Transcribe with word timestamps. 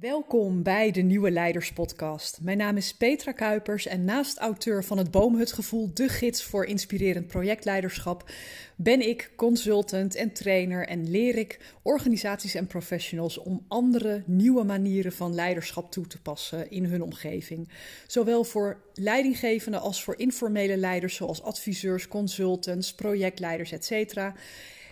Welkom 0.00 0.62
bij 0.62 0.90
de 0.90 1.00
Nieuwe 1.00 1.30
Leiders 1.30 1.72
Podcast. 1.72 2.38
Mijn 2.40 2.58
naam 2.58 2.76
is 2.76 2.94
Petra 2.94 3.32
Kuipers 3.32 3.86
en 3.86 4.04
naast 4.04 4.38
auteur 4.38 4.84
van 4.84 4.98
het 4.98 5.10
Boomhutgevoel, 5.10 5.90
de 5.94 6.08
gids 6.08 6.44
voor 6.44 6.64
inspirerend 6.64 7.26
projectleiderschap, 7.26 8.30
ben 8.76 9.08
ik 9.08 9.32
consultant 9.36 10.14
en 10.14 10.32
trainer 10.32 10.86
en 10.86 11.10
leer 11.10 11.36
ik 11.36 11.74
organisaties 11.82 12.54
en 12.54 12.66
professionals 12.66 13.38
om 13.38 13.64
andere 13.68 14.22
nieuwe 14.26 14.64
manieren 14.64 15.12
van 15.12 15.34
leiderschap 15.34 15.90
toe 15.90 16.06
te 16.06 16.20
passen 16.20 16.70
in 16.70 16.84
hun 16.84 17.02
omgeving. 17.02 17.68
Zowel 18.06 18.44
voor 18.44 18.80
leidinggevenden 18.94 19.80
als 19.80 20.02
voor 20.02 20.18
informele 20.18 20.76
leiders 20.76 21.14
zoals 21.14 21.42
adviseurs, 21.42 22.08
consultants, 22.08 22.94
projectleiders, 22.94 23.72
etc. 23.72 24.20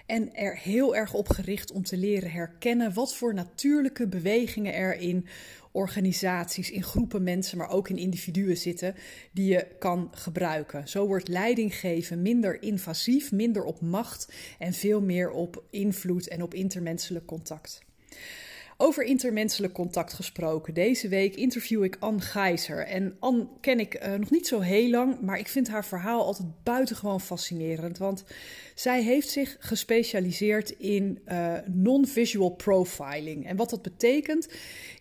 En 0.06 0.34
er 0.34 0.58
heel 0.58 0.96
erg 0.96 1.14
op 1.14 1.28
gericht 1.28 1.72
om 1.72 1.82
te 1.82 1.96
leren 1.96 2.30
herkennen 2.30 2.92
wat 2.92 3.14
voor 3.14 3.34
natuurlijke 3.34 4.06
bewegingen 4.06 4.74
er 4.74 4.98
in 4.98 5.26
organisaties, 5.70 6.70
in 6.70 6.82
groepen 6.82 7.22
mensen, 7.22 7.58
maar 7.58 7.68
ook 7.68 7.88
in 7.88 7.98
individuen 7.98 8.56
zitten, 8.56 8.94
die 9.32 9.52
je 9.52 9.66
kan 9.78 10.10
gebruiken. 10.12 10.88
Zo 10.88 11.06
wordt 11.06 11.28
leidinggeven 11.28 12.22
minder 12.22 12.62
invasief, 12.62 13.32
minder 13.32 13.64
op 13.64 13.80
macht 13.80 14.32
en 14.58 14.72
veel 14.72 15.00
meer 15.00 15.30
op 15.30 15.64
invloed 15.70 16.28
en 16.28 16.42
op 16.42 16.54
intermenselijk 16.54 17.26
contact. 17.26 17.84
Over 18.78 19.02
intermenselijk 19.02 19.72
contact 19.72 20.12
gesproken. 20.12 20.74
Deze 20.74 21.08
week 21.08 21.36
interview 21.36 21.84
ik 21.84 21.96
Anne 22.00 22.20
Gijzer. 22.20 22.86
En 22.86 23.16
Anne 23.18 23.46
ken 23.60 23.80
ik 23.80 24.06
uh, 24.06 24.14
nog 24.14 24.30
niet 24.30 24.46
zo 24.46 24.60
heel 24.60 24.90
lang, 24.90 25.20
maar 25.20 25.38
ik 25.38 25.48
vind 25.48 25.68
haar 25.68 25.84
verhaal 25.84 26.24
altijd 26.24 26.48
buitengewoon 26.62 27.20
fascinerend. 27.20 27.98
Want 27.98 28.24
zij 28.74 29.02
heeft 29.02 29.28
zich 29.28 29.56
gespecialiseerd 29.60 30.70
in 30.70 31.18
uh, 31.28 31.54
non-visual 31.66 32.50
profiling. 32.50 33.46
En 33.46 33.56
wat 33.56 33.70
dat 33.70 33.82
betekent, 33.82 34.48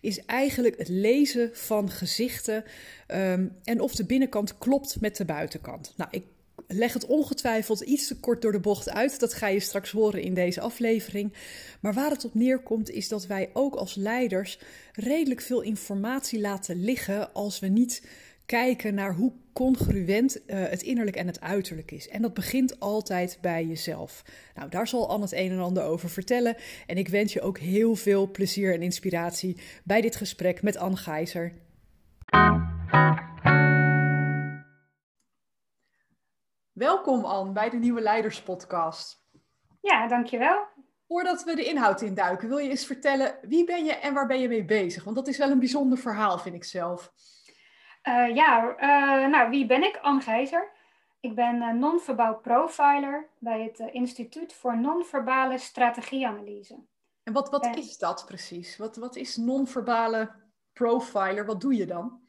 is 0.00 0.24
eigenlijk 0.24 0.78
het 0.78 0.88
lezen 0.88 1.50
van 1.52 1.90
gezichten 1.90 2.64
um, 3.08 3.52
en 3.64 3.80
of 3.80 3.94
de 3.94 4.06
binnenkant 4.06 4.58
klopt 4.58 5.00
met 5.00 5.16
de 5.16 5.24
buitenkant. 5.24 5.92
Nou, 5.96 6.10
ik 6.12 6.24
leg 6.66 6.92
het 6.92 7.06
ongetwijfeld 7.06 7.80
iets 7.80 8.06
te 8.06 8.20
kort 8.20 8.42
door 8.42 8.52
de 8.52 8.60
bocht 8.60 8.90
uit. 8.90 9.20
Dat 9.20 9.34
ga 9.34 9.46
je 9.46 9.60
straks 9.60 9.90
horen 9.90 10.22
in 10.22 10.34
deze 10.34 10.60
aflevering. 10.60 11.32
Maar 11.80 11.94
waar 11.94 12.10
het 12.10 12.24
op 12.24 12.34
neerkomt 12.34 12.90
is 12.90 13.08
dat 13.08 13.26
wij 13.26 13.50
ook 13.52 13.74
als 13.74 13.94
leiders 13.94 14.58
redelijk 14.92 15.40
veel 15.40 15.60
informatie 15.60 16.40
laten 16.40 16.84
liggen 16.84 17.32
als 17.32 17.58
we 17.58 17.66
niet 17.66 18.02
kijken 18.46 18.94
naar 18.94 19.14
hoe 19.14 19.32
congruent 19.52 20.36
uh, 20.36 20.42
het 20.68 20.82
innerlijk 20.82 21.16
en 21.16 21.26
het 21.26 21.40
uiterlijk 21.40 21.90
is. 21.90 22.08
En 22.08 22.22
dat 22.22 22.34
begint 22.34 22.80
altijd 22.80 23.38
bij 23.40 23.66
jezelf. 23.66 24.24
Nou, 24.54 24.70
daar 24.70 24.88
zal 24.88 25.08
Anne 25.08 25.24
het 25.24 25.34
een 25.34 25.50
en 25.50 25.58
ander 25.58 25.82
over 25.82 26.10
vertellen. 26.10 26.56
En 26.86 26.96
ik 26.96 27.08
wens 27.08 27.32
je 27.32 27.40
ook 27.40 27.58
heel 27.58 27.94
veel 27.94 28.30
plezier 28.30 28.74
en 28.74 28.82
inspiratie 28.82 29.56
bij 29.84 30.00
dit 30.00 30.16
gesprek 30.16 30.62
met 30.62 30.76
Anne 30.76 30.96
Gijzer. 30.96 31.52
Welkom 36.76 37.24
Anne 37.24 37.52
bij 37.52 37.70
de 37.70 37.76
Nieuwe 37.76 38.00
Leiders 38.00 38.42
Podcast. 38.42 39.22
Ja, 39.80 40.06
dankjewel. 40.08 40.66
Voordat 41.08 41.44
we 41.44 41.54
de 41.54 41.64
inhoud 41.64 42.00
induiken, 42.00 42.48
wil 42.48 42.58
je 42.58 42.68
eens 42.68 42.86
vertellen 42.86 43.38
wie 43.42 43.64
ben 43.64 43.84
je 43.84 43.92
en 43.92 44.14
waar 44.14 44.26
ben 44.26 44.40
je 44.40 44.48
mee 44.48 44.64
bezig? 44.64 45.04
Want 45.04 45.16
dat 45.16 45.26
is 45.26 45.38
wel 45.38 45.50
een 45.50 45.58
bijzonder 45.58 45.98
verhaal, 45.98 46.38
vind 46.38 46.54
ik 46.54 46.64
zelf. 46.64 47.12
Uh, 48.08 48.34
ja, 48.34 48.76
uh, 48.80 49.30
nou, 49.30 49.50
wie 49.50 49.66
ben 49.66 49.82
ik? 49.82 49.98
Anne 50.02 50.20
Gijzer. 50.20 50.72
Ik 51.20 51.34
ben 51.34 51.56
uh, 51.56 51.72
non-verbaal 51.72 52.36
profiler 52.36 53.28
bij 53.38 53.62
het 53.62 53.92
Instituut 53.92 54.52
voor 54.52 54.78
Non-verbale 54.78 55.58
Strategieanalyse. 55.58 56.84
En 57.22 57.32
wat, 57.32 57.50
wat 57.50 57.76
is 57.76 57.98
dat 57.98 58.24
precies? 58.26 58.76
Wat, 58.76 58.96
wat 58.96 59.16
is 59.16 59.36
non-verbale 59.36 60.30
profiler? 60.72 61.46
Wat 61.46 61.60
doe 61.60 61.74
je 61.74 61.86
dan? 61.86 62.25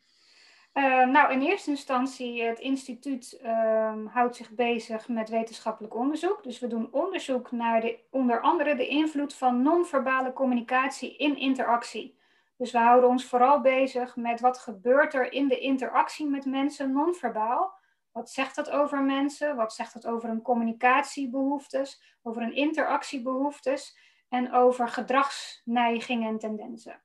Uh, 0.78 1.06
nou, 1.08 1.31
in 1.31 1.42
eerste 1.42 1.70
instantie, 1.70 2.43
het 2.43 2.60
instituut 2.60 3.39
uh, 3.43 3.93
houdt 4.05 4.36
zich 4.36 4.52
bezig 4.52 5.08
met 5.08 5.30
wetenschappelijk 5.30 5.95
onderzoek. 5.95 6.43
Dus 6.43 6.60
we 6.60 6.67
doen 6.67 6.92
onderzoek 6.92 7.52
naar 7.52 7.82
de, 7.82 7.99
onder 8.11 8.42
andere 8.42 8.76
de 8.76 8.87
invloed 8.87 9.33
van 9.33 9.61
non-verbale 9.61 10.33
communicatie 10.33 11.17
in 11.17 11.37
interactie. 11.37 12.20
Dus 12.58 12.71
we 12.71 12.77
houden 12.77 13.10
ons 13.10 13.26
vooral 13.26 13.61
bezig 13.61 14.16
met 14.16 14.39
wat 14.39 14.58
gebeurt 14.58 15.14
er 15.14 15.32
in 15.32 15.48
de 15.48 15.60
interactie 15.60 16.27
met 16.27 16.45
mensen 16.45 16.92
non-verbaal. 16.92 17.73
Wat 18.11 18.30
zegt 18.30 18.55
dat 18.55 18.70
over 18.70 19.04
mensen? 19.04 19.55
Wat 19.55 19.73
zegt 19.73 19.93
dat 19.93 20.08
over 20.08 20.30
hun 20.30 20.42
communicatiebehoeftes, 20.42 22.17
over 22.23 22.42
hun 22.42 22.55
interactiebehoeftes 22.55 23.98
en 24.30 24.54
over 24.54 24.89
gedragsneigingen 24.89 26.27
en 26.27 26.37
tendensen? 26.37 27.02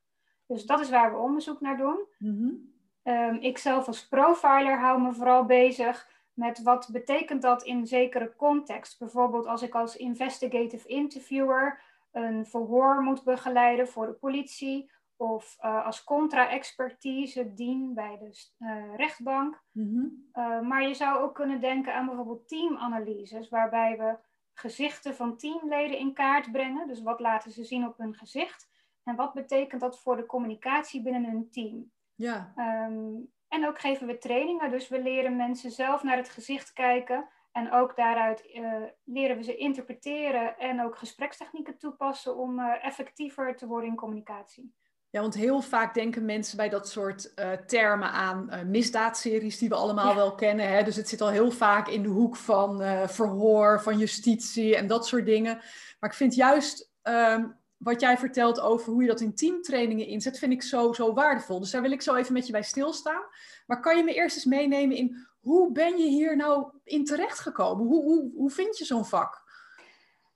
Dus 0.47 0.65
dat 0.65 0.81
is 0.81 0.91
waar 0.91 1.13
we 1.13 1.19
onderzoek 1.19 1.61
naar 1.61 1.77
doen. 1.77 2.07
Mm. 2.19 2.72
Um, 3.05 3.37
ik 3.41 3.59
zelf 3.59 3.87
als 3.87 4.09
profiler 4.09 4.79
hou 4.79 5.01
me 5.01 5.13
vooral 5.13 5.45
bezig 5.45 6.09
met 6.33 6.63
wat 6.63 6.89
betekent 6.93 7.43
dat 7.43 7.63
in 7.63 7.87
zekere 7.87 8.37
context. 8.37 8.99
Bijvoorbeeld 8.99 9.47
als 9.47 9.63
ik 9.63 9.75
als 9.75 9.97
investigative 9.97 10.89
interviewer 10.89 11.81
een 12.13 12.47
verhoor 12.47 13.03
moet 13.03 13.25
begeleiden 13.25 13.89
voor 13.89 14.07
de 14.07 14.13
politie 14.13 14.91
of 15.17 15.57
uh, 15.65 15.87
als 15.87 16.05
contra-expertise 16.05 17.55
dien 17.55 17.95
bij 17.95 18.19
de 18.19 18.49
uh, 18.59 18.97
rechtbank. 18.97 19.63
Mm-hmm. 19.73 20.31
uh, 20.35 20.61
maar 20.61 20.89
je 20.89 20.95
zou 20.95 21.23
ook 21.23 21.35
kunnen 21.35 21.61
denken 21.61 21.95
aan 21.95 22.07
bijvoorbeeld 22.07 22.49
teamanalyses, 22.49 23.49
waarbij 23.49 23.97
we 23.99 24.17
gezichten 24.55 25.15
van 25.15 25.37
teamleden 25.37 25.99
in 25.99 26.13
kaart 26.13 26.53
brengen. 26.53 26.87
Dus 26.89 27.03
wat 27.03 27.21
laten 27.21 27.51
ze 27.51 27.65
zien 27.65 27.87
op 27.87 27.99
hun 27.99 28.15
gezicht 28.15 28.71
en 29.05 29.17
wat 29.17 29.33
betekent 29.33 29.81
dat 29.81 30.01
voor 30.01 30.17
de 30.17 30.27
communicatie 30.27 31.03
binnen 31.03 31.25
hun 31.25 31.51
team. 31.51 31.91
Ja. 32.15 32.53
Um, 32.57 33.31
en 33.49 33.67
ook 33.67 33.81
geven 33.81 34.07
we 34.07 34.19
trainingen, 34.19 34.71
dus 34.71 34.89
we 34.89 35.03
leren 35.03 35.37
mensen 35.37 35.71
zelf 35.71 36.03
naar 36.03 36.17
het 36.17 36.29
gezicht 36.29 36.73
kijken. 36.73 37.29
En 37.53 37.73
ook 37.73 37.97
daaruit 37.97 38.45
uh, 38.55 38.75
leren 39.05 39.37
we 39.37 39.43
ze 39.43 39.57
interpreteren 39.57 40.59
en 40.59 40.83
ook 40.83 40.99
gesprekstechnieken 40.99 41.79
toepassen 41.79 42.37
om 42.37 42.59
uh, 42.59 42.85
effectiever 42.85 43.57
te 43.57 43.67
worden 43.67 43.91
in 43.91 43.97
communicatie. 43.97 44.75
Ja, 45.11 45.21
want 45.21 45.35
heel 45.35 45.61
vaak 45.61 45.95
denken 45.95 46.25
mensen 46.25 46.57
bij 46.57 46.69
dat 46.69 46.89
soort 46.89 47.33
uh, 47.37 47.53
termen 47.53 48.11
aan 48.11 48.71
misdaadseries 48.71 49.59
die 49.59 49.69
we 49.69 49.75
allemaal 49.75 50.09
ja. 50.09 50.15
wel 50.15 50.35
kennen. 50.35 50.69
Hè? 50.69 50.83
Dus 50.83 50.97
het 50.97 51.09
zit 51.09 51.21
al 51.21 51.31
heel 51.31 51.51
vaak 51.51 51.89
in 51.89 52.03
de 52.03 52.09
hoek 52.09 52.37
van 52.37 52.83
verhoor, 53.09 53.81
van 53.83 53.99
justitie 53.99 54.77
en 54.77 54.87
dat 54.87 55.07
soort 55.07 55.27
dingen. 55.27 55.55
Maar 56.01 56.11
ik 56.11 56.17
vind 56.17 56.35
juist 56.35 56.93
um, 57.03 57.61
wat 57.83 58.01
jij 58.01 58.19
vertelt 58.19 58.61
over 58.61 58.93
hoe 58.93 59.03
je 59.03 59.09
dat 59.09 59.21
in 59.21 59.35
teamtrainingen 59.35 60.07
inzet, 60.07 60.39
vind 60.39 60.53
ik 60.53 60.63
zo, 60.63 60.93
zo 60.93 61.13
waardevol. 61.13 61.61
Dus 61.61 61.71
daar 61.71 61.83
wil 61.83 61.91
ik 61.91 62.03
zo 62.03 62.15
even 62.15 62.33
met 62.33 62.47
je 62.47 62.53
bij 62.53 62.63
stilstaan. 62.63 63.23
Maar 63.67 63.81
kan 63.81 63.97
je 63.97 64.05
me 64.05 64.15
eerst 64.15 64.37
eens 64.37 64.45
meenemen 64.45 64.97
in 64.97 65.27
hoe 65.41 65.73
ben 65.73 65.99
je 65.99 66.09
hier 66.09 66.37
nou 66.37 66.67
in 66.85 67.05
terechtgekomen? 67.05 67.87
Hoe, 67.87 68.03
hoe, 68.03 68.31
hoe 68.35 68.51
vind 68.51 68.79
je 68.79 68.85
zo'n 68.85 69.05
vak? 69.05 69.43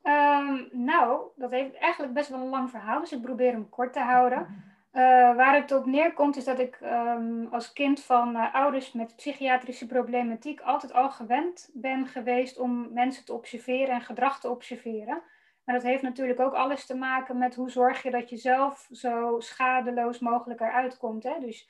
Um, 0.03 0.69
nou, 0.73 1.29
dat 1.37 1.51
heeft 1.51 1.75
eigenlijk 1.75 2.15
best 2.15 2.29
wel 2.29 2.41
een 2.41 2.49
lang 2.49 2.71
verhaal, 2.71 3.01
dus 3.01 3.12
ik 3.12 3.23
probeer 3.23 3.53
hem 3.53 3.69
kort 3.69 3.93
te 3.93 4.01
houden. 4.01 4.65
Uh, 4.93 5.03
waar 5.37 5.55
het 5.55 5.73
op 5.73 5.87
neerkomt 5.87 6.37
is 6.37 6.45
dat 6.45 6.59
ik 6.59 6.78
um, 6.83 7.47
als 7.51 7.73
kind 7.73 8.01
van 8.01 8.37
uh, 8.37 8.55
ouders 8.55 8.93
met 8.93 9.17
psychiatrische 9.17 9.87
problematiek 9.87 10.61
altijd 10.61 10.93
al 10.93 11.11
gewend 11.11 11.71
ben 11.73 12.07
geweest 12.07 12.59
om 12.59 12.93
mensen 12.93 13.25
te 13.25 13.33
observeren 13.33 13.95
en 13.95 14.01
gedrag 14.01 14.41
te 14.41 14.51
observeren. 14.51 15.23
Maar 15.66 15.75
dat 15.75 15.84
heeft 15.84 16.03
natuurlijk 16.03 16.41
ook 16.41 16.53
alles 16.53 16.87
te 16.87 16.94
maken 16.94 17.38
met 17.38 17.54
hoe 17.54 17.71
zorg 17.71 18.03
je 18.03 18.10
dat 18.10 18.31
je 18.31 18.37
zelf 18.37 18.88
zo 18.91 19.37
schadeloos 19.41 20.19
mogelijk 20.19 20.60
eruit 20.60 20.97
komt. 20.97 21.22
Hè? 21.22 21.38
Dus 21.41 21.69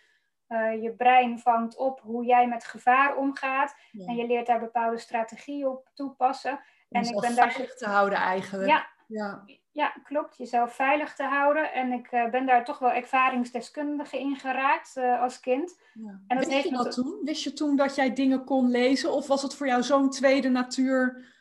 uh, 0.49 0.83
je 0.83 0.93
brein 0.93 1.39
vangt 1.39 1.77
op 1.77 2.01
hoe 2.01 2.25
jij 2.25 2.49
met 2.49 2.65
gevaar 2.65 3.17
omgaat. 3.17 3.77
Ja. 3.93 4.07
En 4.07 4.17
je 4.17 4.27
leert 4.27 4.47
daar 4.47 4.61
bepaalde 4.61 4.99
strategieën 4.99 5.67
op 5.67 5.91
toepassen. 5.95 6.53
Om 6.89 7.01
en 7.01 7.09
ik 7.09 7.21
ben 7.21 7.35
daar 7.35 7.53
veilig 7.53 7.77
te 7.77 7.87
houden 7.87 8.19
eigenlijk. 8.19 8.69
Ja, 8.69 8.87
ja. 9.07 9.45
ja 9.73 9.95
klopt. 10.05 10.37
Jezelf 10.37 10.75
veilig 10.75 11.15
te 11.15 11.25
houden. 11.25 11.73
En 11.73 11.93
ik 11.93 12.13
uh, 12.13 12.31
ben 12.31 12.47
daar 12.47 12.65
toch 12.65 12.79
wel 12.79 12.93
ervaringsdeskundige 12.93 14.19
in 14.19 14.37
geraakt 14.37 14.97
uh, 14.97 15.23
als 15.23 15.41
kind. 15.41 15.81
Ja. 15.95 16.21
En 16.27 16.37
dat 16.37 16.47
Wist 16.47 16.65
je 16.65 16.71
dat 16.71 16.93
toen? 16.93 17.21
Wist 17.25 17.43
je 17.43 17.53
toen 17.53 17.77
dat 17.77 17.95
jij 17.95 18.13
dingen 18.13 18.45
kon 18.45 18.71
lezen? 18.71 19.13
Of 19.13 19.27
was 19.27 19.43
het 19.43 19.55
voor 19.55 19.67
jou 19.67 19.83
zo'n 19.83 20.11
tweede 20.11 20.49
natuur 20.49 21.35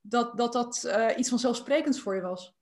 dat 0.00 0.36
dat, 0.36 0.52
dat 0.52 0.84
uh, 0.86 1.06
iets 1.16 1.28
vanzelfsprekends 1.28 2.00
voor 2.00 2.14
je 2.14 2.20
was? 2.20 2.58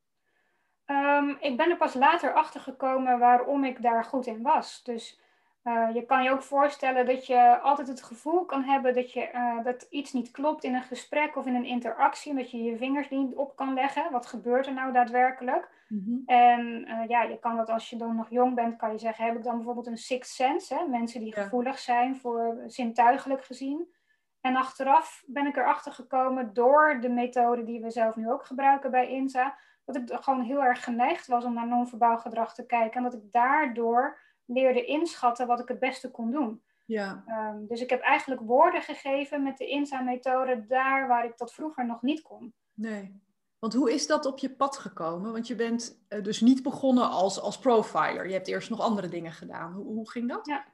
Um, 0.87 1.37
ik 1.41 1.57
ben 1.57 1.71
er 1.71 1.77
pas 1.77 1.95
later 1.95 2.33
achter 2.33 2.61
gekomen 2.61 3.19
waarom 3.19 3.65
ik 3.65 3.83
daar 3.83 4.05
goed 4.05 4.27
in 4.27 4.43
was. 4.43 4.83
Dus 4.83 5.21
uh, 5.65 5.89
je 5.95 6.05
kan 6.07 6.23
je 6.23 6.31
ook 6.31 6.43
voorstellen 6.43 7.07
dat 7.07 7.27
je 7.27 7.59
altijd 7.61 7.89
het 7.89 8.03
gevoel 8.03 8.45
kan 8.45 8.63
hebben 8.63 8.95
dat, 8.95 9.13
je, 9.13 9.31
uh, 9.35 9.65
dat 9.65 9.87
iets 9.91 10.13
niet 10.13 10.31
klopt 10.31 10.65
in 10.65 10.75
een 10.75 10.83
gesprek 10.83 11.37
of 11.37 11.47
in 11.47 11.55
een 11.55 11.65
interactie. 11.65 12.35
Dat 12.35 12.51
je 12.51 12.63
je 12.63 12.77
vingers 12.77 13.09
niet 13.11 13.35
op 13.35 13.57
kan 13.57 13.75
leggen. 13.75 14.13
Wat 14.13 14.27
gebeurt 14.27 14.67
er 14.67 14.75
nou 14.75 14.93
daadwerkelijk? 14.93 15.69
Mm-hmm. 15.89 16.23
En 16.27 16.87
ja, 17.09 17.23
je 17.23 17.39
kan 17.39 17.57
dat 17.57 17.69
als 17.69 17.91
je 17.91 17.97
dan 17.97 18.17
nog 18.17 18.31
jong 18.31 18.55
bent, 18.55 18.77
kan 18.77 18.93
je 18.93 18.99
zeggen, 18.99 19.25
heb 19.25 19.37
ik 19.37 19.45
dan 19.45 19.57
bijvoorbeeld 19.57 19.87
een 19.87 19.97
sixth 19.97 20.35
sense? 20.35 20.75
Hè? 20.75 20.87
Mensen 20.87 21.21
die 21.21 21.35
ja. 21.37 21.43
gevoelig 21.43 21.79
zijn 21.79 22.17
voor 22.17 22.63
zintuigelijk 22.67 23.45
gezien. 23.45 23.97
En 24.41 24.57
achteraf 24.57 25.25
ben 25.27 25.47
ik 25.47 25.57
erachter 25.57 25.93
gekomen 25.93 26.55
door 26.55 26.99
de 27.01 27.09
methode 27.09 27.65
die 27.65 27.81
we 27.81 27.91
zelf 27.91 28.17
nu 28.17 28.31
ook 28.31 28.45
gebruiken 28.45 28.91
bij 28.91 29.09
INSA, 29.09 29.59
dat 29.85 29.97
ik 29.97 30.11
gewoon 30.11 30.43
heel 30.43 30.63
erg 30.63 30.85
geneigd 30.85 31.27
was 31.27 31.45
om 31.45 31.55
naar 31.55 31.69
non-verbaal 31.69 32.19
gedrag 32.19 32.55
te 32.55 32.67
kijken. 32.67 32.97
En 32.97 33.03
dat 33.03 33.15
ik 33.15 33.33
daardoor 33.33 34.19
leerde 34.45 34.85
inschatten 34.85 35.47
wat 35.47 35.61
ik 35.61 35.69
het 35.69 35.79
beste 35.79 36.11
kon 36.11 36.31
doen. 36.31 36.63
Ja. 36.87 37.23
Ehm, 37.27 37.67
dus 37.67 37.81
ik 37.81 37.91
heb 37.91 38.01
eigenlijk 38.01 38.41
woorden 38.41 38.83
gegeven 38.83 39.43
met 39.43 39.59
de 39.59 39.67
inza-methode 39.67 40.67
daar 40.67 41.09
waar 41.09 41.25
ik 41.25 41.39
dat 41.39 41.55
vroeger 41.55 41.87
nog 41.87 42.03
niet 42.03 42.23
kon. 42.23 42.55
Nee. 42.75 43.27
Want 43.59 43.75
hoe 43.75 43.93
is 43.93 44.07
dat 44.07 44.27
op 44.27 44.39
je 44.39 44.51
pad 44.51 44.77
gekomen? 44.77 45.33
Want 45.33 45.47
je 45.47 45.55
bent 45.55 46.01
uh, 46.09 46.23
dus 46.23 46.41
niet 46.41 46.63
begonnen 46.63 47.11
als, 47.11 47.41
als 47.41 47.59
profiler. 47.59 48.27
Je 48.27 48.33
hebt 48.33 48.49
eerst 48.49 48.71
nog 48.71 48.81
andere 48.81 49.09
dingen 49.09 49.33
gedaan. 49.33 49.73
Hoe, 49.73 49.85
hoe 49.85 50.11
ging 50.11 50.29
dat? 50.29 50.47
Ja. 50.47 50.65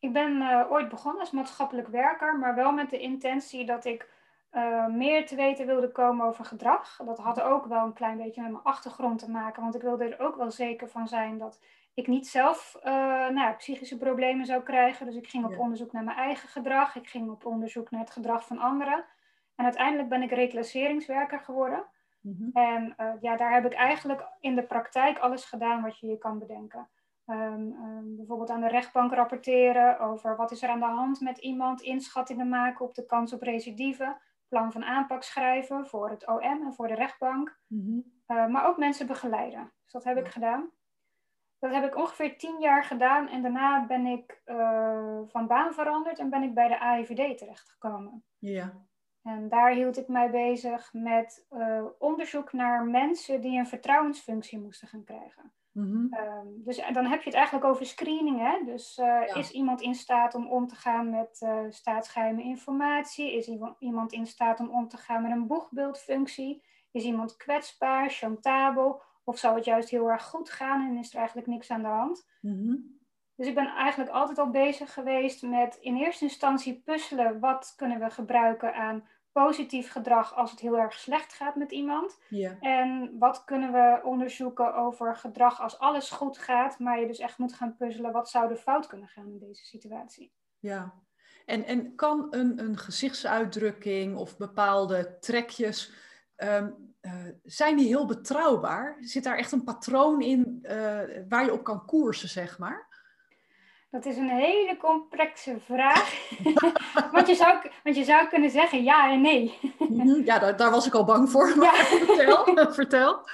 Ik 0.00 0.12
ben 0.12 0.36
uh, 0.36 0.64
ooit 0.70 0.88
begonnen 0.88 1.20
als 1.20 1.30
maatschappelijk 1.30 1.88
werker, 1.88 2.38
maar 2.38 2.54
wel 2.54 2.72
met 2.72 2.90
de 2.90 2.98
intentie 2.98 3.64
dat 3.64 3.84
ik 3.84 4.08
uh, 4.52 4.86
meer 4.86 5.26
te 5.26 5.36
weten 5.36 5.66
wilde 5.66 5.92
komen 5.92 6.26
over 6.26 6.44
gedrag. 6.44 6.96
Dat 7.04 7.18
had 7.18 7.40
ook 7.40 7.66
wel 7.66 7.84
een 7.84 7.92
klein 7.92 8.16
beetje 8.16 8.42
met 8.42 8.50
mijn 8.50 8.64
achtergrond 8.64 9.18
te 9.18 9.30
maken, 9.30 9.62
want 9.62 9.74
ik 9.74 9.82
wilde 9.82 10.04
er 10.04 10.26
ook 10.26 10.36
wel 10.36 10.50
zeker 10.50 10.88
van 10.88 11.08
zijn 11.08 11.38
dat 11.38 11.60
ik 11.94 12.06
niet 12.06 12.28
zelf 12.28 12.76
uh, 12.84 13.28
nou, 13.28 13.54
psychische 13.54 13.98
problemen 13.98 14.46
zou 14.46 14.62
krijgen. 14.62 15.06
Dus 15.06 15.16
ik 15.16 15.28
ging 15.28 15.44
op 15.44 15.58
onderzoek 15.58 15.92
naar 15.92 16.04
mijn 16.04 16.16
eigen 16.16 16.48
gedrag, 16.48 16.96
ik 16.96 17.08
ging 17.08 17.30
op 17.30 17.46
onderzoek 17.46 17.90
naar 17.90 18.00
het 18.00 18.10
gedrag 18.10 18.46
van 18.46 18.58
anderen. 18.58 19.04
En 19.54 19.64
uiteindelijk 19.64 20.08
ben 20.08 20.22
ik 20.22 20.30
reclasseringswerker 20.30 21.40
geworden. 21.40 21.84
Mm 22.20 22.50
En 22.52 22.94
ja, 23.20 23.36
daar 23.36 23.52
heb 23.52 23.64
ik 23.64 23.72
eigenlijk 23.72 24.22
in 24.40 24.54
de 24.54 24.62
praktijk 24.62 25.18
alles 25.18 25.44
gedaan 25.44 25.82
wat 25.82 25.98
je 25.98 26.06
je 26.06 26.18
kan 26.18 26.38
bedenken. 26.38 26.88
Um, 27.30 27.72
um, 27.72 28.16
bijvoorbeeld 28.16 28.50
aan 28.50 28.60
de 28.60 28.68
rechtbank 28.68 29.12
rapporteren 29.12 29.98
over 29.98 30.36
wat 30.36 30.50
is 30.50 30.62
er 30.62 30.68
aan 30.68 30.78
de 30.78 30.84
hand 30.84 31.20
met 31.20 31.38
iemand, 31.38 31.80
inschattingen 31.80 32.48
maken 32.48 32.84
op 32.84 32.94
de 32.94 33.06
kans 33.06 33.32
op 33.32 33.42
recidive 33.42 34.16
plan 34.48 34.72
van 34.72 34.84
aanpak 34.84 35.22
schrijven 35.22 35.86
voor 35.86 36.10
het 36.10 36.26
OM 36.26 36.40
en 36.40 36.74
voor 36.74 36.88
de 36.88 36.94
rechtbank. 36.94 37.60
Mhm. 37.66 38.00
Eh, 38.26 38.46
maar 38.46 38.66
ook 38.66 38.76
mensen 38.76 39.06
begeleiden. 39.06 39.72
Dus 39.82 39.92
dat 39.92 40.04
heb 40.04 40.16
ik 40.16 40.28
gedaan. 40.28 40.70
Dat 41.58 41.72
heb 41.72 41.84
ik 41.84 41.96
ongeveer 41.96 42.38
tien 42.38 42.60
jaar 42.60 42.84
gedaan 42.84 43.28
en 43.28 43.42
daarna 43.42 43.86
ben 43.86 44.06
ik 44.06 44.42
uh, 44.46 45.20
van 45.26 45.46
baan 45.46 45.74
veranderd 45.74 46.18
en 46.18 46.30
ben 46.30 46.42
ik 46.42 46.54
bij 46.54 46.68
de 46.68 46.80
AIVD 46.80 47.38
terechtgekomen. 47.38 48.24
Ja. 48.38 48.86
En 49.22 49.48
daar 49.48 49.70
hield 49.70 49.96
ik 49.96 50.08
mij 50.08 50.30
bezig 50.30 50.92
met 50.92 51.46
uh, 51.50 51.84
onderzoek 51.98 52.52
naar 52.52 52.84
mensen 52.84 53.40
die 53.40 53.58
een 53.58 53.66
vertrouwensfunctie 53.66 54.60
moesten 54.60 54.88
gaan 54.88 55.04
krijgen. 55.04 55.52
Mm 55.78 56.08
dus 56.64 56.80
dan 56.92 57.06
heb 57.06 57.18
je 57.18 57.28
het 57.28 57.34
eigenlijk 57.34 57.66
over 57.66 57.86
screening. 57.86 58.38
Hè? 58.38 58.64
Dus 58.64 58.98
uh, 58.98 59.36
is 59.36 59.50
iemand 59.50 59.80
in 59.80 59.94
staat 59.94 60.34
om 60.34 60.48
om 60.50 60.66
te 60.66 60.74
gaan 60.74 61.10
met 61.10 61.40
uh, 61.44 61.60
staatsgeheime 61.68 62.42
informatie? 62.42 63.36
Is 63.36 63.50
iemand 63.78 64.12
in 64.12 64.26
staat 64.26 64.60
om 64.60 64.70
om 64.70 64.88
te 64.88 64.96
gaan 64.96 65.22
met 65.22 65.30
een 65.30 65.46
boegbeeldfunctie? 65.46 66.64
Is 66.90 67.04
iemand 67.04 67.36
kwetsbaar, 67.36 68.10
chantabel? 68.10 69.02
Of 69.24 69.38
zou 69.38 69.56
het 69.56 69.64
juist 69.64 69.88
heel 69.88 70.10
erg 70.10 70.24
goed 70.24 70.50
gaan 70.50 70.88
en 70.88 70.96
is 70.96 71.10
er 71.10 71.16
eigenlijk 71.16 71.46
niks 71.46 71.70
aan 71.70 71.82
de 71.82 71.88
hand? 71.88 72.28
Mm 72.40 72.98
Dus 73.36 73.46
ik 73.46 73.54
ben 73.54 73.66
eigenlijk 73.66 74.10
altijd 74.10 74.38
al 74.38 74.50
bezig 74.50 74.92
geweest 74.92 75.42
met 75.42 75.76
in 75.80 75.96
eerste 75.96 76.24
instantie 76.24 76.82
puzzelen. 76.84 77.40
Wat 77.40 77.74
kunnen 77.76 77.98
we 77.98 78.10
gebruiken 78.10 78.74
aan 78.74 79.08
positief 79.32 79.90
gedrag 79.90 80.34
als 80.34 80.50
het 80.50 80.60
heel 80.60 80.78
erg 80.78 80.92
slecht 80.92 81.32
gaat 81.32 81.56
met 81.56 81.72
iemand? 81.72 82.18
Ja. 82.28 82.56
En 82.60 83.16
wat 83.18 83.44
kunnen 83.44 83.72
we 83.72 84.00
onderzoeken 84.04 84.74
over 84.74 85.16
gedrag 85.16 85.60
als 85.60 85.78
alles 85.78 86.10
goed 86.10 86.38
gaat, 86.38 86.78
maar 86.78 87.00
je 87.00 87.06
dus 87.06 87.18
echt 87.18 87.38
moet 87.38 87.54
gaan 87.54 87.76
puzzelen, 87.76 88.12
wat 88.12 88.30
zou 88.30 88.50
er 88.50 88.56
fout 88.56 88.86
kunnen 88.86 89.08
gaan 89.08 89.28
in 89.28 89.38
deze 89.38 89.64
situatie? 89.64 90.32
Ja, 90.58 90.94
en, 91.44 91.64
en 91.64 91.94
kan 91.94 92.26
een, 92.30 92.58
een 92.58 92.78
gezichtsuitdrukking 92.78 94.16
of 94.16 94.36
bepaalde 94.36 95.16
trekjes, 95.20 95.92
ehm, 96.36 96.70
eh, 97.00 97.26
zijn 97.42 97.76
die 97.76 97.86
heel 97.86 98.06
betrouwbaar? 98.06 98.96
Zit 99.00 99.24
daar 99.24 99.36
echt 99.36 99.52
een 99.52 99.64
patroon 99.64 100.20
in 100.20 100.58
uh, 100.62 100.70
waar 101.28 101.44
je 101.44 101.52
op 101.52 101.64
kan 101.64 101.84
koersen, 101.84 102.28
zeg 102.28 102.58
maar? 102.58 102.86
Dat 103.90 104.04
is 104.04 104.16
een 104.16 104.30
hele 104.30 104.76
complexe 104.76 105.60
vraag. 105.60 106.28
want, 107.12 107.28
je 107.28 107.34
zou, 107.34 107.58
want 107.82 107.96
je 107.96 108.04
zou 108.04 108.28
kunnen 108.28 108.50
zeggen 108.50 108.82
ja 108.82 109.10
en 109.10 109.20
nee. 109.20 109.58
Mhm, 109.78 110.24
ja, 110.24 110.38
daar, 110.38 110.56
daar, 110.56 110.70
was 110.70 110.86
ik 110.86 110.94
al 110.94 111.04
bang 111.04 111.30
voor. 111.30 111.54
Ja. 111.62 111.72
vertel. 112.14 112.44
vertel. 112.80 113.28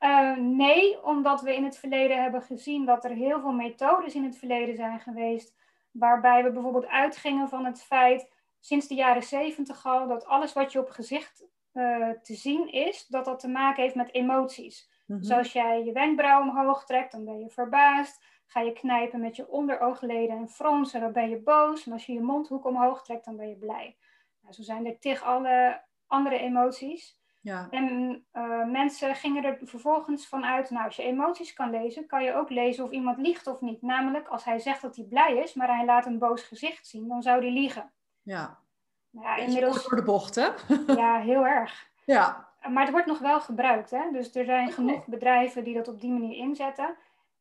Uh, 0.00 0.36
nee, 0.36 1.04
omdat 1.04 1.40
we 1.40 1.54
in 1.54 1.64
het 1.64 1.78
verleden 1.78 2.22
hebben 2.22 2.42
gezien 2.42 2.84
dat 2.84 3.04
er 3.04 3.10
heel 3.10 3.40
veel 3.40 3.52
methodes 3.52 4.14
in 4.14 4.24
het 4.24 4.38
verleden 4.38 4.76
zijn 4.76 5.00
geweest. 5.00 5.54
Waarbij 5.90 6.44
we 6.44 6.50
bijvoorbeeld 6.50 6.86
uitgingen 6.86 7.48
van 7.48 7.64
het 7.64 7.82
feit, 7.82 8.30
sinds 8.60 8.88
de 8.88 8.94
jaren 8.94 9.22
zeventig 9.22 9.86
al, 9.86 10.08
dat 10.08 10.26
alles 10.26 10.52
wat 10.52 10.72
je 10.72 10.78
op 10.78 10.90
gezicht 10.90 11.44
uh, 11.72 12.10
te 12.22 12.34
zien 12.34 12.72
is, 12.72 13.06
dat 13.06 13.24
dat 13.24 13.40
te 13.40 13.48
maken 13.48 13.82
heeft 13.82 13.94
met 13.94 14.14
emoties. 14.14 14.90
Mm 15.06 15.18
Dus 15.18 15.30
als 15.30 15.52
jij 15.52 15.84
je 15.84 15.92
wenkbrauw 15.92 16.40
omhoog 16.40 16.84
trekt, 16.84 17.12
dan 17.12 17.24
ben 17.24 17.38
je 17.38 17.48
verbaasd. 17.48 18.24
Ga 18.50 18.60
je 18.60 18.72
knijpen 18.72 19.20
met 19.20 19.36
je 19.36 19.48
onderoogleden 19.48 20.36
en 20.36 20.48
fronsen, 20.48 21.00
dan 21.00 21.12
ben 21.12 21.28
je 21.28 21.38
boos. 21.38 21.86
En 21.86 21.92
als 21.92 22.06
je 22.06 22.12
je 22.12 22.20
mondhoek 22.20 22.64
omhoog 22.64 23.02
trekt, 23.02 23.24
dan 23.24 23.36
ben 23.36 23.48
je 23.48 23.56
blij. 23.56 23.96
Nou, 24.40 24.54
zo 24.54 24.62
zijn 24.62 24.86
er 24.86 24.98
tig 24.98 25.22
alle 25.22 25.82
andere 26.06 26.38
emoties. 26.38 27.18
Ja. 27.40 27.66
En 27.70 28.24
uh, 28.32 28.64
mensen 28.64 29.14
gingen 29.14 29.44
er 29.44 29.58
vervolgens 29.62 30.26
vanuit, 30.26 30.70
nou 30.70 30.84
als 30.84 30.96
je 30.96 31.02
emoties 31.02 31.52
kan 31.52 31.70
lezen, 31.70 32.06
kan 32.06 32.24
je 32.24 32.34
ook 32.34 32.50
lezen 32.50 32.84
of 32.84 32.90
iemand 32.90 33.18
liegt 33.18 33.46
of 33.46 33.60
niet. 33.60 33.82
Namelijk, 33.82 34.28
als 34.28 34.44
hij 34.44 34.58
zegt 34.58 34.82
dat 34.82 34.96
hij 34.96 35.04
blij 35.04 35.36
is, 35.36 35.54
maar 35.54 35.76
hij 35.76 35.84
laat 35.84 36.06
een 36.06 36.18
boos 36.18 36.42
gezicht 36.42 36.86
zien, 36.86 37.08
dan 37.08 37.22
zou 37.22 37.40
hij 37.40 37.52
liegen. 37.52 37.92
Ja. 38.22 38.58
Nou 39.10 39.26
ja 39.26 39.36
inmiddels... 39.36 39.82
voor 39.82 39.96
de 39.96 40.02
bocht, 40.02 40.34
hè? 40.34 40.48
ja, 41.02 41.18
heel 41.18 41.46
erg. 41.46 41.90
Ja. 42.04 42.48
Maar 42.68 42.82
het 42.82 42.92
wordt 42.92 43.06
nog 43.06 43.18
wel 43.18 43.40
gebruikt, 43.40 43.90
hè? 43.90 44.10
Dus 44.12 44.34
er 44.34 44.44
zijn 44.44 44.72
genoeg 44.72 45.06
bedrijven 45.06 45.64
die 45.64 45.74
dat 45.74 45.88
op 45.88 46.00
die 46.00 46.10
manier 46.10 46.36
inzetten 46.36 46.96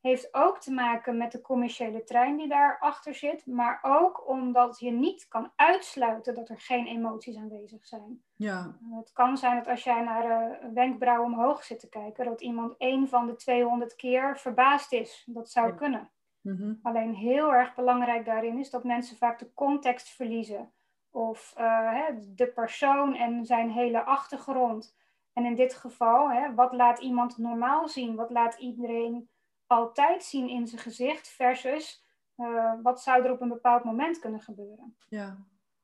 heeft 0.08 0.34
ook 0.34 0.60
te 0.60 0.72
maken 0.72 1.18
met 1.18 1.32
de 1.32 1.42
commerciële 1.42 2.04
trein 2.04 2.38
die 2.38 2.48
daarachter 2.48 3.16
zit, 3.16 3.46
maar 3.46 3.80
ook 3.82 4.28
omdat 4.30 4.80
je 4.80 4.92
niet 4.92 5.28
kan 5.28 5.52
uitsluiten 5.56 6.36
dat 6.36 6.50
er 6.50 6.60
geen 6.60 6.88
emoties 6.88 7.38
aanwezig 7.38 7.86
zijn. 7.86 8.22
Ja. 8.36 8.78
Het 8.92 9.12
kan 9.14 9.38
zijn 9.38 9.58
dat 9.58 9.68
als 9.68 9.84
jij 9.84 10.02
naar 10.02 10.60
een 10.62 10.74
wenkbrauw 10.74 11.24
omhoog 11.24 11.64
zit 11.64 11.80
te 11.80 11.90
kijken, 11.90 12.26
dat 12.26 12.42
iemand 12.42 12.78
één 12.78 13.08
van 13.08 13.26
de 13.26 13.36
200 13.36 13.96
keer 13.96 14.38
verbaasd 14.38 14.94
is. 14.94 15.24
Dat 15.26 15.50
zou 15.50 15.74
kunnen. 15.74 16.12
Mhm. 16.42 16.74
Alleen 16.82 17.14
heel 17.14 17.54
erg 17.54 17.76
belangrijk 17.76 18.26
daarin 18.26 18.60
is 18.60 18.70
dat 18.70 18.84
mensen 18.84 19.18
vaak 19.18 19.40
de 19.40 19.54
context 19.54 20.10
verliezen. 20.10 20.72
Of 21.12 21.54
uh, 21.58 22.06
de 22.36 22.48
persoon 22.48 23.16
en 23.16 23.46
zijn 23.46 23.72
hele 23.72 24.04
achtergrond. 24.04 24.96
En 25.34 25.46
in 25.46 25.56
dit 25.56 25.74
geval, 25.74 26.32
hè, 26.32 26.54
wat 26.54 26.74
laat 26.74 27.00
iemand 27.00 27.38
normaal 27.38 27.88
zien? 27.88 28.16
Wat 28.16 28.30
laat 28.30 28.60
iedereen 28.60 29.30
altijd 29.68 30.24
zien 30.24 30.50
in 30.50 30.68
zijn 30.68 30.82
gezicht 30.82 31.30
versus 31.30 32.06
uh, 32.38 32.74
wat 32.84 33.02
zou 33.02 33.24
er 33.24 33.32
op 33.32 33.42
een 33.42 33.50
bepaald 33.50 33.84
moment 33.84 34.20
kunnen 34.20 34.42
gebeuren. 34.42 34.96
Ja. 35.10 35.38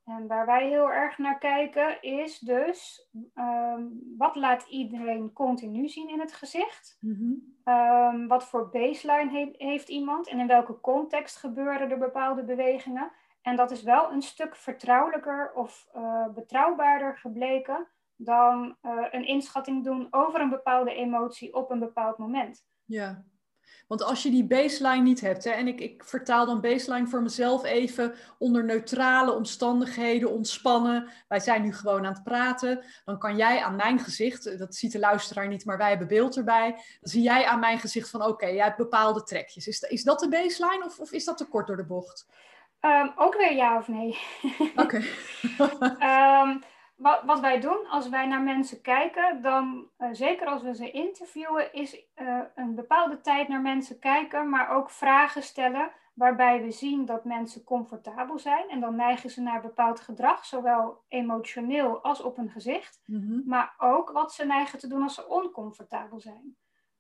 En 0.06 0.28
waar 0.28 0.46
wij 0.46 0.68
heel 0.68 0.92
erg 0.92 1.18
naar 1.18 1.38
kijken 1.38 2.02
is 2.02 2.40
dus 2.40 3.10
um, 3.36 4.13
wat 4.18 4.36
laat 4.36 4.68
iedereen 4.68 5.34
continu 5.34 5.88
zien 5.88 6.10
in 6.10 6.20
het 6.20 6.34
gezicht? 6.34 6.98
Mm 7.00 7.52
um, 7.66 8.28
wat 8.28 8.46
voor 8.46 8.70
baseline 8.70 9.32
he 9.32 9.66
heeft 9.66 9.90
iemand 9.90 10.28
en 10.28 10.40
in 10.40 10.48
welke 10.48 10.80
context 10.80 11.38
gebeuren 11.38 11.92
er 11.92 11.98
bepaalde 11.98 12.44
bewegingen? 12.44 13.12
En 13.42 13.56
dat 13.56 13.72
is 13.72 13.84
wel 13.84 14.12
een 14.12 14.22
stuk 14.22 14.56
vertrouwelijker 14.56 15.52
of 15.54 15.90
uh, 15.96 16.28
betrouwbaarder 16.28 17.18
gebleken 17.18 17.88
dan 18.16 18.78
uh, 18.82 19.06
een 19.12 19.25
inschatting 19.25 19.84
doen 19.84 20.08
over 20.12 20.42
een 20.42 20.50
bepaalde 20.50 20.94
emotie 20.94 21.54
op 21.54 21.72
een 21.72 21.80
bepaald 21.80 22.18
moment. 22.18 22.66
Ja. 22.86 23.24
Want 23.94 24.06
als 24.06 24.24
je 24.24 24.30
die 24.30 24.46
baseline 24.46 25.02
niet 25.02 25.22
hebt, 25.22 25.44
hè, 25.44 25.50
en 25.50 25.68
ik, 25.68 25.80
ik 25.80 26.04
vertaal 26.04 26.46
dan 26.46 26.62
baseline 26.62 27.08
voor 27.08 27.22
mezelf 27.22 27.64
even 27.64 28.14
onder 28.38 28.64
neutrale 28.64 29.32
omstandigheden, 29.32 30.32
ontspannen. 30.32 31.10
Wij 31.28 31.40
zijn 31.40 31.62
nu 31.62 31.74
gewoon 31.74 32.06
aan 32.06 32.14
het 32.14 32.24
praten. 32.24 32.86
Dan 33.06 33.20
kan 33.20 33.36
jij 33.36 33.64
aan 33.64 33.76
mijn 33.76 34.00
gezicht, 34.00 34.60
dat 34.60 34.76
ziet 34.76 34.92
de 34.92 35.00
luisteraar 35.00 35.48
niet, 35.48 35.66
maar 35.66 35.78
wij 35.78 35.90
hebben 35.90 36.08
beeld 36.08 36.38
erbij. 36.38 36.72
Dan 36.72 37.12
zie 37.12 37.22
jij 37.22 37.46
aan 37.46 37.60
mijn 37.60 37.80
gezicht 37.80 38.10
van 38.10 38.26
oké, 38.26 38.46
jij 38.46 38.64
hebt 38.64 38.78
bepaalde 38.78 39.24
trekjes. 39.24 39.68
Is, 39.68 39.80
is 39.80 40.04
dat 40.04 40.20
de 40.20 40.30
baseline 40.30 40.86
of, 40.86 41.00
of 41.00 41.12
is 41.12 41.26
dat 41.26 41.38
te 41.38 41.46
kort 41.46 41.68
door 41.68 41.78
de 41.78 41.86
bocht? 41.86 42.26
Um, 42.82 43.12
ook 43.16 43.36
weer 43.36 43.54
ja 43.54 43.78
of 43.78 43.88
nee. 43.88 44.18
Oké. 44.76 45.02
um, 46.00 46.62
wat, 47.04 47.24
wat, 47.26 47.40
wij 47.40 47.60
doen 47.60 47.88
als 47.90 48.10
wij 48.10 48.28
naar 48.28 48.42
mensen 48.42 48.82
kijken, 48.82 49.42
dan 49.42 49.88
uh, 49.98 50.08
zeker 50.12 50.48
als 50.48 50.62
we 50.62 50.76
ze 50.76 50.92
interviewen, 50.92 51.74
is 51.74 52.06
uh, 52.16 52.40
een 52.56 52.76
bepaalde 52.76 53.22
tijd 53.22 53.48
naar 53.48 53.62
mensen 53.62 54.00
kijken, 54.00 54.50
maar 54.50 54.70
ook 54.70 54.90
vragen 54.90 55.44
stellen 55.44 55.92
waarbij 56.14 56.62
we 56.62 56.72
zien 56.72 57.06
dat 57.06 57.26
mensen 57.26 57.64
comfortabel 57.64 58.40
zijn. 58.40 58.70
En 58.70 58.80
dan 58.80 58.96
neigen 58.96 59.30
ze 59.30 59.42
naar 59.42 59.62
bepaald 59.62 60.00
gedrag, 60.00 60.46
zowel 60.46 61.04
emotioneel 61.08 62.04
als 62.04 62.22
op 62.22 62.36
hun 62.36 62.50
gezicht, 62.50 63.02
mm-hmm. 63.06 63.44
maar 63.46 63.74
ook 63.78 64.12
wat 64.12 64.34
ze 64.34 64.46
neigen 64.46 64.80
te 64.80 64.88
doen 64.88 65.04
als 65.04 65.16
ze 65.16 65.28
oncomfortabel 65.28 66.20
zijn. 66.20 66.56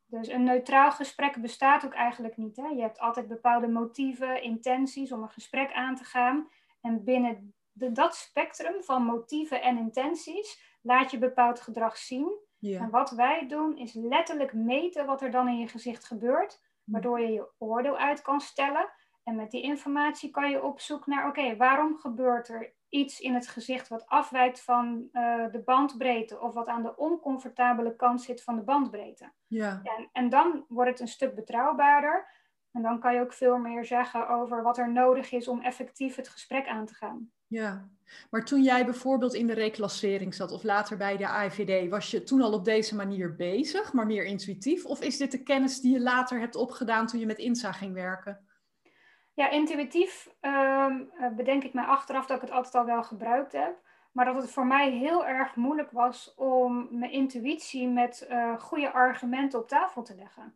Dus 0.05 0.27
een 0.27 0.43
neutraal 0.43 0.91
gesprek 0.91 1.41
bestaat 1.41 1.85
ook 1.85 1.93
eigenlijk 1.93 2.37
niet. 2.37 2.55
Hè? 2.55 2.67
Je 2.67 2.81
hebt 2.81 2.99
altijd 2.99 3.27
bepaalde 3.27 3.67
motieven, 3.67 4.43
intenties 4.43 5.11
om 5.11 5.21
een 5.21 5.29
gesprek 5.29 5.73
aan 5.73 5.95
te 5.95 6.03
gaan. 6.03 6.47
En 6.81 7.03
binnen 7.03 7.53
de, 7.73 7.91
dat 7.91 8.15
spectrum 8.15 8.83
van 8.83 9.03
motieven 9.03 9.61
en 9.61 9.77
intenties 9.77 10.77
laat 10.81 11.11
je 11.11 11.17
bepaald 11.17 11.61
gedrag 11.61 11.97
zien. 11.97 12.41
En 12.59 12.89
wat 12.89 13.11
wij 13.11 13.47
doen 13.47 13.77
is 13.77 13.93
letterlijk 13.93 14.53
meten 14.53 15.05
wat 15.05 15.21
er 15.21 15.31
dan 15.31 15.47
in 15.47 15.57
je 15.57 15.67
gezicht 15.67 16.05
gebeurt, 16.05 16.61
hm. 16.83 16.91
waardoor 16.91 17.19
je 17.19 17.31
je 17.31 17.49
oordeel 17.57 17.97
uit 17.97 18.21
kan 18.21 18.41
stellen. 18.41 18.89
En 19.23 19.35
met 19.35 19.51
die 19.51 19.61
informatie 19.61 20.31
kan 20.31 20.49
je 20.49 20.63
op 20.63 20.79
zoek 20.79 21.05
naar, 21.05 21.27
oké, 21.27 21.55
waarom 21.55 21.97
gebeurt 21.97 22.47
er 22.47 22.73
iets 22.89 23.19
in 23.19 23.33
het 23.33 23.47
gezicht 23.47 23.87
wat 23.87 24.05
afwijkt 24.05 24.61
van 24.61 25.09
uh, 25.11 25.51
de 25.51 25.61
bandbreedte 25.65 26.39
of 26.39 26.53
wat 26.53 26.67
aan 26.67 26.83
de 26.83 26.95
oncomfortabele 26.95 27.95
kant 27.95 28.21
zit 28.21 28.43
van 28.43 28.55
de 28.55 28.61
bandbreedte. 28.61 29.31
Ja. 29.47 29.81
En, 29.83 30.09
en 30.11 30.29
dan 30.29 30.65
wordt 30.67 30.89
het 30.89 30.99
een 30.99 31.07
stuk 31.07 31.35
betrouwbaarder. 31.35 32.27
En 32.71 32.81
dan 32.81 32.99
kan 32.99 33.13
je 33.13 33.21
ook 33.21 33.33
veel 33.33 33.57
meer 33.57 33.85
zeggen 33.85 34.29
over 34.29 34.63
wat 34.63 34.77
er 34.77 34.91
nodig 34.91 35.31
is 35.31 35.47
om 35.47 35.61
effectief 35.61 36.15
het 36.15 36.29
gesprek 36.29 36.67
aan 36.67 36.85
te 36.85 36.93
gaan. 36.93 37.31
Ja, 37.53 37.89
maar 38.29 38.45
toen 38.45 38.63
jij 38.63 38.85
bijvoorbeeld 38.85 39.33
in 39.33 39.47
de 39.47 39.53
reclassering 39.53 40.33
zat 40.33 40.51
of 40.51 40.63
later 40.63 40.97
bij 40.97 41.17
de 41.17 41.27
AIVD, 41.27 41.89
was 41.89 42.11
je 42.11 42.23
toen 42.23 42.41
al 42.41 42.53
op 42.53 42.65
deze 42.65 42.95
manier 42.95 43.35
bezig, 43.35 43.93
maar 43.93 44.05
meer 44.05 44.25
intuïtief? 44.25 44.85
Of 44.85 45.01
is 45.01 45.17
dit 45.17 45.31
de 45.31 45.43
kennis 45.43 45.79
die 45.79 45.93
je 45.93 46.01
later 46.01 46.39
hebt 46.39 46.55
opgedaan 46.55 47.07
toen 47.07 47.19
je 47.19 47.25
met 47.25 47.37
INSA 47.37 47.71
ging 47.71 47.93
werken? 47.93 48.47
Ja, 49.33 49.49
intuïtief 49.49 50.29
um, 50.41 51.09
bedenk 51.35 51.63
ik 51.63 51.73
mij 51.73 51.83
achteraf 51.83 52.25
dat 52.25 52.35
ik 52.35 52.41
het 52.41 52.51
altijd 52.51 52.75
al 52.75 52.85
wel 52.85 53.03
gebruikt 53.03 53.51
heb. 53.51 53.81
Maar 54.11 54.25
dat 54.25 54.35
het 54.35 54.51
voor 54.51 54.67
mij 54.67 54.91
heel 54.91 55.25
erg 55.25 55.55
moeilijk 55.55 55.91
was 55.91 56.33
om 56.35 56.87
mijn 56.91 57.11
intuïtie 57.11 57.87
met 57.87 58.27
uh, 58.29 58.59
goede 58.59 58.91
argumenten 58.91 59.59
op 59.59 59.67
tafel 59.67 60.03
te 60.03 60.15
leggen. 60.15 60.55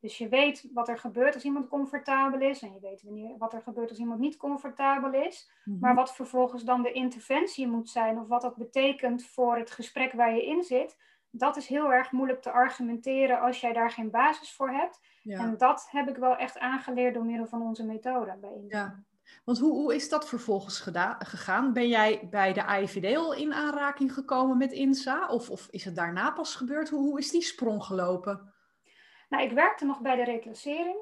Dus 0.00 0.18
je 0.18 0.28
weet 0.28 0.68
wat 0.72 0.88
er 0.88 0.98
gebeurt 0.98 1.34
als 1.34 1.44
iemand 1.44 1.68
comfortabel 1.68 2.40
is. 2.40 2.62
En 2.62 2.72
je 2.72 2.80
weet 2.80 3.02
wanneer, 3.02 3.38
wat 3.38 3.52
er 3.52 3.62
gebeurt 3.62 3.88
als 3.88 3.98
iemand 3.98 4.20
niet 4.20 4.36
comfortabel 4.36 5.12
is. 5.12 5.50
Mhm. 5.64 5.78
Maar 5.78 5.94
wat 5.94 6.14
vervolgens 6.14 6.64
dan 6.64 6.82
de 6.82 6.92
interventie 6.92 7.68
moet 7.68 7.90
zijn. 7.90 8.18
Of 8.18 8.28
wat 8.28 8.42
dat 8.42 8.56
betekent 8.56 9.26
voor 9.26 9.56
het 9.56 9.70
gesprek 9.70 10.12
waar 10.12 10.34
je 10.34 10.46
in 10.46 10.62
zit. 10.62 10.96
Dat 11.30 11.56
is 11.56 11.66
heel 11.66 11.92
erg 11.92 12.12
moeilijk 12.12 12.42
te 12.42 12.50
argumenteren 12.50 13.40
als 13.40 13.60
jij 13.60 13.72
daar 13.72 13.90
geen 13.90 14.10
basis 14.10 14.52
voor 14.52 14.70
hebt. 14.70 15.00
En 15.24 15.56
dat 15.56 15.88
heb 15.90 16.08
ik 16.08 16.16
wel 16.16 16.36
echt 16.36 16.58
aangeleerd 16.58 17.14
door 17.14 17.24
middel 17.24 17.46
van 17.46 17.62
onze 17.62 17.84
methode 17.84 18.36
bij 18.40 18.52
INSA. 18.52 18.78
Ja. 18.78 19.04
Want 19.44 19.58
hoe, 19.58 19.72
hoe 19.72 19.94
is 19.94 20.08
dat 20.08 20.28
vervolgens 20.28 20.80
gegaan? 21.18 21.72
Ben 21.72 21.88
jij 21.88 22.28
bij 22.30 22.52
de 22.52 22.64
AIVD 22.64 23.16
al 23.16 23.34
in 23.34 23.52
aanraking 23.52 24.14
gekomen 24.14 24.58
met 24.58 24.72
INSA? 24.72 25.28
Of, 25.28 25.50
of 25.50 25.68
is 25.70 25.84
het 25.84 25.96
daarna 25.96 26.30
pas 26.30 26.54
gebeurd? 26.54 26.88
Hoe, 26.88 27.00
hoe 27.00 27.18
is 27.18 27.30
die 27.30 27.42
sprong 27.42 27.84
gelopen? 27.84 28.52
Nou, 29.30 29.44
ik 29.44 29.52
werkte 29.52 29.84
nog 29.84 30.00
bij 30.00 30.16
de 30.16 30.24
reclassering. 30.24 30.96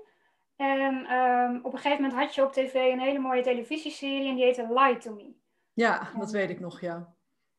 En 0.56 1.06
ehm, 1.06 1.58
op 1.62 1.72
een 1.72 1.78
gegeven 1.78 2.02
moment 2.02 2.20
had 2.20 2.34
je 2.34 2.44
op 2.44 2.52
tv 2.52 2.74
een 2.74 3.00
hele 3.00 3.18
mooie 3.18 3.42
televisieserie 3.42 4.28
en 4.28 4.34
die 4.34 4.44
heette 4.44 4.72
Lie 4.72 4.96
to 4.96 5.14
Me. 5.14 5.34
Ja, 5.72 6.08
dat 6.18 6.30
weet 6.30 6.50
ik 6.50 6.60
nog, 6.60 6.80
ja. 6.80 7.14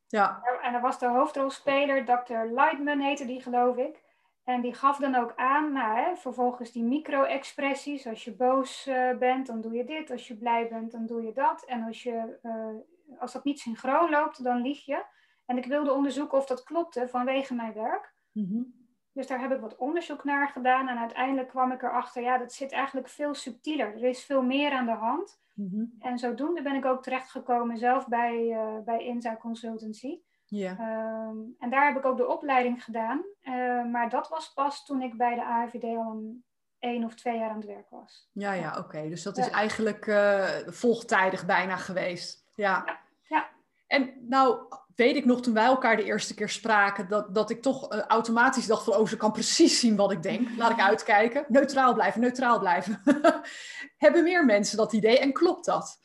ja. 0.08 0.42
En 0.62 0.74
er 0.74 0.82
was 0.82 1.00
de 1.00 1.08
hoofdrolspeler, 1.08 2.06
Dr. 2.06 2.54
Lightman 2.54 3.00
heette 3.00 3.26
die, 3.26 3.42
geloof 3.42 3.78
ik. 3.78 4.04
En 4.44 4.62
die 4.62 4.74
gaf 4.74 4.98
dan 4.98 5.16
ook 5.16 5.34
aan, 5.36 5.74
nou, 5.74 5.98
hè, 5.98 6.16
vervolgens 6.16 6.72
die 6.72 6.84
micro-expressies. 6.84 8.08
Als 8.08 8.24
je 8.24 8.36
boos 8.36 8.88
uh, 8.88 9.18
bent, 9.18 9.48
dan 9.48 9.62
doe 9.62 9.74
je 9.74 9.86
dit. 9.86 10.12
Als 10.12 10.28
je 10.28 10.38
blij 10.38 10.68
bent, 10.68 10.92
dan 10.92 11.06
doe 11.06 11.24
je 11.24 11.34
dat. 11.34 11.64
En 11.66 11.84
als, 11.84 12.04
je, 12.04 12.38
uh, 12.44 13.20
als 13.20 13.34
dat 13.34 13.44
niet 13.44 13.60
synchroon 13.60 14.10
loopt, 14.10 14.44
dan 14.44 14.62
lieg 14.62 14.86
je. 14.86 15.04
En 15.46 15.58
ik 15.58 15.66
wilde 15.66 15.94
onderzoeken 15.94 16.38
of 16.38 16.46
dat 16.46 16.64
klopte 16.64 17.08
vanwege 17.08 17.54
mijn 17.56 17.74
werk. 17.74 18.14
Mm 18.32 18.79
dus 19.14 19.28
daar 19.28 19.40
heb 19.40 19.52
ik 19.52 19.60
wat 19.60 19.76
onderzoek 19.76 20.24
naar 20.24 20.48
gedaan. 20.48 20.88
En 20.88 20.98
uiteindelijk 20.98 21.48
kwam 21.48 21.72
ik 21.72 21.82
erachter, 21.82 22.22
ja, 22.22 22.38
dat 22.38 22.54
zit 22.54 22.72
eigenlijk 22.72 23.10
veel 23.10 23.34
subtieler. 23.34 23.96
Er 23.96 24.04
is 24.04 24.24
veel 24.26 24.42
meer 24.42 24.72
aan 24.72 24.86
de 24.86 24.92
hand. 24.92 25.42
Mhm. 25.54 25.84
En 26.00 26.18
zodoende 26.18 26.62
ben 26.62 26.76
ik 26.76 26.86
ook 26.86 27.04
terechtgekomen 27.04 27.78
zelf 27.78 28.08
bij, 28.08 28.48
uh, 28.50 28.80
bij 28.86 29.06
Inza 29.06 29.38
Consultancy. 29.38 30.20
Ja. 30.46 30.72
Ehm, 30.72 31.38
en 31.60 31.70
daar 31.70 31.88
heb 31.88 31.98
ik 31.98 32.06
ook 32.06 32.18
de 32.18 32.28
opleiding 32.28 32.84
gedaan. 32.84 33.26
Uh, 33.42 33.86
maar 33.86 34.10
dat 34.10 34.30
was 34.30 34.54
pas 34.54 34.86
toen 34.86 35.02
ik 35.02 35.18
bij 35.18 35.36
de 35.36 35.44
AFVD 35.44 35.84
al 35.84 36.12
een 36.12 36.44
één 36.80 37.04
of 37.04 37.16
twee 37.16 37.38
jaar 37.38 37.50
aan 37.50 37.56
het 37.56 37.66
werk 37.66 37.90
was. 37.90 38.30
Ja, 38.34 38.54
ja, 38.54 38.78
oké. 38.78 39.10
Dus 39.10 39.24
dat 39.24 39.38
is 39.38 39.50
eigenlijk 39.50 40.06
uh, 40.06 40.50
volgtijdig 40.66 41.46
bijna 41.46 41.76
geweest. 41.76 42.46
Ja. 42.56 42.84
ja. 42.86 43.00
ja. 43.22 43.50
En 43.88 44.14
nou, 44.28 44.68
weet 45.00 45.16
ik 45.16 45.26
nog 45.26 45.42
toen 45.42 45.54
wij 45.54 45.66
elkaar 45.66 45.96
de 45.96 46.04
eerste 46.04 46.34
keer 46.34 46.50
spraken, 46.50 47.08
dat, 47.08 47.36
dat 47.36 47.50
ik 47.50 47.62
toch 47.62 47.94
uh, 47.94 48.00
automatisch 48.00 48.66
dacht 48.66 48.84
van, 48.84 48.96
oh, 48.96 49.08
ze 49.08 49.18
kan 49.18 49.32
precies 49.32 49.80
zien 49.80 49.96
wat 49.96 50.12
ik 50.12 50.24
denk. 50.24 50.48
Laat 50.58 50.72
ik 50.72 50.80
uitkijken. 50.80 51.46
Neutraal 51.48 51.94
blijven, 51.94 52.22
neutraal 52.22 52.60
blijven. 52.60 53.02
Hebben 53.98 54.24
meer 54.24 54.46
mensen 54.46 54.78
dat 54.78 54.94
idee 54.94 55.20
en 55.20 55.34
klopt 55.34 55.66
dat? 55.66 56.00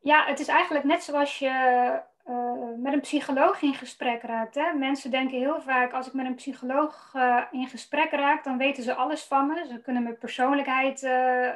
Ja, 0.00 0.26
het 0.26 0.40
is 0.40 0.48
eigenlijk 0.48 0.84
net 0.84 1.02
zoals 1.02 1.38
je 1.38 1.48
uh, 2.28 2.78
met 2.78 2.92
een 2.92 3.00
psycholoog 3.00 3.62
in 3.62 3.74
gesprek 3.74 4.22
raakt. 4.22 4.54
Hè? 4.54 4.72
Mensen 4.72 5.10
denken 5.10 5.38
heel 5.38 5.60
vaak, 5.60 5.92
als 5.92 6.06
ik 6.06 6.12
met 6.12 6.26
een 6.26 6.34
psycholoog 6.34 7.12
uh, 7.16 7.42
in 7.50 7.68
gesprek 7.68 8.10
raak, 8.10 8.44
dan 8.44 8.58
weten 8.58 8.82
ze 8.82 8.94
alles 8.94 9.22
van 9.22 9.46
me. 9.46 9.66
Ze 9.68 9.80
kunnen 9.80 10.02
mijn 10.02 10.18
persoonlijkheid 10.18 11.04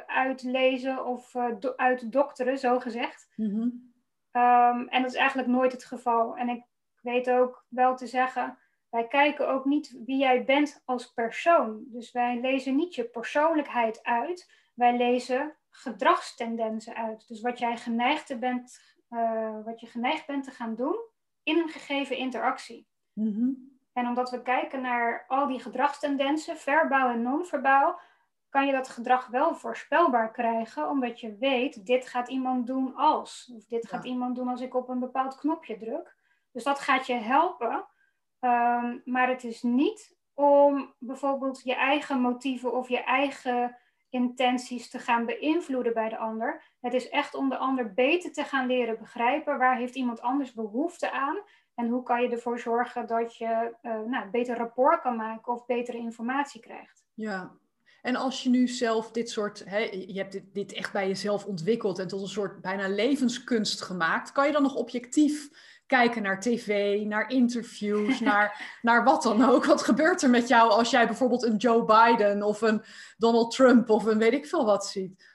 uitlezen 0.07 1.05
of 1.05 1.31
do 1.59 1.73
uitdokteren, 1.75 2.57
zo 2.57 2.79
gezegd. 2.79 3.27
Mm 3.35 3.93
Ehm, 4.35 4.87
en 4.87 5.01
dat 5.01 5.11
is 5.11 5.17
eigenlijk 5.17 5.47
nooit 5.47 5.71
het 5.71 5.85
geval. 5.85 6.37
En 6.37 6.49
ik 6.49 6.63
weet 7.01 7.29
ook 7.29 7.65
wel 7.69 7.95
te 7.95 8.07
zeggen, 8.07 8.57
wij 8.89 9.07
kijken 9.07 9.49
ook 9.49 9.65
niet 9.65 9.97
wie 10.05 10.17
jij 10.17 10.43
bent 10.43 10.81
als 10.85 11.13
persoon. 11.13 11.83
Dus 11.87 12.11
wij 12.11 12.39
lezen 12.39 12.75
niet 12.75 12.95
je 12.95 13.03
persoonlijkheid 13.03 14.03
uit, 14.03 14.51
wij 14.73 14.97
lezen 14.97 15.55
gedragstendensen 15.69 16.95
uit. 16.95 17.27
Dus 17.27 17.41
wat 17.41 17.59
jij 17.59 17.77
geneigd 17.77 18.39
bent, 18.39 18.79
uh, 19.09 19.63
wat 19.63 19.79
je 19.79 19.87
geneigd 19.87 20.25
bent 20.25 20.43
te 20.43 20.51
gaan 20.51 20.75
doen 20.75 20.97
in 21.43 21.57
een 21.57 21.69
gegeven 21.69 22.17
interactie. 22.17 22.87
Mm 23.13 23.73
En 23.93 24.07
omdat 24.07 24.29
we 24.29 24.41
kijken 24.41 24.81
naar 24.81 25.25
al 25.27 25.47
die 25.47 25.59
gedragstendensen, 25.59 26.57
verbaal 26.57 27.09
en 27.09 27.21
non-verbaal, 27.21 27.99
kan 28.55 28.65
je 28.65 28.71
dat 28.71 28.89
gedrag 28.89 29.27
wel 29.27 29.55
voorspelbaar 29.55 30.31
krijgen, 30.31 30.89
omdat 30.89 31.19
je 31.19 31.37
weet, 31.37 31.85
dit 31.85 32.07
gaat 32.07 32.29
iemand 32.29 32.67
doen 32.67 32.95
als. 32.95 33.51
Of 33.55 33.65
dit 33.65 33.87
gaat 33.87 34.05
iemand 34.05 34.35
doen 34.35 34.47
als 34.47 34.61
ik 34.61 34.75
op 34.75 34.89
een 34.89 34.99
bepaald 34.99 35.37
knopje 35.37 35.77
druk. 35.77 36.15
Dus 36.51 36.63
dat 36.63 36.79
gaat 36.79 37.07
je 37.07 37.13
helpen. 37.13 37.85
Ehm, 38.39 38.97
maar 39.05 39.27
het 39.27 39.43
is 39.43 39.61
niet 39.61 40.17
om 40.33 40.93
bijvoorbeeld 40.99 41.61
je 41.63 41.75
eigen 41.75 42.21
motieven 42.21 42.73
of 42.73 42.89
je 42.89 43.03
eigen 43.03 43.77
intenties 44.09 44.89
te 44.89 44.99
gaan 44.99 45.25
beïnvloeden 45.25 45.93
bij 45.93 46.09
de 46.09 46.17
ander. 46.17 46.63
Het 46.79 46.93
is 46.93 47.09
echt 47.09 47.35
om 47.35 47.49
de 47.49 47.57
ander 47.57 47.93
beter 47.93 48.33
te 48.33 48.43
gaan 48.43 48.67
leren 48.67 48.97
begrijpen. 48.97 49.57
Waar 49.57 49.77
heeft 49.77 49.95
iemand 49.95 50.21
anders 50.21 50.53
behoefte 50.53 51.11
aan? 51.11 51.37
En 51.73 51.87
hoe 51.87 52.03
kan 52.03 52.21
je 52.21 52.29
ervoor 52.29 52.59
zorgen 52.59 53.07
dat 53.07 53.37
je 53.37 53.75
uh, 53.81 53.99
nou, 53.99 54.29
beter 54.29 54.57
rapport 54.57 55.01
kan 55.01 55.15
maken 55.15 55.53
of 55.53 55.65
betere 55.65 55.97
informatie 55.97 56.61
krijgt? 56.61 57.05
Ja, 57.13 57.51
en 58.05 58.15
als 58.15 58.43
je 58.43 58.49
nu 58.49 58.67
zelf 58.67 59.11
dit 59.11 59.29
soort, 59.29 59.63
hè, 59.65 59.77
je 60.07 60.13
hebt 60.13 60.31
dit, 60.31 60.43
dit 60.53 60.73
echt 60.73 60.91
bij 60.91 61.07
jezelf 61.07 61.45
ontwikkeld 61.45 61.99
en 61.99 62.07
tot 62.07 62.21
een 62.21 62.27
soort 62.27 62.61
bijna 62.61 62.87
levenskunst 62.87 63.81
gemaakt, 63.81 64.31
kan 64.31 64.45
je 64.45 64.51
dan 64.51 64.61
nog 64.61 64.75
objectief 64.75 65.49
kijken 65.87 66.21
naar 66.21 66.39
tv, 66.39 67.01
naar 67.05 67.29
interviews, 67.29 68.19
naar, 68.29 68.79
naar 68.81 69.03
wat 69.03 69.23
dan 69.23 69.43
ook? 69.43 69.65
Wat 69.65 69.81
gebeurt 69.81 70.21
er 70.21 70.29
met 70.29 70.47
jou 70.47 70.71
als 70.71 70.89
jij 70.89 71.05
bijvoorbeeld 71.05 71.43
een 71.43 71.55
Joe 71.55 71.85
Biden 71.85 72.43
of 72.43 72.61
een 72.61 72.83
Donald 73.17 73.51
Trump 73.51 73.89
of 73.89 74.05
een 74.05 74.17
weet 74.17 74.33
ik 74.33 74.45
veel 74.45 74.65
wat 74.65 74.85
ziet? 74.85 75.33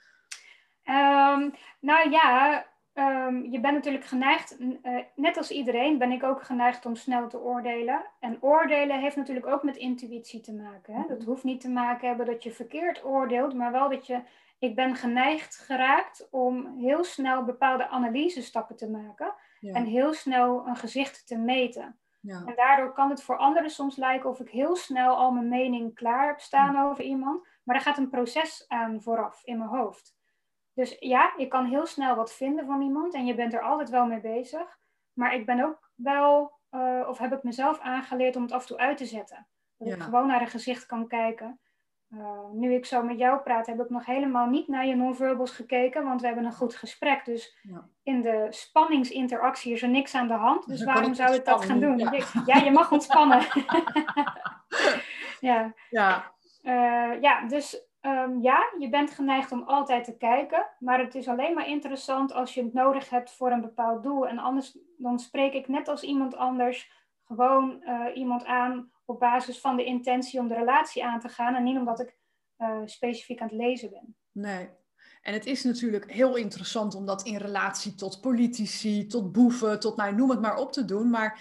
Um, 0.85 1.55
nou 1.81 2.11
ja, 2.11 2.67
Ehm, 3.01 3.43
je 3.51 3.61
bent 3.61 3.75
natuurlijk 3.75 4.05
geneigd, 4.05 4.61
uh, 4.61 4.99
net 5.15 5.37
als 5.37 5.51
iedereen 5.51 5.99
ben 5.99 6.13
ik 6.13 6.23
ook 6.23 6.43
geneigd 6.43 6.87
om 6.87 6.97
snel 6.97 7.29
te 7.29 7.41
oordelen. 7.41 8.05
En 8.19 8.39
oordelen 8.41 9.01
heeft 9.01 9.17
natuurlijk 9.17 9.47
ook 9.47 9.63
met 9.63 9.77
intuïtie 9.77 10.41
te 10.41 10.55
maken. 10.55 10.95
Hè? 10.95 11.05
Dat 11.09 11.19
mhm. 11.19 11.29
hoeft 11.29 11.45
niet 11.45 11.61
te 11.61 11.69
maken 11.69 12.09
hebben 12.09 12.27
dat 12.27 12.43
je 12.43 12.51
verkeerd 12.51 13.05
oordeelt, 13.05 13.55
maar 13.55 13.73
wel 13.73 13.89
dat 13.89 14.07
je, 14.07 14.23
ik 14.59 14.75
ben 14.75 14.95
geneigd 14.95 15.57
geraakt 15.57 16.29
om 16.31 16.79
heel 16.79 17.05
snel 17.05 17.45
bepaalde 17.45 17.89
analysestappen 17.89 18.77
te 18.77 18.91
maken 18.91 19.35
en 19.61 19.85
heel 19.85 20.13
snel 20.13 20.67
een 20.67 20.77
gezicht 20.77 21.27
te 21.27 21.39
meten. 21.39 21.99
Ja. 22.21 22.43
En 22.47 22.55
daardoor 22.57 22.93
kan 22.93 23.11
het 23.11 23.23
voor 23.23 23.37
anderen 23.37 23.71
soms 23.71 23.97
lijken 23.97 24.31
of 24.31 24.41
ik 24.41 24.51
heel 24.51 24.77
snel 24.77 25.17
al 25.17 25.31
mijn 25.31 25.49
mening 25.49 25.95
klaar 25.95 26.27
heb 26.27 26.41
staan 26.41 26.91
over 26.91 27.05
iemand, 27.05 27.47
maar 27.65 27.77
er 27.77 27.83
gaat 27.83 27.99
een 27.99 28.11
proces 28.11 28.65
aan 28.69 29.03
vooraf 29.03 29.41
in 29.45 29.59
mijn 29.59 29.71
hoofd. 29.71 30.19
Dus 30.81 30.97
ja, 31.01 31.33
je 31.37 31.49
kan 31.49 31.65
heel 31.65 31.87
snel 31.87 32.17
wat 32.17 32.33
vinden 32.33 32.67
van 32.67 32.83
iemand 32.83 33.15
en 33.15 33.27
je 33.27 33.35
bent 33.35 33.55
er 33.55 33.61
altijd 33.61 33.91
wel 33.91 34.07
mee 34.07 34.21
bezig. 34.21 34.79
Maar 35.13 35.35
ik 35.35 35.47
ben 35.47 35.65
ook 35.65 35.91
wel, 35.95 36.53
uh, 36.71 37.07
of 37.09 37.19
heb 37.19 37.33
ik 37.33 37.43
mezelf 37.43 37.81
aangeleerd 37.81 38.37
om 38.37 38.43
het 38.43 38.53
af 38.53 38.61
en 38.61 38.67
toe 38.67 38.79
uit 38.79 38.97
te 38.97 39.07
zetten. 39.07 39.47
Dat 39.79 39.89
ik 39.89 40.03
gewoon 40.03 40.27
naar 40.27 40.41
een 40.41 40.49
gezicht 40.49 40.87
kan 40.87 41.09
kijken. 41.09 41.61
Uh, 42.15 42.51
nu 42.53 42.75
ik 42.75 42.87
zo 42.87 43.03
met 43.03 43.19
jou 43.19 43.41
praat, 43.41 43.67
heb 43.67 43.81
ik 43.81 43.91
nog 43.91 44.07
helemaal 44.07 44.47
niet 44.47 44.69
naar 44.69 44.87
je 44.87 44.95
non-verbals 44.95 45.51
gekeken, 45.51 46.05
want 46.05 46.21
we 46.21 46.27
hebben 46.27 46.45
een 46.45 46.53
goed 46.53 46.75
gesprek. 46.75 47.25
Dus 47.25 47.59
ja. 47.63 47.89
in 48.03 48.23
de 48.23 48.47
spanningsinteractie 48.51 49.73
is 49.73 49.83
er 49.83 49.89
niks 49.89 50.15
aan 50.15 50.29
de 50.29 50.35
hand. 50.35 50.69
Dus 50.69 50.85
waarom 50.85 51.15
zou 51.15 51.35
ik 51.35 51.45
dat 51.45 51.65
gaan 51.65 51.81
doen? 51.81 51.99
Ja, 51.99 52.13
ja 52.47 52.57
je 52.57 52.71
mag 52.71 52.93
ontspannen. 52.97 53.41
ja. 55.51 55.75
Ja. 55.91 56.33
Uh, 56.63 57.21
ja, 57.21 57.47
dus 57.47 57.90
Um, 58.03 58.43
ja, 58.43 58.73
je 58.79 58.89
bent 58.89 59.11
geneigd 59.11 59.53
om 59.53 59.63
altijd 59.63 60.05
te 60.05 60.17
kijken, 60.17 60.67
maar 60.79 60.99
het 60.99 61.15
is 61.15 61.29
alleen 61.29 61.55
maar 61.55 61.69
interessant 61.69 62.33
als 62.33 62.55
je 62.55 62.63
het 62.63 62.73
nodig 62.73 63.11
hebt 63.11 63.31
voor 63.31 63.51
een 63.51 63.61
bepaald 63.61 64.03
doel. 64.03 64.29
En 64.29 64.39
anders 64.39 64.79
dan 64.97 65.19
spreek 65.19 65.53
ik 65.53 65.69
net 65.69 65.89
als 65.89 66.03
iemand 66.03 66.37
anders 66.37 66.91
gewoon 67.25 67.83
iemand 68.15 68.45
aan 68.45 68.91
op 69.05 69.19
basis 69.21 69.61
van 69.61 69.77
de 69.77 69.85
intentie 69.85 70.41
om 70.41 70.49
de 70.49 70.55
relatie 70.55 71.05
aan 71.05 71.21
te 71.21 71.29
gaan 71.29 71.55
en 71.55 71.63
niet 71.63 71.77
omdat 71.77 72.01
ik 72.01 72.19
specifiek 72.85 73.41
aan 73.41 73.49
het 73.49 73.57
lezen 73.57 73.91
ben. 73.91 74.17
Nee, 74.33 74.69
en 75.23 75.33
het 75.33 75.47
is 75.47 75.65
natuurlijk 75.65 76.13
heel 76.13 76.37
interessant 76.37 76.95
om 76.95 77.07
dat 77.07 77.23
in 77.23 77.37
relatie 77.37 77.95
tot 77.95 78.21
politici, 78.21 79.07
tot 79.07 79.33
boeven, 79.33 79.81
tot 79.81 79.97
nou, 79.97 80.15
noem 80.15 80.31
het 80.31 80.41
maar 80.41 80.57
op 80.57 80.73
te 80.73 80.85
doen. 80.85 81.11
Maar 81.11 81.41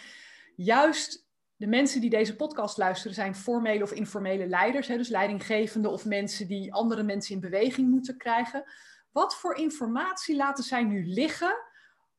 juist 0.55 1.28
de 1.59 1.67
mensen 1.67 2.01
die 2.01 2.09
deze 2.09 2.35
podcast 2.35 2.77
luisteren 2.77 3.13
zijn 3.13 3.35
formele 3.35 3.83
of 3.83 3.91
informele 3.91 4.47
leiders, 4.47 4.87
hè, 4.87 4.97
dus 4.97 5.09
leidinggevende 5.09 5.89
of 5.89 6.05
mensen 6.05 6.47
die 6.47 6.73
andere 6.73 7.03
mensen 7.03 7.35
in 7.35 7.41
beweging 7.41 7.89
moeten 7.89 8.17
krijgen. 8.17 8.63
Wat 9.11 9.35
voor 9.35 9.55
informatie 9.55 10.35
laten 10.35 10.63
zij 10.63 10.83
nu 10.83 11.05
liggen 11.05 11.55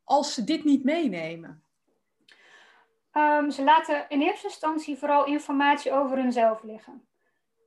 als 0.04 0.34
ze 0.34 0.44
dit 0.44 0.64
niet 0.64 0.84
meenemen? 0.84 1.64
Um, 3.12 3.50
ze 3.50 3.64
laten 3.64 4.04
in 4.08 4.20
eerste 4.20 4.46
instantie 4.46 4.98
vooral 4.98 5.26
informatie 5.26 5.92
over 5.92 6.16
hunzelf 6.16 6.62
liggen. 6.62 7.08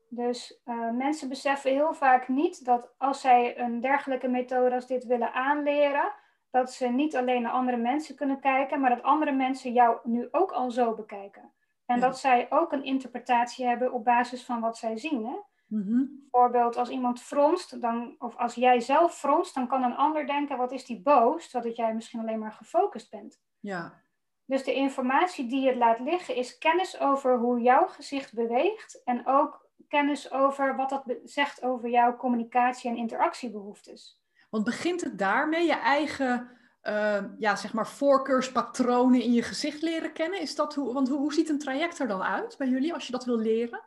Dus 0.10 0.62
uh, 0.66 0.92
mensen 0.92 1.30
beseffen 1.30 1.72
heel 1.72 1.94
vaak 1.94 2.28
niet 2.28 2.66
dat 2.66 2.94
als 2.98 3.22
zij 3.22 3.60
een 3.60 3.82
dergelijke 3.82 4.28
methode 4.28 4.76
als 4.76 4.88
dit 4.88 5.06
willen 5.06 5.34
aanleren, 5.34 6.14
dat 6.52 6.74
ze 6.74 6.88
niet 6.88 7.16
alleen 7.16 7.42
naar 7.42 7.52
andere 7.52 7.78
mensen 7.78 8.16
kunnen 8.16 8.40
kijken, 8.40 8.80
maar 8.80 8.90
dat 8.90 9.04
andere 9.04 9.32
mensen 9.32 9.74
jou 9.74 9.98
nu 10.04 10.28
ook 10.32 10.52
al 10.52 10.72
zo 10.72 10.96
bekijken. 10.96 11.52
En 11.94 12.00
dat 12.00 12.20
zij 12.20 12.48
ook 12.50 12.72
een 12.72 12.84
interpretatie 12.84 13.66
hebben 13.66 13.94
op 13.94 14.04
basis 14.04 14.44
van 14.44 14.60
wat 14.60 14.78
zij 14.78 14.98
zien. 14.98 15.26
Hè? 15.26 15.36
Mm 15.68 16.22
Bijvoorbeeld 16.32 16.78
als 16.78 16.90
iemand 16.90 17.22
fronst, 17.22 17.82
dan, 17.82 18.16
of 18.20 18.36
als 18.36 18.56
jij 18.56 18.80
zelf 18.80 19.18
fronst, 19.18 19.56
dan 19.56 19.68
kan 19.68 19.84
een 19.84 19.96
ander 19.96 20.28
denken, 20.28 20.58
wat 20.58 20.72
is 20.72 20.86
die 20.86 21.02
boos, 21.02 21.50
zodat 21.50 21.76
jij 21.76 21.94
misschien 21.94 22.20
alleen 22.20 22.40
maar 22.40 22.52
gefocust 22.52 23.10
bent. 23.10 23.42
Ja. 23.60 24.02
Dus 24.46 24.64
de 24.64 24.74
informatie 24.74 25.48
die 25.48 25.62
je 25.62 25.78
laat 25.78 26.00
liggen 26.00 26.36
is 26.36 26.58
kennis 26.58 27.00
over 27.00 27.38
hoe 27.38 27.60
jouw 27.62 27.88
gezicht 27.88 28.34
beweegt 28.34 29.02
en 29.04 29.28
ook 29.28 29.70
kennis 29.88 30.32
over 30.32 30.76
wat 30.76 30.90
dat 30.90 31.04
zegt 31.24 31.64
over 31.64 31.90
jouw 31.90 32.16
communicatie- 32.16 32.90
en 32.90 32.98
interactiebehoeftes. 32.98 34.22
Want 34.50 34.64
begint 34.64 35.02
het 35.02 35.18
daarmee 35.18 35.66
je 35.66 35.80
eigen 35.80 36.50
uh, 36.84 37.24
ja, 37.38 37.56
zeg 37.56 37.74
maar 37.74 37.88
voorkeurspatronen 37.88 39.22
in 39.22 39.34
je 39.34 39.44
gezicht 39.44 39.82
leren 39.82 40.14
kennen? 40.14 40.42
Is 40.42 40.56
dat 40.56 40.76
hoe, 40.76 40.94
want 40.94 41.10
hoe, 41.10 41.18
hoe 41.18 41.34
ziet 41.34 41.50
een 41.50 41.60
traject 41.60 42.00
er 42.00 42.08
dan 42.08 42.24
uit 42.24 42.56
bij 42.58 42.68
jullie 42.68 42.94
als 42.94 43.06
je 43.06 43.12
dat 43.12 43.26
wil 43.26 43.38
leren? 43.38 43.82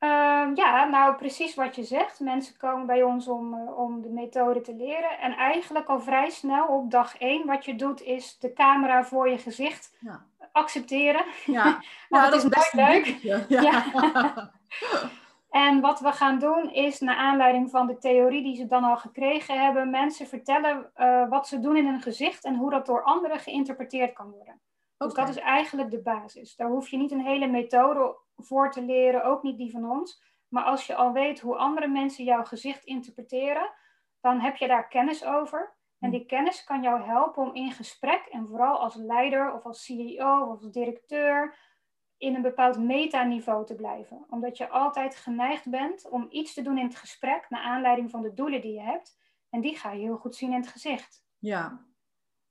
Uh, 0.00 0.48
ja, 0.54 0.84
nou 0.84 1.14
precies 1.14 1.54
wat 1.54 1.76
je 1.76 1.84
zegt. 1.84 2.20
Mensen 2.20 2.56
komen 2.56 2.86
bij 2.86 3.02
ons 3.02 3.28
om, 3.28 3.54
uh, 3.54 3.78
om 3.78 4.02
de 4.02 4.08
methode 4.08 4.60
te 4.60 4.74
leren. 4.74 5.18
En 5.18 5.32
eigenlijk 5.32 5.88
al 5.88 6.00
vrij 6.00 6.30
snel 6.30 6.66
op 6.66 6.90
dag 6.90 7.18
één, 7.18 7.46
wat 7.46 7.64
je 7.64 7.74
doet, 7.74 8.02
is 8.02 8.38
de 8.38 8.52
camera 8.52 9.04
voor 9.04 9.28
je 9.28 9.38
gezicht 9.38 9.96
ja. 10.00 10.24
accepteren. 10.52 11.24
Ja, 11.46 11.82
nou, 12.08 12.30
dat, 12.30 12.44
is 12.44 12.48
best 12.48 12.72
leuk. 12.72 13.06
Ja. 13.22 13.44
ja. 13.48 13.84
En 15.52 15.80
wat 15.80 16.00
we 16.00 16.12
gaan 16.12 16.38
doen 16.38 16.70
is, 16.70 17.00
naar 17.00 17.16
aanleiding 17.16 17.70
van 17.70 17.86
de 17.86 17.98
theorie 17.98 18.42
die 18.42 18.56
ze 18.56 18.66
dan 18.66 18.84
al 18.84 18.96
gekregen 18.96 19.62
hebben, 19.62 19.90
mensen 19.90 20.26
vertellen 20.26 20.90
uh, 20.96 21.28
wat 21.28 21.48
ze 21.48 21.60
doen 21.60 21.76
in 21.76 21.86
hun 21.86 22.00
gezicht 22.00 22.44
en 22.44 22.56
hoe 22.56 22.70
dat 22.70 22.86
door 22.86 23.02
anderen 23.02 23.38
geïnterpreteerd 23.38 24.12
kan 24.12 24.30
worden. 24.30 24.60
Okay. 24.98 25.08
Dus 25.08 25.14
dat 25.14 25.28
is 25.28 25.36
eigenlijk 25.36 25.90
de 25.90 26.02
basis. 26.02 26.56
Daar 26.56 26.68
hoef 26.68 26.88
je 26.88 26.96
niet 26.96 27.10
een 27.10 27.24
hele 27.24 27.46
methode 27.46 28.16
voor 28.36 28.70
te 28.70 28.82
leren, 28.82 29.24
ook 29.24 29.42
niet 29.42 29.56
die 29.56 29.70
van 29.70 29.90
ons. 29.90 30.22
Maar 30.48 30.64
als 30.64 30.86
je 30.86 30.94
al 30.94 31.12
weet 31.12 31.40
hoe 31.40 31.56
andere 31.56 31.88
mensen 31.88 32.24
jouw 32.24 32.44
gezicht 32.44 32.84
interpreteren, 32.84 33.70
dan 34.20 34.40
heb 34.40 34.56
je 34.56 34.66
daar 34.66 34.88
kennis 34.88 35.24
over. 35.24 35.74
En 35.98 36.10
die 36.10 36.26
kennis 36.26 36.64
kan 36.64 36.82
jou 36.82 37.02
helpen 37.02 37.42
om 37.42 37.54
in 37.54 37.72
gesprek, 37.72 38.26
en 38.30 38.46
vooral 38.46 38.78
als 38.78 38.94
leider 38.94 39.52
of 39.52 39.64
als 39.64 39.84
CEO 39.84 40.40
of 40.40 40.48
als 40.48 40.70
directeur, 40.70 41.56
in 42.22 42.34
een 42.34 42.42
bepaald 42.42 42.78
metaniveau 42.78 43.66
te 43.66 43.74
blijven. 43.74 44.24
Omdat 44.30 44.56
je 44.56 44.68
altijd 44.68 45.16
geneigd 45.16 45.70
bent 45.70 46.08
om 46.08 46.26
iets 46.30 46.54
te 46.54 46.62
doen 46.62 46.78
in 46.78 46.86
het 46.86 46.96
gesprek 46.96 47.46
naar 47.48 47.62
aanleiding 47.62 48.10
van 48.10 48.22
de 48.22 48.34
doelen 48.34 48.60
die 48.60 48.72
je 48.72 48.80
hebt. 48.80 49.18
En 49.50 49.60
die 49.60 49.76
ga 49.76 49.92
je 49.92 50.00
heel 50.00 50.16
goed 50.16 50.36
zien 50.36 50.52
in 50.52 50.60
het 50.60 50.68
gezicht. 50.68 51.24
Ja. 51.38 51.84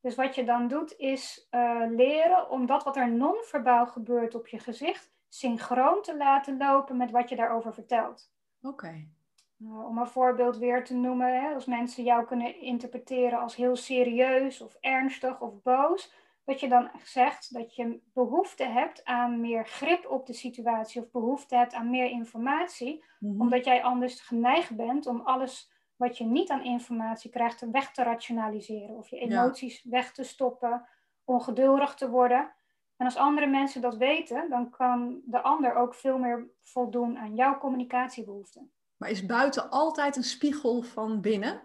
Dus 0.01 0.15
wat 0.15 0.35
je 0.35 0.43
dan 0.43 0.67
doet 0.67 0.97
is 0.97 1.47
uh, 1.51 1.83
leren 1.89 2.49
om 2.49 2.65
dat 2.65 2.83
wat 2.83 2.97
er 2.97 3.11
non-verbaal 3.11 3.87
gebeurt 3.87 4.35
op 4.35 4.47
je 4.47 4.59
gezicht 4.59 5.11
synchroon 5.29 6.01
te 6.01 6.17
laten 6.17 6.57
lopen 6.57 6.97
met 6.97 7.11
wat 7.11 7.29
je 7.29 7.35
daarover 7.35 7.73
vertelt. 7.73 8.31
Oké. 8.61 8.73
Okay. 8.73 9.09
Uh, 9.57 9.85
om 9.85 9.97
een 9.97 10.07
voorbeeld 10.07 10.57
weer 10.57 10.83
te 10.83 10.95
noemen, 10.95 11.41
hè, 11.41 11.53
als 11.53 11.65
mensen 11.65 12.03
jou 12.03 12.25
kunnen 12.25 12.61
interpreteren 12.61 13.39
als 13.39 13.55
heel 13.55 13.75
serieus 13.75 14.61
of 14.61 14.77
ernstig 14.79 15.41
of 15.41 15.61
boos, 15.61 16.13
dat 16.43 16.59
je 16.59 16.67
dan 16.67 16.89
zegt 17.03 17.53
dat 17.53 17.75
je 17.75 18.01
behoefte 18.13 18.63
hebt 18.63 19.05
aan 19.05 19.41
meer 19.41 19.67
grip 19.67 20.05
op 20.09 20.25
de 20.25 20.33
situatie 20.33 21.01
of 21.01 21.11
behoefte 21.11 21.55
hebt 21.55 21.73
aan 21.73 21.89
meer 21.89 22.09
informatie, 22.09 23.03
mm-hmm. 23.19 23.41
omdat 23.41 23.65
jij 23.65 23.83
anders 23.83 24.21
geneigd 24.21 24.75
bent 24.75 25.07
om 25.07 25.21
alles 25.21 25.71
wat 25.95 26.17
je 26.17 26.23
niet 26.23 26.49
aan 26.49 26.63
informatie 26.63 27.29
krijgt 27.29 27.69
weg 27.71 27.91
te 27.91 28.03
rationaliseren 28.03 28.95
of 28.95 29.09
je 29.09 29.17
emoties 29.17 29.83
weg 29.83 30.11
te 30.11 30.23
stoppen, 30.23 30.87
ongeduldig 31.23 31.93
te 31.93 32.09
worden. 32.09 32.53
En 32.97 33.05
als 33.05 33.15
andere 33.17 33.47
mensen 33.47 33.81
dat 33.81 33.97
weten, 33.97 34.49
dan 34.49 34.69
kan 34.69 35.21
de 35.25 35.41
ander 35.41 35.75
ook 35.75 35.93
veel 35.93 36.17
meer 36.17 36.49
voldoen 36.61 37.17
aan 37.17 37.35
jouw 37.35 37.57
communicatiebehoeften. 37.57 38.71
Maar 38.97 39.09
is 39.09 39.25
buiten 39.25 39.69
altijd 39.69 40.15
een 40.15 40.23
spiegel 40.23 40.81
van 40.81 41.21
binnen? 41.21 41.61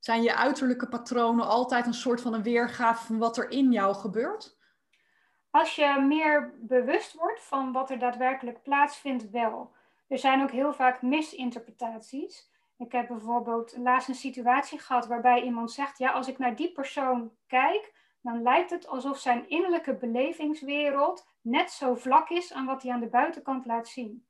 Zijn 0.00 0.22
je 0.22 0.34
uiterlijke 0.34 0.88
patronen 0.88 1.46
altijd 1.46 1.86
een 1.86 1.94
soort 1.94 2.20
van 2.20 2.34
een 2.34 2.42
weergave 2.42 3.06
van 3.06 3.18
wat 3.18 3.36
er 3.36 3.50
in 3.50 3.72
jou 3.72 3.94
gebeurt? 3.94 4.58
Als 5.50 5.74
je 5.74 6.04
meer 6.08 6.54
bewust 6.58 7.14
wordt 7.14 7.40
van 7.42 7.72
wat 7.72 7.90
er 7.90 7.98
daadwerkelijk 7.98 8.62
plaatsvindt, 8.62 9.30
wel. 9.30 9.74
Er 10.08 10.18
zijn 10.18 10.42
ook 10.42 10.50
heel 10.50 10.72
vaak 10.72 11.02
misinterpretaties. 11.02 12.50
Ik 12.76 12.92
heb 12.92 13.08
bijvoorbeeld 13.08 13.76
laatst 13.76 14.08
een 14.08 14.14
situatie 14.14 14.78
gehad 14.78 15.06
waarbij 15.06 15.42
iemand 15.42 15.72
zegt: 15.72 15.98
Ja, 15.98 16.10
als 16.10 16.28
ik 16.28 16.38
naar 16.38 16.56
die 16.56 16.72
persoon 16.72 17.32
kijk, 17.46 17.92
dan 18.22 18.42
lijkt 18.42 18.70
het 18.70 18.88
alsof 18.88 19.18
zijn 19.18 19.48
innerlijke 19.48 19.94
belevingswereld 19.94 21.26
net 21.40 21.70
zo 21.70 21.94
vlak 21.94 22.28
is 22.28 22.52
aan 22.52 22.66
wat 22.66 22.82
hij 22.82 22.92
aan 22.92 23.00
de 23.00 23.08
buitenkant 23.08 23.66
laat 23.66 23.88
zien. 23.88 24.26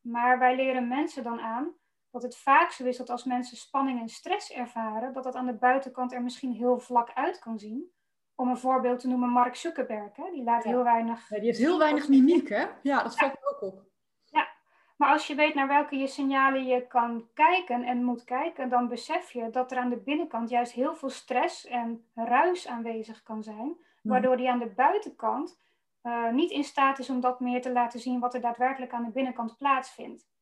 Maar 0.00 0.38
wij 0.38 0.56
leren 0.56 0.88
mensen 0.88 1.22
dan 1.22 1.40
aan 1.40 1.74
dat 2.14 2.22
het 2.22 2.36
vaak 2.36 2.70
zo 2.70 2.84
is 2.84 2.96
dat 2.96 3.10
als 3.10 3.24
mensen 3.24 3.56
spanning 3.56 4.00
en 4.00 4.08
stress 4.08 4.52
ervaren, 4.52 5.12
dat 5.12 5.24
dat 5.24 5.34
aan 5.34 5.46
de 5.46 5.52
buitenkant 5.52 6.12
er 6.12 6.22
misschien 6.22 6.52
heel 6.52 6.78
vlak 6.78 7.10
uit 7.14 7.38
kan 7.38 7.58
zien. 7.58 7.92
Om 8.34 8.48
een 8.48 8.56
voorbeeld 8.56 9.00
te 9.00 9.08
noemen, 9.08 9.28
Mark 9.28 9.56
Zuckerberg, 9.56 10.16
hè? 10.16 10.30
die 10.32 10.42
laat 10.42 10.64
heel 10.64 10.82
weinig... 10.82 11.28
Ja, 11.28 11.36
die 11.36 11.46
heeft 11.46 11.58
heel 11.58 11.78
weinig 11.78 12.08
mimiek, 12.08 12.48
hè? 12.48 12.66
Ja, 12.82 13.02
dat 13.02 13.18
valt 13.18 13.32
ja. 13.32 13.38
ook 13.50 13.62
op. 13.62 13.82
Ja, 14.24 14.48
maar 14.96 15.12
als 15.12 15.26
je 15.26 15.34
weet 15.34 15.54
naar 15.54 15.68
welke 15.68 15.96
je 15.96 16.06
signalen 16.06 16.66
je 16.66 16.86
kan 16.86 17.28
kijken 17.32 17.82
en 17.82 18.04
moet 18.04 18.24
kijken, 18.24 18.68
dan 18.68 18.88
besef 18.88 19.30
je 19.30 19.50
dat 19.50 19.72
er 19.72 19.78
aan 19.78 19.90
de 19.90 20.00
binnenkant 20.00 20.50
juist 20.50 20.72
heel 20.72 20.94
veel 20.94 21.10
stress 21.10 21.66
en 21.66 22.04
ruis 22.14 22.68
aanwezig 22.68 23.22
kan 23.22 23.42
zijn, 23.42 23.76
waardoor 24.02 24.36
die 24.36 24.50
aan 24.50 24.58
de 24.58 24.72
buitenkant 24.76 25.60
uh, 26.02 26.30
niet 26.30 26.50
in 26.50 26.64
staat 26.64 26.98
is 26.98 27.10
om 27.10 27.20
dat 27.20 27.40
meer 27.40 27.62
te 27.62 27.72
laten 27.72 28.00
zien 28.00 28.20
wat 28.20 28.34
er 28.34 28.40
daadwerkelijk 28.40 28.92
aan 28.92 29.04
de 29.04 29.10
binnenkant 29.10 29.56
plaatsvindt. 29.56 30.32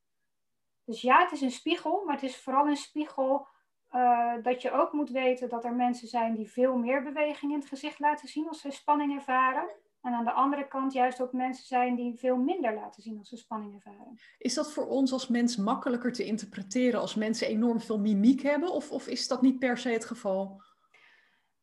Dus 0.85 1.01
ja, 1.01 1.23
het 1.23 1.33
is 1.33 1.41
een 1.41 1.51
spiegel, 1.51 2.03
maar 2.05 2.15
het 2.15 2.25
is 2.25 2.37
vooral 2.37 2.67
een 2.67 2.77
spiegel 2.77 3.47
uh, 3.93 4.35
dat 4.43 4.63
je 4.63 4.73
ook 4.73 4.93
moet 4.93 5.11
weten 5.11 5.49
dat 5.49 5.65
er 5.65 5.75
mensen 5.75 6.09
zijn 6.09 6.35
die 6.35 6.51
veel 6.51 6.77
meer 6.77 7.03
beweging 7.03 7.53
in 7.53 7.59
het 7.59 7.69
gezicht 7.69 7.99
laten 7.99 8.29
zien 8.29 8.49
als 8.49 8.61
ze 8.61 8.71
spanning 8.71 9.15
ervaren. 9.15 9.69
En 10.03 10.13
aan 10.13 10.25
de 10.25 10.33
andere 10.33 10.69
kant 10.69 10.93
juist 10.93 11.21
ook 11.21 11.33
mensen 11.33 11.67
zijn 11.67 11.95
die 11.95 12.19
veel 12.19 12.37
minder 12.37 12.75
laten 12.75 13.03
zien 13.03 13.19
als 13.19 13.29
ze 13.29 13.37
spanning 13.37 13.75
ervaren. 13.75 14.19
Is 14.39 14.55
dat 14.55 14.73
voor 14.73 14.87
ons 14.87 15.13
als 15.13 15.29
mens 15.29 15.57
makkelijker 15.57 16.13
te 16.13 16.25
interpreteren 16.25 17.01
als 17.01 17.15
mensen 17.15 17.47
enorm 17.47 17.81
veel 17.81 17.99
mimiek 17.99 18.43
hebben? 18.43 18.73
Of, 18.73 18.91
of 18.91 19.07
is 19.07 19.29
dat 19.29 19.43
niet 19.43 19.59
per 19.59 19.79
se 19.79 19.89
het 19.89 20.05
geval? 20.05 20.63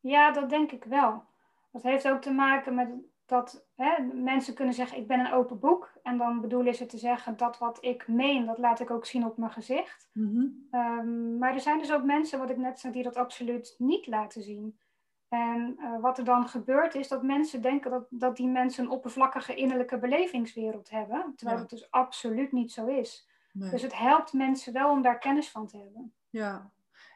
Ja, 0.00 0.32
dat 0.32 0.50
denk 0.50 0.72
ik 0.72 0.84
wel. 0.84 1.24
Dat 1.72 1.82
heeft 1.82 2.08
ook 2.08 2.20
te 2.20 2.30
maken 2.30 2.74
met 2.74 2.88
dat 3.26 3.66
hè, 3.80 4.02
mensen 4.02 4.54
kunnen 4.54 4.74
zeggen, 4.74 4.98
ik 4.98 5.06
ben 5.06 5.20
een 5.20 5.32
open 5.32 5.58
boek. 5.58 5.92
En 6.02 6.18
dan 6.18 6.40
bedoelen 6.40 6.74
ze 6.74 6.86
te 6.86 6.98
zeggen, 6.98 7.36
dat 7.36 7.58
wat 7.58 7.78
ik 7.80 8.08
meen, 8.08 8.46
dat 8.46 8.58
laat 8.58 8.80
ik 8.80 8.90
ook 8.90 9.06
zien 9.06 9.24
op 9.24 9.36
mijn 9.36 9.50
gezicht. 9.50 10.08
Mm 10.12 10.68
um, 10.72 11.38
maar 11.38 11.54
er 11.54 11.60
zijn 11.60 11.78
dus 11.78 11.92
ook 11.92 12.04
mensen, 12.04 12.38
wat 12.38 12.50
ik 12.50 12.56
net 12.56 12.80
zei, 12.80 12.92
die 12.92 13.02
dat 13.02 13.16
absoluut 13.16 13.74
niet 13.78 14.06
laten 14.06 14.42
zien. 14.42 14.78
En 15.28 15.76
uh, 15.78 16.00
wat 16.00 16.18
er 16.18 16.24
dan 16.24 16.48
gebeurt 16.48 16.94
is 16.94 17.08
dat 17.08 17.22
mensen 17.22 17.62
denken 17.62 17.90
dat, 17.90 18.06
dat 18.10 18.36
die 18.36 18.48
mensen 18.48 18.84
een 18.84 18.90
oppervlakkige 18.90 19.54
innerlijke 19.54 19.98
belevingswereld 19.98 20.90
hebben. 20.90 21.32
Terwijl 21.36 21.56
ja. 21.56 21.62
het 21.62 21.70
dus 21.70 21.90
absoluut 21.90 22.52
niet 22.52 22.72
zo 22.72 22.86
is. 22.86 23.28
Nee. 23.52 23.70
Dus 23.70 23.82
het 23.82 23.98
helpt 23.98 24.32
mensen 24.32 24.72
wel 24.72 24.90
om 24.90 25.02
daar 25.02 25.18
kennis 25.18 25.50
van 25.50 25.66
te 25.66 25.76
hebben. 25.76 26.12
Ja, 26.30 26.70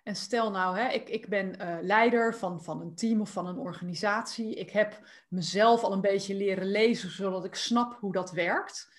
en 0.04 0.16
stel 0.16 0.50
nou, 0.50 0.78
hè, 0.78 0.88
ik, 0.88 1.08
ik 1.08 1.28
ben 1.28 1.54
uh, 1.60 1.76
leider 1.80 2.34
van, 2.34 2.62
van 2.62 2.80
een 2.80 2.94
team 2.94 3.20
of 3.20 3.30
van 3.30 3.46
een 3.46 3.58
organisatie. 3.58 4.54
Ik 4.54 4.70
heb 4.70 5.08
mezelf 5.28 5.82
al 5.82 5.92
een 5.92 6.00
beetje 6.00 6.34
leren 6.34 6.70
lezen, 6.70 7.10
zodat 7.10 7.44
ik 7.44 7.54
snap 7.54 7.96
hoe 8.00 8.12
dat 8.12 8.30
werkt. 8.30 8.92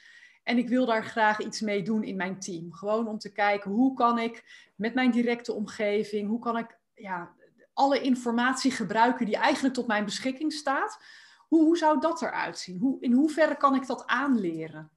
En 0.44 0.58
ik 0.58 0.70
wil 0.70 0.86
daar 0.86 1.04
graag 1.04 1.40
iets 1.40 1.62
mee 1.62 1.82
doen 1.84 2.04
in 2.04 2.16
mijn 2.16 2.40
team. 2.40 2.74
Gewoon 2.74 3.08
om 3.08 3.18
te 3.18 3.32
kijken 3.32 3.72
hoe 3.72 3.94
kan 3.94 4.20
ik 4.20 4.44
met 4.76 4.94
mijn 4.94 5.12
directe 5.12 5.54
omgeving, 5.54 6.28
hoe 6.28 6.40
kan 6.40 6.58
ik 6.58 6.78
ja, 6.94 7.34
alle 7.74 8.02
informatie 8.02 8.72
gebruiken 8.72 9.26
die 9.26 9.38
eigenlijk 9.38 9.74
tot 9.74 9.88
mijn 9.88 10.06
beschikking 10.06 10.54
staat, 10.54 11.04
Hoe, 11.48 11.64
hoe 11.64 11.78
zou 11.78 12.00
dat 12.00 12.22
eruit 12.22 12.58
zien? 12.58 12.80
Hoe, 12.80 13.02
in 13.02 13.12
hoeverre 13.12 13.58
kan 13.58 13.76
ik 13.76 13.88
dat 13.88 14.06
aanleren? 14.06 14.90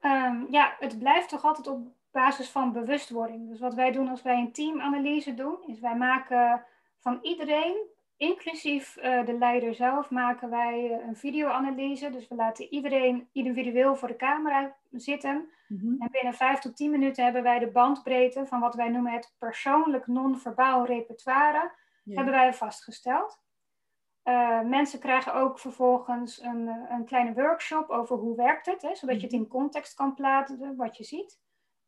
Um, 0.00 0.46
ja, 0.50 0.76
het 0.78 0.98
blijft 0.98 1.28
toch 1.28 1.44
altijd 1.44 1.66
op 1.66 1.97
basis 2.10 2.50
van 2.50 2.72
bewustwording. 2.72 3.48
Dus 3.48 3.60
wat 3.60 3.74
wij 3.74 3.92
doen 3.92 4.08
als 4.08 4.22
wij 4.22 4.38
een 4.38 4.52
teamanalyse 4.52 5.34
doen, 5.34 5.56
is 5.66 5.80
wij 5.80 5.96
maken 5.96 6.64
van 6.98 7.18
iedereen, 7.22 7.76
inclusief 8.16 8.96
uh, 8.96 9.26
de 9.26 9.32
leider 9.32 9.74
zelf, 9.74 10.10
maken 10.10 10.50
wij 10.50 10.84
uh, 10.84 11.06
een 11.06 11.16
videoanalyse. 11.16 12.10
Dus 12.10 12.28
we 12.28 12.34
laten 12.34 12.72
iedereen 12.72 13.28
individueel 13.32 13.96
voor 13.96 14.08
de 14.08 14.16
camera 14.16 14.76
zitten. 14.90 15.48
Mm-hmm. 15.68 15.96
En 15.98 16.08
binnen 16.10 16.34
vijf 16.34 16.58
tot 16.58 16.76
tien 16.76 16.90
minuten 16.90 17.24
hebben 17.24 17.42
wij 17.42 17.58
de 17.58 17.70
bandbreedte 17.70 18.46
van 18.46 18.60
wat 18.60 18.74
wij 18.74 18.88
noemen 18.88 19.12
het 19.12 19.34
persoonlijk 19.38 20.06
non-verbaal 20.06 20.86
repertoire, 20.86 21.72
hebben 22.04 22.34
wij 22.34 22.54
vastgesteld. 22.54 23.40
Uh, 24.24 24.60
mensen 24.60 24.98
krijgen 24.98 25.34
ook 25.34 25.58
vervolgens 25.58 26.42
een, 26.42 26.68
een 26.88 27.04
kleine 27.04 27.32
workshop 27.32 27.90
over 27.90 28.16
hoe 28.16 28.36
werkt 28.36 28.66
het, 28.66 28.82
hè, 28.82 28.94
zodat 28.94 29.16
je 29.16 29.22
het 29.22 29.32
in 29.32 29.38
mm-hmm. 29.38 29.58
context 29.60 29.94
kan 29.94 30.14
plaatsen 30.14 30.76
wat 30.76 30.96
je 30.96 31.04
ziet. 31.04 31.38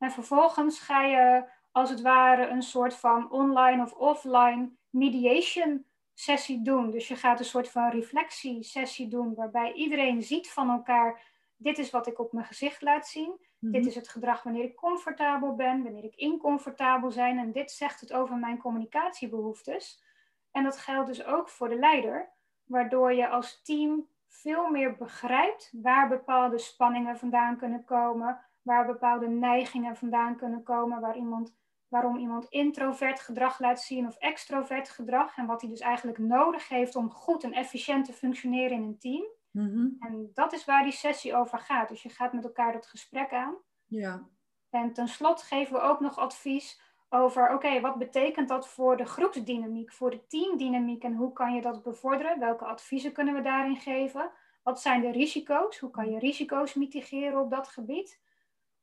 En 0.00 0.10
vervolgens 0.10 0.80
ga 0.80 1.02
je 1.02 1.44
als 1.72 1.90
het 1.90 2.00
ware 2.00 2.46
een 2.46 2.62
soort 2.62 2.94
van 2.94 3.30
online 3.30 3.82
of 3.82 3.92
offline 3.92 4.70
mediation 4.90 5.84
sessie 6.14 6.62
doen. 6.62 6.90
Dus 6.90 7.08
je 7.08 7.16
gaat 7.16 7.38
een 7.38 7.44
soort 7.44 7.70
van 7.70 7.90
reflectiesessie 7.90 9.08
doen 9.08 9.34
waarbij 9.34 9.72
iedereen 9.72 10.22
ziet 10.22 10.50
van 10.50 10.70
elkaar, 10.70 11.22
dit 11.56 11.78
is 11.78 11.90
wat 11.90 12.06
ik 12.06 12.18
op 12.18 12.32
mijn 12.32 12.46
gezicht 12.46 12.82
laat 12.82 13.06
zien. 13.06 13.48
Dit 13.58 13.80
mhm. 13.80 13.88
is 13.88 13.94
het 13.94 14.08
gedrag 14.08 14.42
wanneer 14.42 14.64
ik 14.64 14.76
comfortabel 14.76 15.54
ben, 15.54 15.82
wanneer 15.82 16.04
ik 16.04 16.14
incomfortabel 16.14 17.14
ben. 17.14 17.38
En 17.38 17.52
dit 17.52 17.70
zegt 17.70 18.00
het 18.00 18.12
over 18.12 18.36
mijn 18.36 18.58
communicatiebehoeftes. 18.58 20.02
En 20.50 20.64
dat 20.64 20.78
geldt 20.78 21.08
dus 21.08 21.24
ook 21.24 21.48
voor 21.48 21.68
de 21.68 21.78
leider, 21.78 22.32
waardoor 22.64 23.12
je 23.12 23.28
als 23.28 23.62
team 23.62 24.08
veel 24.28 24.70
meer 24.70 24.96
begrijpt 24.96 25.72
waar 25.82 26.08
bepaalde 26.08 26.58
spanningen 26.58 27.18
vandaan 27.18 27.56
kunnen 27.56 27.84
komen, 27.84 28.40
waar 28.62 28.86
bepaalde 28.86 29.28
neigingen 29.28 29.96
vandaan 29.96 30.36
kunnen 30.36 30.62
komen, 30.62 31.00
waar 31.00 31.16
iemand, 31.16 31.56
waarom 31.88 32.16
iemand 32.16 32.46
introvert 32.48 33.20
gedrag 33.20 33.58
laat 33.58 33.80
zien 33.80 34.06
of 34.06 34.16
extrovert 34.16 34.88
gedrag 34.88 35.36
en 35.36 35.46
wat 35.46 35.60
hij 35.60 35.70
dus 35.70 35.80
eigenlijk 35.80 36.18
nodig 36.18 36.68
heeft 36.68 36.96
om 36.96 37.10
goed 37.10 37.44
en 37.44 37.52
efficiënt 37.52 38.04
te 38.04 38.12
functioneren 38.12 38.76
in 38.76 38.82
een 38.82 38.98
team. 38.98 39.24
Mhm. 39.50 39.88
En 39.98 40.30
dat 40.34 40.52
is 40.52 40.64
waar 40.64 40.82
die 40.82 40.92
sessie 40.92 41.34
over 41.34 41.58
gaat. 41.58 41.88
Dus 41.88 42.02
je 42.02 42.08
gaat 42.08 42.32
met 42.32 42.44
elkaar 42.44 42.72
dat 42.72 42.86
gesprek 42.86 43.32
aan. 43.32 43.54
Ja. 43.86 44.28
En 44.70 44.92
tenslotte 44.92 45.44
geven 45.44 45.74
we 45.74 45.80
ook 45.80 46.00
nog 46.00 46.18
advies 46.18 46.80
over, 47.08 47.52
oké, 47.54 47.80
wat 47.80 47.98
betekent 47.98 48.48
dat 48.48 48.68
voor 48.68 48.96
de 48.96 49.04
groepsdynamiek, 49.04 49.92
voor 49.92 50.10
de 50.10 50.26
teamdynamiek 50.26 51.02
en 51.02 51.14
hoe 51.14 51.32
kan 51.32 51.54
je 51.54 51.60
dat 51.60 51.82
bevorderen? 51.82 52.38
Welke 52.38 52.64
adviezen 52.64 53.12
kunnen 53.12 53.34
we 53.34 53.40
daarin 53.40 53.76
geven? 53.76 54.30
Wat 54.62 54.80
zijn 54.80 55.00
de 55.00 55.10
risico's? 55.10 55.78
Hoe 55.78 55.90
kan 55.90 56.10
je 56.10 56.18
risico's 56.18 56.74
mitigeren 56.74 57.40
op 57.40 57.50
dat 57.50 57.68
gebied? 57.68 58.20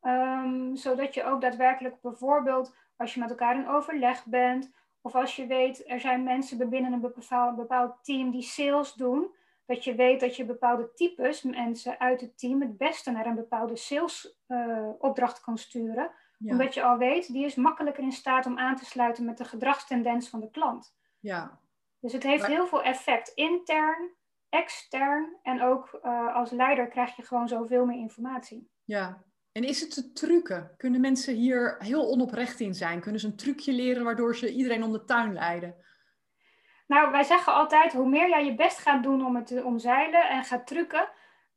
Ehm, 0.02 0.76
zodat 0.76 1.14
je 1.14 1.24
ook 1.24 1.42
daadwerkelijk 1.42 2.02
bijvoorbeeld 2.02 2.76
als 2.98 3.14
je 3.14 3.20
met 3.20 3.30
elkaar 3.30 3.56
in 3.56 3.68
overleg 3.68 4.26
bent, 4.26 4.72
of 5.02 5.16
als 5.16 5.36
je 5.36 5.46
weet, 5.46 5.90
er 5.90 6.00
zijn 6.00 6.24
mensen 6.24 6.70
binnen 6.70 6.94
een 6.94 7.02
bepaald, 7.02 7.56
bepaald 7.56 8.04
team 8.04 8.32
die 8.32 8.42
sales 8.42 8.94
doen, 8.94 9.36
dat 9.66 9.84
je 9.84 9.96
weet 9.96 10.20
dat 10.20 10.36
je 10.36 10.46
bepaalde 10.46 10.94
types 10.94 11.42
mensen 11.42 12.00
uit 12.00 12.22
het 12.22 12.38
team 12.38 12.62
het 12.62 12.78
beste 12.78 13.12
naar 13.12 13.26
een 13.26 13.36
bepaalde 13.36 13.76
salesopdracht 13.76 15.38
uh, 15.38 15.44
kan 15.44 15.58
sturen. 15.58 16.12
Omdat 16.40 16.74
je 16.74 16.84
al 16.84 16.98
weet, 16.98 17.34
die 17.34 17.46
is 17.46 17.56
makkelijker 17.56 18.04
in 18.04 18.12
staat 18.12 18.46
om 18.46 18.58
aan 18.58 18.76
te 18.76 18.86
sluiten 18.86 19.26
met 19.26 19.38
de 19.38 19.46
gedragstendens 19.46 20.30
van 20.30 20.40
de 20.40 20.52
klant. 20.52 20.96
Ja. 21.20 21.60
Dus 22.00 22.14
het 22.14 22.24
heeft 22.24 22.46
heel 22.46 22.68
veel 22.68 22.84
effect, 22.84 23.28
intern, 23.30 24.12
extern 24.50 25.38
en 25.44 25.62
ook 25.62 26.00
uh, 26.04 26.36
als 26.36 26.52
leider 26.52 26.88
krijg 26.88 27.16
je 27.16 27.22
gewoon 27.22 27.48
zoveel 27.48 27.86
meer 27.86 28.00
informatie. 28.00 28.72
Ja, 28.84 29.24
en 29.58 29.64
is 29.64 29.82
het 29.82 29.94
te 29.94 30.12
trucken? 30.12 30.72
Kunnen 30.78 31.02
mensen 31.02 31.36
hier 31.36 31.76
heel 31.80 32.10
onoprecht 32.10 32.60
in 32.60 32.74
zijn? 32.74 33.00
Kunnen 33.00 33.22
ze 33.22 33.28
een 33.28 33.36
trucje 33.36 33.74
leren 33.74 34.04
waardoor 34.04 34.36
ze 34.36 34.54
iedereen 34.54 34.84
om 34.84 34.92
de 34.92 35.04
tuin 35.04 35.34
leiden? 35.34 35.76
Nou, 36.88 37.12
wij 37.12 37.24
zeggen 37.24 37.54
altijd, 37.54 37.94
hoe 37.94 38.10
meer 38.10 38.30
jij 38.30 38.46
je 38.46 38.56
best 38.56 38.78
gaat 38.78 39.04
doen 39.04 39.26
om 39.26 39.36
het 39.36 39.48
te 39.48 39.64
omzeilen 39.64 40.30
en 40.30 40.44
gaat 40.44 40.68
trucken, 40.68 41.10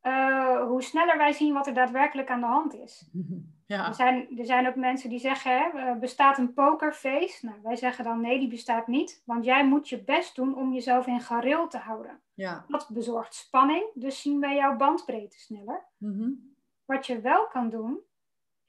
uh, 0.03 0.67
hoe 0.67 0.81
sneller 0.83 1.17
wij 1.17 1.31
zien 1.31 1.53
wat 1.53 1.67
er 1.67 1.73
daadwerkelijk 1.73 2.29
aan 2.29 2.39
de 2.39 2.45
hand 2.45 2.73
is. 2.73 3.09
Ja. 3.65 3.87
Er, 3.87 3.93
zijn, 3.93 4.37
er 4.37 4.45
zijn 4.45 4.67
ook 4.67 4.75
mensen 4.75 5.09
die 5.09 5.19
zeggen, 5.19 5.57
hè, 5.57 5.79
eh, 5.79 5.99
bestaat 5.99 6.37
een 6.37 6.53
pokerface? 6.53 7.45
Nou, 7.45 7.57
wij 7.63 7.75
zeggen 7.75 8.03
dan, 8.03 8.21
nee, 8.21 8.39
die 8.39 8.49
bestaat 8.49 8.87
niet. 8.87 9.21
Want 9.25 9.45
jij 9.45 9.67
moet 9.67 9.89
je 9.89 10.03
best 10.03 10.35
doen 10.35 10.55
om 10.55 10.73
jezelf 10.73 11.07
in 11.07 11.19
gareel 11.19 11.67
te 11.67 11.77
houden. 11.77 12.19
Ja. 12.33 12.65
Dat 12.67 12.89
bezorgt 12.93 13.33
spanning, 13.33 13.91
dus 13.93 14.21
zien 14.21 14.39
wij 14.39 14.55
jouw 14.55 14.75
bandbreedte 14.75 15.39
sneller. 15.39 15.85
Mm 15.97 16.50
wat 16.91 17.05
je 17.05 17.21
wel 17.21 17.47
kan 17.47 17.69
doen, 17.69 17.99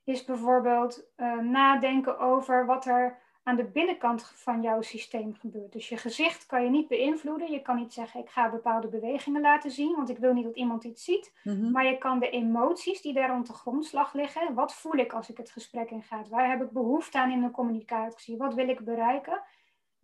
is 0.04 0.24
bijvoorbeeld 0.24 1.04
uh, 1.16 1.38
nadenken 1.38 2.18
over 2.18 2.66
wat 2.66 2.86
er 2.86 3.20
aan 3.44 3.56
de 3.56 3.64
binnenkant 3.64 4.24
van 4.24 4.62
jouw 4.62 4.82
systeem 4.82 5.34
gebeurt. 5.34 5.72
Dus 5.72 5.88
je 5.88 5.96
gezicht 5.96 6.46
kan 6.46 6.64
je 6.64 6.70
niet 6.70 6.88
beïnvloeden. 6.88 7.50
Je 7.50 7.62
kan 7.62 7.76
niet 7.76 7.92
zeggen, 7.92 8.20
ik 8.20 8.28
ga 8.28 8.50
bepaalde 8.50 8.88
bewegingen 8.88 9.40
laten 9.40 9.70
zien, 9.70 9.96
want 9.96 10.10
ik 10.10 10.18
wil 10.18 10.32
niet 10.32 10.44
dat 10.44 10.56
iemand 10.56 10.84
iets 10.84 11.04
ziet. 11.04 11.32
Mhm. 11.44 11.70
Maar 11.70 11.86
je 11.86 11.98
kan 11.98 12.18
de 12.18 12.30
emoties 12.30 13.02
die 13.02 13.12
daar 13.12 13.30
rond 13.30 13.46
de 13.46 13.52
grondslag 13.52 14.12
liggen, 14.12 14.54
wat 14.54 14.74
voel 14.74 14.94
ik 14.94 15.12
als 15.12 15.30
ik 15.30 15.36
het 15.36 15.50
gesprek 15.50 15.90
inga? 15.90 16.22
Waar 16.28 16.50
heb 16.50 16.62
ik 16.62 16.70
behoefte 16.70 17.18
aan 17.18 17.30
in 17.30 17.42
de 17.42 17.50
communicatie? 17.50 18.36
Wat 18.36 18.54
wil 18.54 18.68
ik 18.68 18.84
bereiken? 18.84 19.42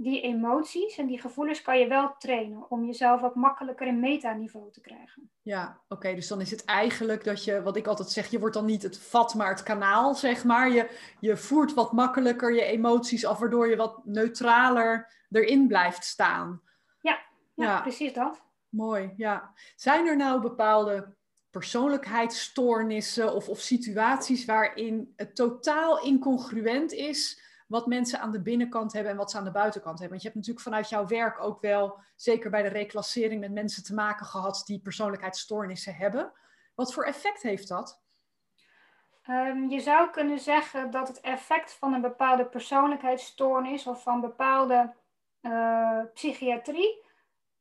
Die 0.01 0.21
emoties 0.21 0.99
en 0.99 1.07
die 1.07 1.21
gevoelens 1.21 1.63
kan 1.63 1.79
je 1.79 1.87
wel 1.87 2.15
trainen 2.19 2.71
om 2.71 2.85
jezelf 2.85 3.23
ook 3.23 3.35
makkelijker 3.35 3.87
in 3.87 4.01
metaniveau 4.01 4.73
te 4.73 4.81
krijgen. 4.81 5.31
Ja, 5.43 5.81
oké, 5.89 6.15
dus 6.15 6.29
dan 6.29 6.41
is 6.41 6.51
het 6.51 6.65
eigenlijk 6.65 7.25
dat 7.25 7.45
je, 7.45 7.63
wat 7.63 7.77
ik 7.77 7.87
altijd 7.87 8.09
zeg, 8.09 8.27
je 8.27 8.39
wordt 8.39 8.55
dan 8.55 8.65
niet 8.65 8.83
het 8.83 8.99
vat, 8.99 9.35
maar 9.35 9.49
het 9.49 9.63
kanaal, 9.63 10.15
zeg 10.15 10.45
maar. 10.45 10.71
Je, 10.71 10.91
je 11.21 11.37
voert 11.37 11.75
wat 11.75 11.93
makkelijker 11.93 12.55
je 12.55 12.63
emoties 12.63 13.27
af, 13.27 13.39
waardoor 13.39 13.69
je 13.69 13.77
wat 13.77 14.05
neutraler 14.05 15.13
erin 15.31 15.67
blijft 15.67 16.05
staan. 16.05 16.63
Ja, 17.01 17.19
ja, 17.55 17.81
precies 17.81 18.13
dat. 18.13 18.43
Mooi, 18.69 19.13
ja. 19.17 19.53
Zijn 19.77 20.07
er 20.07 20.17
nou 20.17 20.41
bepaalde 20.41 21.17
persoonlijkheidsstoornissen 21.51 23.35
of, 23.35 23.49
of 23.49 23.61
situaties 23.61 24.45
waarin 24.45 25.13
het 25.17 25.37
totaal 25.37 26.03
incongruent 26.03 26.93
is 26.93 27.47
wat 27.69 27.87
mensen 27.87 28.21
aan 28.21 28.33
de 28.33 28.43
binnenkant 28.43 28.93
hebben 28.93 29.13
en 29.13 29.19
wat 29.19 29.31
ze 29.31 29.39
aan 29.39 29.45
de 29.45 29.51
buitenkant 29.51 29.99
hebben. 29.99 30.19
Want 30.19 30.23
je 30.23 30.29
hebt 30.29 30.41
natuurlijk 30.41 30.67
vanuit 30.67 30.89
jouw 30.89 31.07
werk 31.07 31.41
ook 31.41 31.61
wel, 31.61 31.99
zeker 32.17 32.51
bij 32.51 32.63
de 32.63 32.69
reclassering, 32.69 33.41
met 33.41 33.53
mensen 33.53 33.85
te 33.85 33.95
maken 33.95 34.27
gehad 34.27 34.63
die 34.67 34.81
persoonlijkheidsstoornissen 34.81 35.95
hebben. 35.95 36.33
Wat 36.75 36.93
voor 36.93 37.05
effect 37.05 37.43
heeft 37.43 37.69
dat? 37.69 38.03
Ehm, 39.23 39.69
je 39.69 39.81
zou 39.81 40.11
kunnen 40.11 40.39
zeggen 40.39 40.91
dat 40.91 41.09
het 41.09 41.21
effect 41.21 41.75
van 41.75 41.93
een 41.93 42.01
bepaalde 42.01 42.45
persoonlijkheidsstoornis 42.45 43.87
of 43.87 44.03
van 44.03 44.21
bepaalde 44.21 44.95
uh, 45.43 46.01
psychiatrie, 46.15 47.05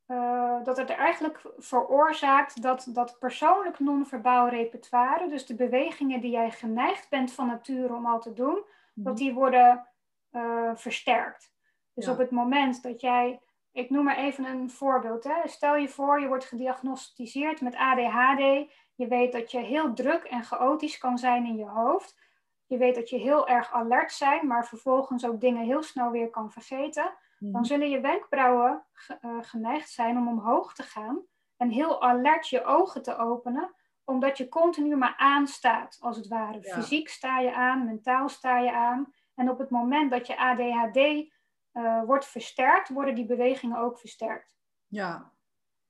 uh, 0.07 0.63
dat 0.63 0.77
het 0.77 0.89
er 0.89 0.97
eigenlijk 0.97 1.41
veroorzaakt 1.57 2.61
dat 2.61 2.87
dat 2.89 3.19
persoonlijk 3.19 3.79
non-verbaal 3.79 4.49
repertoire, 4.49 5.27
dus 5.27 5.45
de 5.45 5.55
bewegingen 5.55 6.21
die 6.21 6.31
jij 6.31 6.51
geneigd 6.51 7.09
bent 7.09 7.31
van 7.31 7.47
nature 7.47 7.95
om 7.95 8.05
al 8.05 8.19
te 8.19 8.33
doen, 8.33 8.63
dat 8.93 9.13
mhm. 9.13 9.23
die 9.23 9.33
worden 9.33 9.87
uh, 10.31 10.71
versterkt. 10.75 11.51
Dus 11.93 12.07
op 12.07 12.17
het 12.17 12.31
moment 12.31 12.83
dat 12.83 13.01
jij, 13.01 13.41
ik 13.71 13.89
noem 13.89 14.03
maar 14.03 14.17
even 14.17 14.45
een 14.45 14.69
voorbeeld. 14.69 15.23
Hè. 15.23 15.47
Stel 15.47 15.75
je 15.75 15.89
voor, 15.89 16.21
je 16.21 16.27
wordt 16.27 16.45
gediagnosticeerd 16.45 17.61
met 17.61 17.75
ADHD. 17.75 18.71
Je 18.95 19.07
weet 19.07 19.31
dat 19.31 19.51
je 19.51 19.59
heel 19.59 19.93
druk 19.93 20.23
en 20.23 20.43
chaotisch 20.43 20.97
kan 20.97 21.17
zijn 21.17 21.45
in 21.45 21.57
je 21.57 21.67
hoofd. 21.67 22.19
Je 22.65 22.77
weet 22.77 22.95
dat 22.95 23.09
je 23.09 23.17
heel 23.17 23.47
erg 23.47 23.71
alert 23.71 24.17
bent, 24.19 24.43
maar 24.43 24.67
vervolgens 24.67 25.25
ook 25.25 25.41
dingen 25.41 25.65
heel 25.65 25.83
snel 25.83 26.11
weer 26.11 26.29
kan 26.29 26.51
vergeten. 26.51 27.13
Dan 27.39 27.51
mhm. 27.51 27.63
zullen 27.63 27.89
je 27.89 27.99
wenkbrauwen 27.99 28.85
uh, 29.21 29.37
geneigd 29.41 29.89
zijn 29.89 30.17
om 30.17 30.27
omhoog 30.27 30.73
te 30.73 30.83
gaan 30.83 31.25
en 31.57 31.69
heel 31.69 32.01
alert 32.01 32.49
je 32.49 32.63
ogen 32.63 33.03
te 33.03 33.17
openen, 33.17 33.73
omdat 34.03 34.37
je 34.37 34.49
continu 34.49 34.95
maar 34.95 35.15
aanstaat, 35.17 35.97
als 36.01 36.17
het 36.17 36.27
ware. 36.27 36.61
Fysiek 36.61 37.09
sta 37.09 37.39
je 37.39 37.53
aan, 37.53 37.85
mentaal 37.85 38.29
sta 38.29 38.59
je 38.59 38.71
aan. 38.71 39.13
En 39.37 39.49
op 39.49 39.57
het 39.57 39.69
moment 39.69 40.11
dat 40.11 40.27
je 40.27 40.37
ADHD 40.37 40.97
uh, 40.97 42.03
wordt 42.03 42.25
versterkt, 42.25 42.89
worden 42.89 43.15
die 43.15 43.25
bewegingen 43.25 43.77
ook 43.77 43.99
versterkt. 43.99 44.55
Ja. 44.87 45.31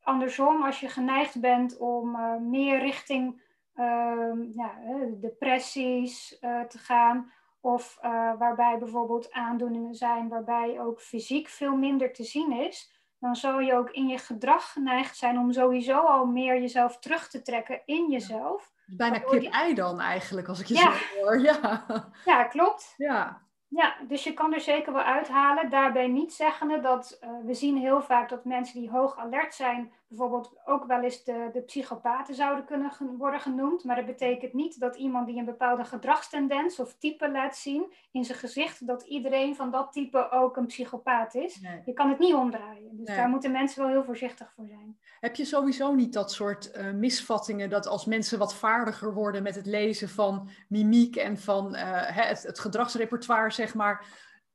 Andersom, 0.01 0.63
als 0.63 0.79
je 0.79 0.89
geneigd 0.89 1.39
bent 1.39 1.77
om 1.77 2.15
uh, 2.15 2.35
meer 2.35 2.79
richting 2.79 3.41
uh, 3.75 4.31
ja, 4.51 4.79
depressies 5.19 6.37
uh, 6.41 6.61
te 6.61 6.77
gaan, 6.77 7.31
of 7.61 7.97
waarbij 8.37 8.77
bijvoorbeeld 8.77 9.31
aandoeningen 9.31 9.95
zijn 9.95 10.27
waarbij 10.27 10.79
ook 10.79 11.01
fysiek 11.01 11.47
veel 11.47 11.75
minder 11.75 12.13
te 12.13 12.23
zien 12.23 12.51
is, 12.51 12.96
dan 13.19 13.35
zal 13.35 13.59
je 13.59 13.73
ook 13.73 13.89
in 13.89 14.07
je 14.07 14.17
gedrag 14.17 14.71
geneigd 14.71 15.17
zijn 15.17 15.37
om 15.37 15.51
sowieso 15.51 15.99
al 15.99 16.25
meer 16.25 16.61
jezelf 16.61 16.99
terug 16.99 17.27
te 17.27 17.41
trekken 17.41 17.81
in 17.85 18.11
jezelf. 18.11 18.71
Bijna 18.85 19.19
kip-ei 19.19 19.73
dan 19.73 19.99
eigenlijk, 19.99 20.47
als 20.47 20.59
ik 20.59 20.65
je 20.65 20.75
zo 20.75 21.21
hoor. 21.21 21.39
Ja. 21.39 21.85
ja, 22.25 22.43
klopt. 22.43 22.93
Ja. 22.97 23.45
Ja, 23.69 23.95
dus 24.07 24.23
je 24.23 24.33
kan 24.33 24.53
er 24.53 24.61
zeker 24.61 24.93
wel 24.93 25.01
uithalen. 25.01 25.69
Daarbij 25.69 26.07
niet 26.07 26.33
zeggende 26.33 26.79
dat 26.79 27.19
uh, 27.23 27.29
we 27.45 27.53
zien 27.53 27.77
heel 27.77 28.01
vaak 28.01 28.29
dat 28.29 28.45
mensen 28.45 28.79
die 28.79 28.89
hoog 28.89 29.17
alert 29.17 29.55
zijn, 29.55 29.91
bijvoorbeeld 30.07 30.55
ook 30.65 30.85
wel 30.85 31.01
eens 31.01 31.23
de, 31.23 31.49
de 31.53 31.61
psychopaten 31.61 32.35
zouden 32.35 32.65
kunnen 32.65 32.91
worden 33.17 33.39
genoemd. 33.39 33.83
Maar 33.83 33.95
dat 33.95 34.05
betekent 34.05 34.53
niet 34.53 34.79
dat 34.79 34.95
iemand 34.95 35.27
die 35.27 35.37
een 35.37 35.45
bepaalde 35.45 35.85
gedragstendens 35.85 36.79
of 36.79 36.95
type 36.97 37.31
laat 37.31 37.55
zien 37.55 37.93
in 38.11 38.25
zijn 38.25 38.37
gezicht, 38.37 38.87
dat 38.87 39.03
iedereen 39.03 39.55
van 39.55 39.71
dat 39.71 39.91
type 39.91 40.31
ook 40.31 40.57
een 40.57 40.65
psychopaat 40.65 41.35
is. 41.35 41.59
Je 41.85 41.93
kan 41.93 42.09
het 42.09 42.19
niet 42.19 42.33
omdraaien. 42.33 42.97
Dus 42.97 43.15
daar 43.15 43.29
moeten 43.29 43.51
mensen 43.51 43.81
wel 43.81 43.91
heel 43.91 44.03
voorzichtig 44.03 44.51
voor 44.55 44.65
zijn. 44.67 44.99
Heb 45.19 45.35
je 45.35 45.45
sowieso 45.45 45.93
niet 45.93 46.13
dat 46.13 46.31
soort 46.31 46.71
uh, 46.77 46.91
misvattingen 46.91 47.69
dat 47.69 47.87
als 47.87 48.05
mensen 48.05 48.39
wat 48.39 48.55
vaardiger 48.55 49.13
worden 49.13 49.43
met 49.43 49.55
het 49.55 49.65
lezen 49.65 50.09
van 50.09 50.49
mimiek 50.67 51.15
en 51.15 51.37
van 51.37 51.75
uh, 51.75 51.81
het, 51.93 52.43
het 52.43 52.59
gedragsrepertoire, 52.59 53.51
zeg 53.51 53.73
maar, 53.73 54.05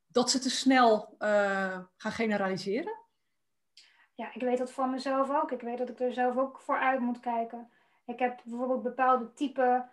dat 0.06 0.30
ze 0.30 0.38
te 0.38 0.50
snel 0.50 1.14
uh, 1.18 1.78
gaan 1.96 2.12
generaliseren? 2.12 3.01
Ja, 4.14 4.28
ik 4.34 4.42
weet 4.42 4.58
dat 4.58 4.72
van 4.72 4.90
mezelf 4.90 5.30
ook. 5.30 5.50
Ik 5.50 5.60
weet 5.60 5.78
dat 5.78 5.88
ik 5.88 6.00
er 6.00 6.12
zelf 6.12 6.36
ook 6.36 6.60
voor 6.60 6.78
uit 6.78 7.00
moet 7.00 7.20
kijken. 7.20 7.70
Ik 8.06 8.18
heb 8.18 8.40
bijvoorbeeld 8.44 8.82
bepaalde 8.82 9.32
type 9.32 9.84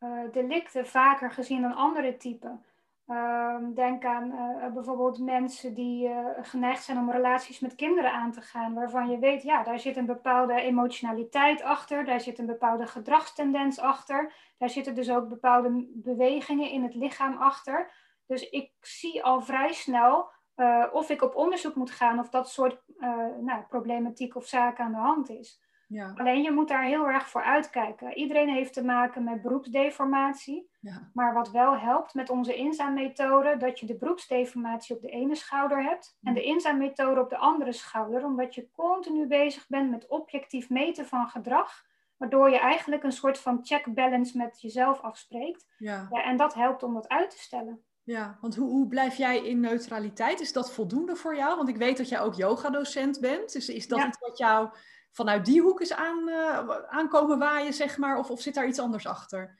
uh, 0.00 0.20
delicten 0.32 0.86
vaker 0.86 1.30
gezien 1.30 1.62
dan 1.62 1.74
andere 1.74 2.16
typen. 2.16 2.64
Ehm, 3.06 3.72
denk 3.74 4.04
aan 4.04 4.32
uh, 4.32 4.72
bijvoorbeeld 4.72 5.18
mensen 5.18 5.74
die 5.74 6.10
geneigd 6.42 6.84
zijn 6.84 6.98
om 6.98 7.10
relaties 7.10 7.60
met 7.60 7.74
kinderen 7.74 8.12
aan 8.12 8.32
te 8.32 8.40
gaan, 8.40 8.74
waarvan 8.74 9.10
je 9.10 9.18
weet, 9.18 9.42
ja, 9.42 9.62
daar 9.62 9.78
zit 9.78 9.96
een 9.96 10.06
bepaalde 10.06 10.60
emotionaliteit 10.60 11.62
achter, 11.62 12.04
daar 12.04 12.20
zit 12.20 12.38
een 12.38 12.46
bepaalde 12.46 12.86
gedragstendens 12.86 13.78
achter, 13.78 14.32
daar 14.58 14.70
zitten 14.70 14.94
dus 14.94 15.10
ook 15.10 15.28
bepaalde 15.28 15.88
bewegingen 15.92 16.70
in 16.70 16.82
het 16.82 16.94
lichaam 16.94 17.36
achter. 17.36 17.90
Dus 18.26 18.50
ik 18.50 18.72
zie 18.80 19.24
al 19.24 19.40
vrij 19.40 19.72
snel 19.72 20.30
uh, 20.56 20.84
of 20.92 21.10
ik 21.10 21.22
op 21.22 21.36
onderzoek 21.36 21.74
moet 21.74 21.90
gaan 21.90 22.18
of 22.18 22.28
dat 22.28 22.50
soort 22.50 22.82
uh, 22.98 23.08
nou, 23.40 23.62
problematiek 23.68 24.36
of 24.36 24.46
zaken 24.46 24.84
aan 24.84 24.92
de 24.92 24.98
hand 24.98 25.30
is. 25.30 25.60
Ja. 25.88 26.12
Alleen 26.16 26.42
je 26.42 26.50
moet 26.50 26.68
daar 26.68 26.84
heel 26.84 27.08
erg 27.08 27.28
voor 27.28 27.42
uitkijken. 27.42 28.18
Iedereen 28.18 28.48
heeft 28.48 28.72
te 28.72 28.84
maken 28.84 29.24
met 29.24 29.42
beroepsdeformatie. 29.42 30.70
Ja. 30.80 31.10
Maar 31.12 31.34
wat 31.34 31.50
wel 31.50 31.78
helpt 31.78 32.14
met 32.14 32.30
onze 32.30 32.54
inzaammethode, 32.54 33.56
dat 33.56 33.80
je 33.80 33.86
de 33.86 33.96
beroepsdeformatie 33.96 34.96
op 34.96 35.02
de 35.02 35.08
ene 35.08 35.34
schouder 35.34 35.82
hebt 35.82 36.18
en 36.22 36.34
de 36.34 36.42
inzaammethode 36.42 37.20
op 37.20 37.30
de 37.30 37.36
andere 37.36 37.72
schouder, 37.72 38.24
omdat 38.24 38.54
je 38.54 38.70
continu 38.70 39.26
bezig 39.26 39.66
bent 39.68 39.90
met 39.90 40.06
objectief 40.06 40.70
meten 40.70 41.06
van 41.06 41.28
gedrag, 41.28 41.84
waardoor 42.16 42.50
je 42.50 42.58
eigenlijk 42.58 43.02
een 43.02 43.12
soort 43.12 43.38
van 43.38 43.60
check-balance 43.62 44.36
met 44.36 44.60
jezelf 44.60 45.00
afspreekt. 45.00 45.66
Ja. 45.78 46.08
ja. 46.10 46.24
en 46.24 46.36
dat 46.36 46.54
helpt 46.54 46.82
om 46.82 46.94
dat 46.94 47.08
uit 47.08 47.30
te 47.30 47.38
stellen. 47.38 47.84
Ja, 48.06 48.38
want 48.40 48.56
hoe, 48.56 48.68
hoe 48.68 48.88
blijf 48.88 49.16
jij 49.16 49.44
in 49.44 49.60
neutraliteit? 49.60 50.40
Is 50.40 50.52
dat 50.52 50.72
voldoende 50.72 51.16
voor 51.16 51.36
jou? 51.36 51.56
Want 51.56 51.68
ik 51.68 51.76
weet 51.76 51.96
dat 51.96 52.08
jij 52.08 52.20
ook 52.20 52.34
yogadocent 52.34 53.20
bent. 53.20 53.52
Dus 53.52 53.68
is 53.68 53.88
dat 53.88 54.04
iets 54.04 54.18
wat 54.18 54.38
jou 54.38 54.68
vanuit 55.10 55.44
die 55.44 55.60
hoek 55.60 55.80
is 55.80 55.92
aan, 55.92 56.28
uh, 56.28 56.68
aankomen 56.88 57.38
waaien, 57.38 57.72
zeg 57.72 57.98
maar? 57.98 58.18
Of, 58.18 58.30
of 58.30 58.40
zit 58.40 58.54
daar 58.54 58.66
iets 58.66 58.78
anders 58.78 59.06
achter? 59.06 59.58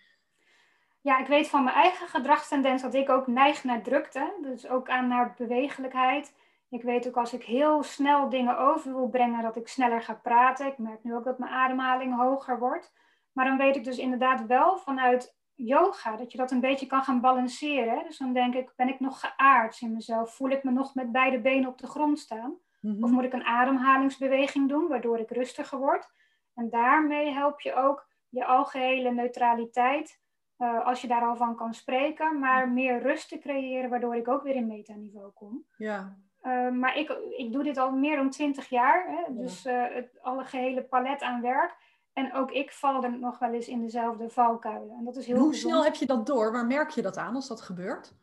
Ja, 1.00 1.18
ik 1.18 1.26
weet 1.26 1.48
van 1.48 1.64
mijn 1.64 1.76
eigen 1.76 2.08
gedragstendens 2.08 2.82
dat 2.82 2.94
ik 2.94 3.08
ook 3.08 3.26
neig 3.26 3.64
naar 3.64 3.82
drukte. 3.82 4.38
Dus 4.42 4.68
ook 4.68 4.88
aan 4.88 5.08
naar 5.08 5.34
bewegelijkheid. 5.36 6.34
Ik 6.68 6.82
weet 6.82 7.08
ook 7.08 7.16
als 7.16 7.32
ik 7.32 7.44
heel 7.44 7.82
snel 7.82 8.28
dingen 8.28 8.58
over 8.58 8.92
wil 8.92 9.08
brengen, 9.08 9.42
dat 9.42 9.56
ik 9.56 9.68
sneller 9.68 10.02
ga 10.02 10.14
praten. 10.14 10.66
Ik 10.66 10.78
merk 10.78 11.04
nu 11.04 11.14
ook 11.14 11.24
dat 11.24 11.38
mijn 11.38 11.52
ademhaling 11.52 12.16
hoger 12.16 12.58
wordt. 12.58 12.92
Maar 13.32 13.44
dan 13.44 13.56
weet 13.56 13.76
ik 13.76 13.84
dus 13.84 13.98
inderdaad 13.98 14.46
wel 14.46 14.78
vanuit 14.78 15.35
yoga, 15.56 16.16
dat 16.16 16.32
je 16.32 16.38
dat 16.38 16.50
een 16.50 16.60
beetje 16.60 16.86
kan 16.86 17.02
gaan 17.02 17.20
balanceren. 17.20 18.04
Dus 18.04 18.18
dan 18.18 18.32
denk 18.32 18.54
ik, 18.54 18.72
ben 18.76 18.88
ik 18.88 19.00
nog 19.00 19.20
geaard 19.20 19.80
in 19.80 19.92
mezelf? 19.92 20.34
Voel 20.34 20.50
ik 20.50 20.64
me 20.64 20.70
nog 20.70 20.94
met 20.94 21.12
beide 21.12 21.40
benen 21.40 21.68
op 21.68 21.78
de 21.78 21.86
grond 21.86 22.18
staan? 22.18 22.58
Mhm. 22.80 23.04
Of 23.04 23.10
moet 23.10 23.24
ik 23.24 23.32
een 23.32 23.44
ademhalingsbeweging 23.44 24.68
doen, 24.68 24.88
waardoor 24.88 25.18
ik 25.18 25.30
rustiger 25.30 25.78
word? 25.78 26.08
En 26.54 26.70
daarmee 26.70 27.32
help 27.32 27.60
je 27.60 27.74
ook 27.74 28.06
je 28.28 28.44
algehele 28.44 29.12
neutraliteit, 29.12 30.20
uh, 30.58 30.86
als 30.86 31.00
je 31.00 31.08
daar 31.08 31.22
al 31.22 31.36
van 31.36 31.56
kan 31.56 31.74
spreken, 31.74 32.38
maar 32.38 32.68
meer 32.70 33.02
rust 33.02 33.28
te 33.28 33.38
creëren, 33.38 33.90
waardoor 33.90 34.16
ik 34.16 34.28
ook 34.28 34.42
weer 34.42 34.54
in 34.54 34.66
metaniveau 34.66 35.30
kom. 35.30 35.64
Ja. 35.76 36.16
Uh, 36.42 36.70
maar 36.70 36.96
ik, 36.96 37.18
ik 37.36 37.52
doe 37.52 37.62
dit 37.62 37.76
al 37.76 37.92
meer 37.92 38.16
dan 38.16 38.30
twintig 38.30 38.68
jaar, 38.68 39.06
hè? 39.08 39.34
dus 39.34 39.66
uh, 39.66 39.84
het 39.88 40.18
alle 40.20 40.44
gehele 40.44 40.82
palet 40.82 41.22
aan 41.22 41.40
werk. 41.40 41.76
En 42.16 42.34
ook 42.34 42.50
ik 42.50 42.72
val 42.72 43.04
er 43.04 43.18
nog 43.18 43.38
wel 43.38 43.52
eens 43.52 43.68
in 43.68 43.82
dezelfde 43.82 44.30
valkuilen. 44.30 44.96
En 44.98 45.04
dat 45.04 45.16
is 45.16 45.26
heel 45.26 45.38
Hoe 45.38 45.54
snel 45.54 45.84
heb 45.84 45.94
je 45.94 46.06
dat 46.06 46.26
door? 46.26 46.52
Waar 46.52 46.66
merk 46.66 46.90
je 46.90 47.02
dat 47.02 47.16
aan 47.16 47.34
als 47.34 47.48
dat 47.48 47.60
gebeurt? 47.60 48.14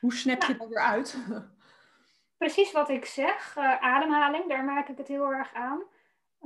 Hoe 0.00 0.14
snap 0.14 0.42
je 0.42 0.56
dat 0.56 0.68
weer 0.68 0.82
uit? 0.82 1.16
Precies 2.38 2.72
wat 2.72 2.88
ik 2.88 3.04
zeg. 3.04 3.56
Uh, 3.58 3.82
ademhaling, 3.82 4.48
daar 4.48 4.64
merk 4.64 4.88
ik 4.88 4.98
het 4.98 5.08
heel 5.08 5.32
erg 5.32 5.54
aan. 5.54 5.82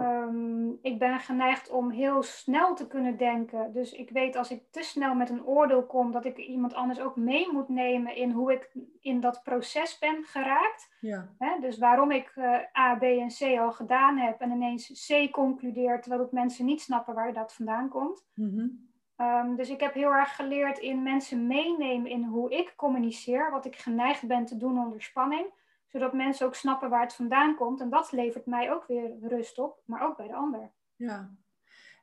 Um, 0.00 0.78
ik 0.82 0.98
ben 0.98 1.18
geneigd 1.18 1.70
om 1.70 1.90
heel 1.90 2.22
snel 2.22 2.74
te 2.74 2.86
kunnen 2.86 3.16
denken. 3.16 3.72
Dus 3.72 3.92
ik 3.92 4.10
weet 4.10 4.36
als 4.36 4.50
ik 4.50 4.62
te 4.70 4.82
snel 4.82 5.14
met 5.14 5.30
een 5.30 5.44
oordeel 5.44 5.86
kom, 5.86 6.12
dat 6.12 6.24
ik 6.24 6.36
iemand 6.36 6.74
anders 6.74 7.00
ook 7.00 7.16
mee 7.16 7.52
moet 7.52 7.68
nemen 7.68 8.16
in 8.16 8.30
hoe 8.30 8.52
ik 8.52 8.70
in 9.00 9.20
dat 9.20 9.42
proces 9.42 9.98
ben 9.98 10.24
geraakt. 10.24 10.96
Ja. 11.00 11.28
dus 11.60 11.78
waarom 11.78 12.10
ik 12.10 12.32
uh, 12.36 12.58
A, 12.78 12.96
B 12.96 13.02
en 13.02 13.28
C 13.28 13.58
al 13.58 13.72
gedaan 13.72 14.16
heb 14.16 14.40
en 14.40 14.50
ineens 14.50 15.06
C 15.06 15.30
concludeer, 15.30 16.00
terwijl 16.00 16.22
het 16.22 16.32
mensen 16.32 16.64
niet 16.64 16.80
snappen 16.80 17.14
waar 17.14 17.32
dat 17.32 17.54
vandaan 17.54 17.88
komt. 17.88 18.26
Mm 18.34 18.86
um, 19.20 19.56
dus 19.56 19.70
ik 19.70 19.80
heb 19.80 19.94
heel 19.94 20.12
erg 20.12 20.36
geleerd 20.36 20.78
in 20.78 21.02
mensen 21.02 21.46
meenemen 21.46 22.10
in 22.10 22.24
hoe 22.24 22.50
ik 22.50 22.72
communiceer, 22.76 23.50
wat 23.50 23.64
ik 23.64 23.76
geneigd 23.76 24.26
ben 24.26 24.44
te 24.44 24.56
doen 24.56 24.78
onder 24.78 25.02
spanning 25.02 25.46
zodat 25.88 26.12
mensen 26.12 26.46
ook 26.46 26.54
snappen 26.54 26.90
waar 26.90 27.02
het 27.02 27.14
vandaan 27.14 27.54
komt. 27.54 27.80
En 27.80 27.90
dat 27.90 28.12
levert 28.12 28.46
mij 28.46 28.72
ook 28.72 28.84
weer 28.86 29.12
rust 29.22 29.58
op, 29.58 29.82
maar 29.84 30.02
ook 30.02 30.16
bij 30.16 30.26
de 30.26 30.34
ander. 30.34 30.70
Ja. 30.96 31.30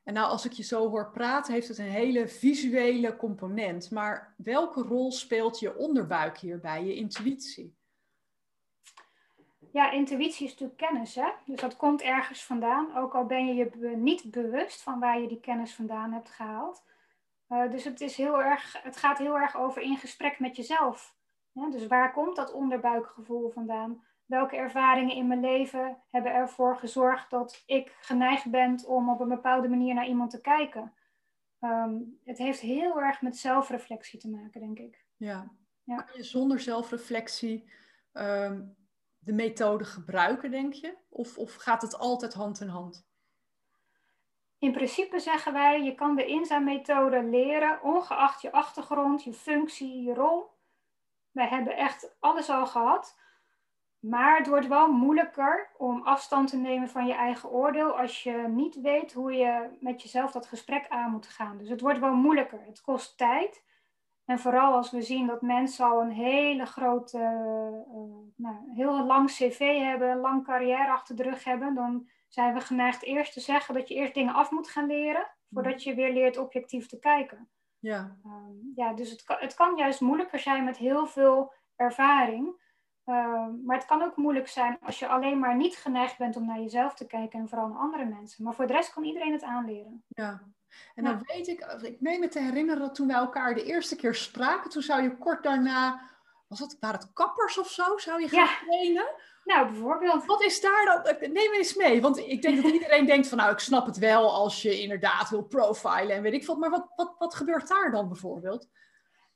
En 0.03 0.13
nou, 0.13 0.29
als 0.29 0.45
ik 0.45 0.51
je 0.51 0.63
zo 0.63 0.89
hoor 0.89 1.11
praten, 1.11 1.53
heeft 1.53 1.67
het 1.67 1.77
een 1.77 1.85
hele 1.85 2.27
visuele 2.27 3.15
component. 3.15 3.91
Maar 3.91 4.33
welke 4.37 4.81
rol 4.81 5.11
speelt 5.11 5.59
je 5.59 5.77
onderbuik 5.77 6.37
hierbij, 6.37 6.85
je 6.85 6.95
intuïtie? 6.95 7.75
Ja, 9.71 9.91
intuïtie 9.91 10.45
is 10.45 10.51
natuurlijk 10.51 10.77
kennis, 10.77 11.15
hè? 11.15 11.29
Dus 11.45 11.59
dat 11.59 11.75
komt 11.75 12.01
ergens 12.01 12.43
vandaan, 12.43 12.97
ook 12.97 13.15
al 13.15 13.25
ben 13.25 13.45
je 13.45 13.53
je 13.53 13.95
niet 13.97 14.31
bewust 14.31 14.81
van 14.81 14.99
waar 14.99 15.19
je 15.19 15.27
die 15.27 15.39
kennis 15.39 15.73
vandaan 15.73 16.11
hebt 16.11 16.29
gehaald. 16.29 16.83
Uh, 17.49 17.71
dus 17.71 17.83
het, 17.83 18.01
is 18.01 18.15
heel 18.15 18.41
erg, 18.41 18.83
het 18.83 18.97
gaat 18.97 19.17
heel 19.17 19.37
erg 19.37 19.55
over 19.55 19.81
in 19.81 19.97
gesprek 19.97 20.39
met 20.39 20.55
jezelf 20.55 21.14
ja, 21.55 21.69
dus 21.69 21.87
waar 21.87 22.13
komt 22.13 22.35
dat 22.35 22.53
onderbuikgevoel 22.53 23.49
vandaan? 23.49 24.03
Welke 24.25 24.55
ervaringen 24.55 25.15
in 25.15 25.27
mijn 25.27 25.39
leven 25.39 26.03
hebben 26.09 26.33
ervoor 26.33 26.77
gezorgd 26.77 27.29
dat 27.29 27.63
ik 27.65 27.97
geneigd 27.99 28.51
ben 28.51 28.85
om 28.87 29.09
op 29.09 29.19
een 29.19 29.29
bepaalde 29.29 29.67
manier 29.67 29.93
naar 29.93 30.07
iemand 30.07 30.31
te 30.31 30.41
kijken? 30.41 30.93
Ehm, 31.59 31.95
het 32.23 32.37
heeft 32.37 32.59
heel 32.59 33.01
erg 33.01 33.21
met 33.21 33.37
zelfreflectie 33.37 34.19
te 34.19 34.29
maken, 34.29 34.61
denk 34.61 34.79
ik. 34.79 35.05
Ja. 35.17 35.51
ja. 35.83 35.95
Kan 35.95 36.17
je 36.17 36.23
zonder 36.23 36.59
zelfreflectie 36.59 37.71
ehm, 38.11 38.63
de 39.19 39.33
methode 39.33 39.83
gebruiken, 39.85 40.51
denk 40.51 40.73
je? 40.73 40.97
Of, 41.09 41.37
of 41.37 41.55
gaat 41.55 41.81
het 41.81 41.97
altijd 41.97 42.33
hand 42.33 42.61
in 42.61 42.67
hand? 42.67 43.07
In 44.57 44.71
principe 44.71 45.19
zeggen 45.19 45.53
wij, 45.53 45.83
je 45.83 45.95
kan 45.95 46.15
de 46.15 46.25
inzaammethode 46.25 47.23
leren, 47.23 47.83
ongeacht 47.83 48.41
je 48.41 48.51
achtergrond, 48.51 49.23
je 49.23 49.33
functie, 49.33 50.01
je 50.01 50.13
rol. 50.13 50.53
Wij 51.35 51.47
hebben 51.47 51.77
echt 51.77 52.15
alles 52.19 52.49
al 52.49 52.65
gehad. 52.65 53.19
Maar 53.99 54.37
het 54.37 54.47
wordt 54.47 54.67
wel 54.67 54.91
moeilijker 54.91 55.69
om 55.77 56.01
afstand 56.01 56.49
te 56.49 56.57
nemen 56.57 56.89
van 56.89 57.07
je 57.07 57.13
eigen 57.13 57.49
oordeel 57.49 57.99
als 57.99 58.23
je 58.23 58.45
niet 58.47 58.81
weet 58.81 59.13
hoe 59.13 59.33
je 59.33 59.77
met 59.79 60.01
jezelf 60.01 60.31
dat 60.31 60.47
gesprek 60.47 60.87
aan 60.89 61.11
moet 61.11 61.27
gaan. 61.27 61.57
Dus 61.57 61.69
het 61.69 61.81
wordt 61.81 61.99
wel 61.99 62.13
moeilijker. 62.13 62.59
Het 62.65 62.81
kost 62.81 63.17
tijd. 63.17 63.63
En 64.25 64.39
vooral 64.39 64.73
als 64.73 64.91
we 64.91 65.01
zien 65.01 65.27
dat 65.27 65.41
mensen 65.41 65.85
al 65.85 66.01
een 66.01 66.11
hele 66.11 66.65
grote, 66.65 67.17
uh, 67.17 68.43
nou, 68.45 68.55
heel 68.75 69.05
lang 69.05 69.29
cv 69.29 69.79
hebben, 69.79 70.09
een 70.09 70.17
lang 70.17 70.43
carrière 70.43 70.91
achter 70.91 71.15
de 71.15 71.23
rug 71.23 71.43
hebben, 71.43 71.75
dan 71.75 72.09
zijn 72.27 72.53
we 72.53 72.59
geneigd 72.59 73.03
eerst 73.03 73.33
te 73.33 73.39
zeggen 73.39 73.73
dat 73.73 73.87
je 73.87 73.95
eerst 73.95 74.13
dingen 74.13 74.33
af 74.33 74.51
moet 74.51 74.69
gaan 74.69 74.87
leren, 74.87 75.27
voordat 75.51 75.83
je 75.83 75.95
weer 75.95 76.13
leert 76.13 76.37
objectief 76.37 76.87
te 76.87 76.99
kijken. 76.99 77.49
Ja. 77.85 78.17
Ehm, 78.23 78.53
ja, 78.75 78.93
dus 78.93 79.09
het 79.09 79.23
kan, 79.23 79.37
het 79.39 79.53
kan 79.53 79.75
juist 79.75 80.01
moeilijker 80.01 80.39
zijn 80.39 80.63
met 80.63 80.77
heel 80.77 81.07
veel 81.07 81.53
ervaring. 81.75 82.63
Ehm, 83.05 83.65
maar 83.65 83.77
het 83.77 83.85
kan 83.85 84.01
ook 84.01 84.15
moeilijk 84.15 84.47
zijn 84.47 84.77
als 84.81 84.99
je 84.99 85.07
alleen 85.07 85.39
maar 85.39 85.55
niet 85.55 85.75
geneigd 85.75 86.17
bent 86.17 86.35
om 86.35 86.45
naar 86.45 86.59
jezelf 86.59 86.93
te 86.93 87.07
kijken 87.07 87.39
en 87.39 87.49
vooral 87.49 87.67
naar 87.67 87.77
andere 87.77 88.05
mensen. 88.05 88.43
Maar 88.43 88.53
voor 88.53 88.67
de 88.67 88.73
rest 88.73 88.93
kan 88.93 89.03
iedereen 89.03 89.31
het 89.31 89.43
aanleren. 89.43 90.03
Ja, 90.07 90.41
en 90.95 91.03
dan 91.03 91.23
weet 91.25 91.47
ik, 91.47 91.59
ik 91.81 92.01
meen 92.01 92.19
me 92.19 92.27
te 92.27 92.39
herinneren 92.39 92.81
dat 92.81 92.95
toen 92.95 93.07
wij 93.07 93.15
elkaar 93.15 93.53
de 93.53 93.63
eerste 93.63 93.95
keer 93.95 94.15
spraken, 94.15 94.69
toen 94.69 94.81
zou 94.81 95.01
je 95.01 95.17
kort 95.17 95.43
daarna, 95.43 96.01
was 96.47 96.59
het, 96.59 96.77
waren 96.79 96.99
het 96.99 97.13
kappers 97.13 97.57
of 97.57 97.69
zo, 97.69 97.97
zou 97.97 98.21
je 98.21 98.27
gaan 98.27 98.39
ja. 98.39 98.57
trainen? 98.65 99.07
Nou, 99.45 99.67
bijvoorbeeld. 99.67 100.25
Wat 100.25 100.43
is 100.43 100.61
daar 100.61 100.85
dan? 100.85 101.31
Neem 101.31 101.53
eens 101.53 101.75
mee. 101.75 102.01
Want 102.01 102.17
ik 102.17 102.41
denk 102.41 102.63
dat 102.63 102.71
iedereen 102.71 103.05
denkt 103.13 103.27
van 103.27 103.37
nou, 103.37 103.51
ik 103.51 103.59
snap 103.59 103.85
het 103.85 103.97
wel 103.97 104.33
als 104.33 104.61
je 104.61 104.81
inderdaad 104.81 105.29
wil 105.29 105.43
profilen 105.43 106.15
en 106.15 106.21
weet 106.21 106.33
ik 106.33 106.45
wat. 106.45 106.57
Maar 106.57 106.69
wat, 106.69 106.87
wat, 106.95 107.15
wat 107.17 107.35
gebeurt 107.35 107.67
daar 107.67 107.91
dan 107.91 108.07
bijvoorbeeld? 108.07 108.69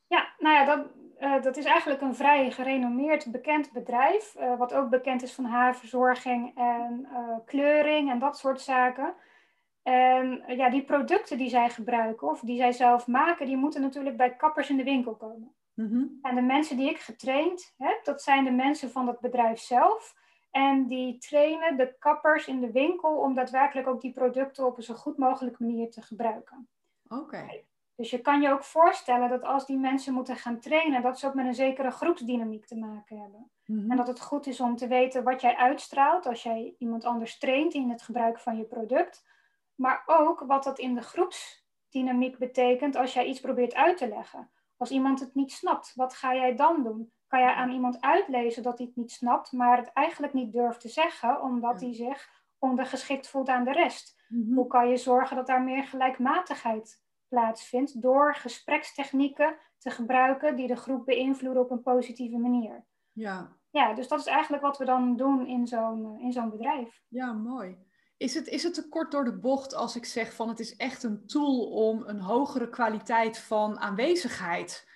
Ja, 0.08 0.34
nou 0.38 0.56
ja, 0.56 0.76
dat, 0.76 0.88
uh, 1.20 1.42
dat 1.42 1.58
is 1.58 1.66
eigenlijk 1.66 2.02
een 2.02 2.16
vrij 2.16 2.52
gerenommeerd 2.52 3.32
bekend 3.32 3.72
bedrijf, 3.72 4.36
uh, 4.40 4.58
wat 4.58 4.74
ook 4.74 4.90
bekend 4.90 5.24
is 5.24 5.34
van 5.34 5.46
haarverzorging 5.46 6.58
en 6.58 7.08
uh, 7.12 7.38
kleuring 7.46 8.12
en 8.12 8.20
dat 8.20 8.38
soort 8.38 8.62
zaken. 8.62 9.14
En 9.84 10.44
ja, 10.48 10.70
die 10.70 10.84
producten 10.84 11.38
die 11.38 11.50
zij 11.50 11.70
gebruiken 11.70 12.30
of 12.30 12.40
die 12.40 12.58
zij 12.58 12.72
zelf 12.72 13.08
maken, 13.08 13.46
die 13.46 13.58
moeten 13.58 13.82
natuurlijk 13.82 14.18
bij 14.18 14.36
kappers 14.36 14.70
in 14.70 14.78
de 14.78 14.84
winkel 14.84 15.16
komen. 15.16 15.56
Mm-hmm. 15.80 16.20
En 16.22 16.36
de 16.36 16.42
mensen 16.42 16.78
die 16.78 16.90
ik 16.90 17.00
getraind 17.00 17.74
heb, 17.78 18.04
dat 18.04 18.22
zijn 18.22 18.44
de 18.44 18.52
mensen 18.52 18.92
van 18.92 19.06
dat 19.06 19.20
bedrijf 19.20 19.60
zelf. 19.60 20.16
En 20.52 20.88
die 20.88 21.18
trainen 21.18 21.78
de 21.78 21.96
kappers 22.00 22.48
in 22.48 22.60
de 22.60 22.72
winkel 22.72 23.18
om 23.18 23.34
daadwerkelijk 23.34 23.88
ook 23.88 24.02
die 24.02 24.14
producten 24.14 24.66
op 24.66 24.78
een 24.78 24.84
zo 24.84 24.94
goed 24.94 25.18
mogelijke 25.18 25.64
manier 25.64 25.92
te 25.92 26.02
gebruiken. 26.02 26.70
Oké. 27.08 27.64
Dus 27.96 28.10
je 28.10 28.22
kan 28.22 28.42
je 28.42 28.52
ook 28.52 28.64
voorstellen 28.64 29.30
dat 29.30 29.44
als 29.44 29.66
die 29.66 29.78
mensen 29.78 30.14
moeten 30.14 30.36
gaan 30.36 30.60
trainen, 30.60 31.02
dat 31.02 31.20
ze 31.20 31.28
ook 31.28 31.34
met 31.34 31.46
een 31.46 31.56
zekere 31.56 31.92
groepsdynamiek 31.92 32.66
te 32.66 32.78
maken 32.78 33.20
hebben. 33.20 33.52
Mm-hmm. 33.66 33.92
En 33.92 33.98
dat 33.98 34.08
het 34.08 34.22
goed 34.22 34.48
is 34.48 34.60
om 34.60 34.76
te 34.76 34.88
weten 34.88 35.24
wat 35.24 35.42
jij 35.42 35.56
uitstraalt 35.56 36.26
als 36.26 36.44
jij 36.44 36.76
iemand 36.78 37.06
anders 37.06 37.38
traint 37.38 37.74
in 37.74 37.90
het 37.90 38.02
gebruik 38.02 38.40
van 38.40 38.58
je 38.58 38.64
product. 38.64 39.26
Maar 39.76 40.04
ook 40.06 40.40
wat 40.40 40.64
dat 40.64 40.80
in 40.80 40.96
de 40.96 41.02
groepsdynamiek 41.02 42.38
betekent 42.38 42.96
als 42.96 43.14
jij 43.14 43.26
iets 43.26 43.40
probeert 43.40 43.74
uit 43.74 43.98
te 43.98 44.08
leggen. 44.08 44.50
Als 44.80 44.92
iemand 44.92 45.20
het 45.20 45.36
niet 45.36 45.52
snapt, 45.52 45.94
wat 45.96 46.14
ga 46.14 46.36
jij 46.36 46.56
dan 46.56 46.84
doen? 46.84 47.12
Kan 47.28 47.40
jij 47.40 47.54
aan 47.54 47.72
iemand 47.72 48.02
uitlezen 48.02 48.64
dat 48.64 48.78
hij 48.78 48.88
het 48.88 48.96
niet 48.96 49.12
snapt, 49.12 49.52
maar 49.52 49.78
het 49.78 49.92
eigenlijk 49.94 50.34
niet 50.34 50.54
durft 50.54 50.82
te 50.82 50.90
zeggen, 50.90 51.42
omdat 51.42 51.82
hij 51.82 51.94
zich 51.94 52.30
ondergeschikt 52.60 53.30
voelt 53.30 53.50
aan 53.50 53.64
de 53.64 53.72
rest? 53.72 54.24
Mm-hmm. 54.28 54.56
Hoe 54.56 54.68
kan 54.68 54.90
je 54.90 54.98
zorgen 54.98 55.36
dat 55.36 55.48
daar 55.48 55.62
meer 55.62 55.84
gelijkmatigheid 55.84 57.04
plaatsvindt 57.28 58.02
door 58.02 58.36
gesprekstechnieken 58.36 59.58
te 59.78 59.90
gebruiken 59.90 60.56
die 60.56 60.68
de 60.68 60.76
groep 60.76 61.06
beïnvloeden 61.06 61.64
op 61.64 61.72
een 61.72 61.82
positieve 61.82 62.38
manier? 62.38 62.86
Ja. 63.12 63.58
Ja, 63.72 63.94
dus 63.94 64.08
dat 64.08 64.20
is 64.20 64.26
eigenlijk 64.26 64.64
wat 64.64 64.78
we 64.78 64.86
dan 64.86 65.16
doen 65.16 65.48
in 65.48 65.68
zo'n 65.68 66.20
in 66.20 66.32
zo'n 66.32 66.50
bedrijf. 66.50 67.04
Ja, 67.08 67.34
mooi. 67.34 67.78
Is 68.20 68.34
het, 68.34 68.48
is 68.48 68.64
het 68.64 68.74
te 68.74 68.90
kort 68.90 69.12
door 69.12 69.24
de 69.24 69.38
bocht 69.38 69.74
als 69.74 69.96
ik 69.96 70.06
zeg 70.06 70.34
van 70.34 70.50
het 70.50 70.60
is 70.60 70.76
echt 70.76 71.04
een 71.04 71.28
tool 71.28 71.66
om 71.66 72.04
een 72.06 72.20
hogere 72.20 72.70
kwaliteit 72.70 73.40
van 73.40 73.80
aanwezigheid 73.80 74.88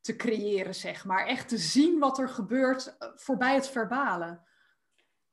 te 0.00 0.16
creëren, 0.16 0.74
zeg 0.74 1.04
maar. 1.04 1.26
Echt 1.26 1.48
te 1.48 1.58
zien 1.58 1.98
wat 1.98 2.18
er 2.18 2.28
gebeurt 2.28 2.96
eh, 2.98 3.08
voorbij 3.14 3.54
het 3.54 3.68
verbale. 3.68 4.40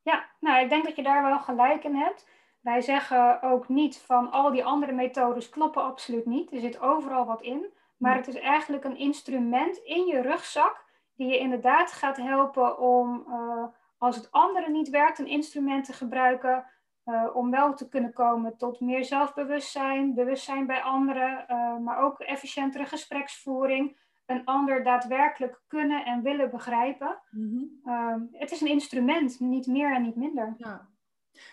Ja, 0.02 0.30
nou, 0.40 0.62
ik 0.62 0.68
denk 0.68 0.84
dat 0.84 0.96
je 0.96 1.02
daar 1.02 1.22
wel 1.22 1.38
gelijk 1.38 1.84
in 1.84 1.94
hebt. 1.94 2.28
Wij 2.60 2.80
zeggen 2.80 3.42
ook 3.42 3.68
niet 3.68 3.98
van 3.98 4.30
al 4.30 4.50
die 4.50 4.64
andere 4.64 4.92
methodes 4.92 5.48
kloppen 5.48 5.82
absoluut 5.82 6.26
niet. 6.26 6.52
Er 6.52 6.60
zit 6.60 6.80
overal 6.80 7.26
wat 7.26 7.42
in. 7.42 7.72
Maar 7.96 8.16
het 8.16 8.28
is 8.28 8.38
eigenlijk 8.38 8.84
een 8.84 8.96
instrument 8.96 9.76
in 9.76 10.06
je 10.06 10.20
rugzak 10.20 10.84
die 11.14 11.28
je 11.28 11.38
inderdaad 11.38 11.92
gaat 11.92 12.16
helpen 12.16 12.78
om, 12.78 13.24
uh, 13.28 13.64
als 13.98 14.16
het 14.16 14.30
andere 14.30 14.70
niet 14.70 14.88
werkt, 14.90 15.18
een 15.18 15.26
instrument 15.26 15.84
te 15.84 15.92
gebruiken 15.92 16.64
uh, 17.04 17.26
om 17.32 17.50
wel 17.50 17.74
te 17.74 17.88
kunnen 17.88 18.12
komen 18.12 18.56
tot 18.56 18.80
meer 18.80 19.04
zelfbewustzijn, 19.04 20.14
bewustzijn 20.14 20.66
bij 20.66 20.82
anderen, 20.82 21.44
uh, 21.48 21.76
maar 21.78 21.98
ook 21.98 22.20
efficiëntere 22.20 22.86
gespreksvoering 22.86 23.98
een 24.26 24.44
ander 24.44 24.84
daadwerkelijk 24.84 25.60
kunnen 25.66 26.04
en 26.04 26.22
willen 26.22 26.50
begrijpen. 26.50 27.18
Mm-hmm. 27.30 27.80
Um, 27.84 28.28
het 28.32 28.50
is 28.50 28.60
een 28.60 28.68
instrument, 28.68 29.40
niet 29.40 29.66
meer 29.66 29.94
en 29.94 30.02
niet 30.02 30.16
minder. 30.16 30.54
Ja. 30.56 30.88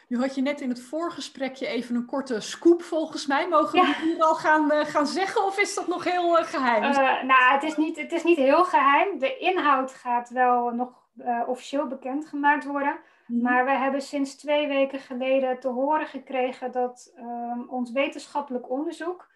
Nu 0.07 0.19
had 0.19 0.35
je 0.35 0.41
net 0.41 0.61
in 0.61 0.69
het 0.69 0.81
voorgesprekje 0.81 1.67
even 1.67 1.95
een 1.95 2.05
korte 2.05 2.39
scoop 2.39 2.81
volgens 2.81 3.27
mij. 3.27 3.47
Mogen 3.47 3.79
we 3.79 3.95
hier 4.01 4.23
al 4.23 4.35
gaan, 4.35 4.71
uh, 4.71 4.85
gaan 4.85 5.07
zeggen 5.07 5.45
of 5.45 5.59
is 5.59 5.75
dat 5.75 5.87
nog 5.87 6.03
heel 6.03 6.39
uh, 6.39 6.45
geheim? 6.45 6.83
Uh, 6.83 7.23
nou, 7.23 7.53
het 7.53 7.63
is, 7.63 7.77
niet, 7.77 7.97
het 7.97 8.11
is 8.11 8.23
niet 8.23 8.37
heel 8.37 8.63
geheim. 8.63 9.19
De 9.19 9.37
inhoud 9.37 9.93
gaat 9.93 10.29
wel 10.29 10.69
nog 10.69 11.05
officieel 11.45 11.87
bekendgemaakt 11.87 12.65
worden. 12.65 12.99
Mm-hmm. 13.27 13.43
Maar 13.43 13.65
we 13.65 13.71
hebben 13.71 14.01
sinds 14.01 14.35
twee 14.35 14.67
weken 14.67 14.99
geleden 14.99 15.59
te 15.59 15.67
horen 15.67 16.07
gekregen 16.07 16.71
dat 16.71 17.11
ehm, 17.15 17.61
ons 17.67 17.91
wetenschappelijk 17.91 18.69
onderzoek 18.69 19.27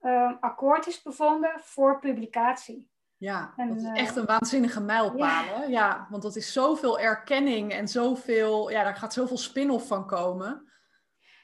uh, 0.00 0.32
akkoord 0.40 0.86
is 0.86 1.02
bevonden 1.02 1.52
voor 1.56 1.98
publicatie. 1.98 2.90
Ja, 3.16 3.52
en, 3.56 3.68
dat 3.68 3.76
is 3.76 3.84
echt 3.92 4.10
eh, 4.10 4.16
een 4.16 4.26
waanzinnige 4.26 4.80
mijlpaal. 4.80 5.60
Ja. 5.60 5.64
ja. 5.68 6.06
want 6.10 6.22
dat 6.22 6.36
is 6.36 6.52
zoveel 6.52 6.98
erkenning 6.98 7.72
en 7.72 7.88
zoveel, 7.88 8.70
ja, 8.70 8.84
daar 8.84 8.96
gaat 8.96 9.12
zoveel 9.12 9.38
spin-off 9.38 9.86
van 9.86 10.06
komen. 10.06 10.72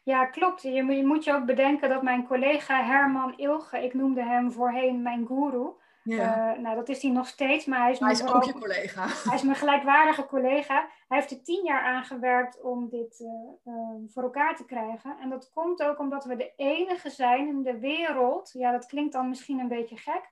Ja, 0.05 0.27
klopt. 0.27 0.63
Je, 0.63 0.71
je 0.73 1.05
moet 1.05 1.25
je 1.25 1.33
ook 1.33 1.45
bedenken 1.45 1.89
dat 1.89 2.03
mijn 2.03 2.27
collega 2.27 2.85
Herman 2.85 3.35
Ilge, 3.37 3.85
ik 3.85 3.95
noemde 3.95 4.23
hem 4.23 4.53
voorheen 4.53 5.03
mijn 5.03 5.27
guru, 5.27 5.71
ja. 6.05 6.55
Uh, 6.55 6.63
nou, 6.63 6.77
dat 6.77 6.89
is 6.89 7.03
hij 7.03 7.11
nog 7.11 7.27
steeds, 7.27 7.65
maar 7.65 7.81
hij 7.81 7.91
is, 7.91 7.99
hij 7.99 8.13
is 8.13 8.27
ook 8.27 8.45
je 8.45 8.53
collega. 8.53 9.07
Hij 9.29 9.35
is 9.35 9.43
mijn 9.43 9.57
gelijkwaardige 9.57 10.27
collega. 10.27 10.89
Hij 11.09 11.19
heeft 11.19 11.31
er 11.31 11.43
tien 11.43 11.65
jaar 11.65 11.83
aan 11.83 12.05
gewerkt 12.05 12.61
om 12.61 12.89
dit 12.89 13.21
uh, 13.21 13.75
uh, 13.75 14.09
voor 14.09 14.23
elkaar 14.23 14.57
te 14.57 14.65
krijgen. 14.65 15.17
En 15.21 15.31
dat 15.31 15.51
komt 15.55 15.83
ook 15.83 15.99
omdat 15.99 16.25
we 16.25 16.37
de 16.37 16.53
enige 16.57 17.11
zijn 17.11 17.49
in 17.49 17.63
de 17.63 17.79
wereld. 17.79 18.51
Ja, 18.53 18.73
dat 18.73 18.87
klinkt 18.87 19.13
dan 19.13 19.29
misschien 19.29 19.59
een 19.59 19.69
beetje 19.69 19.97
gek. 19.97 20.31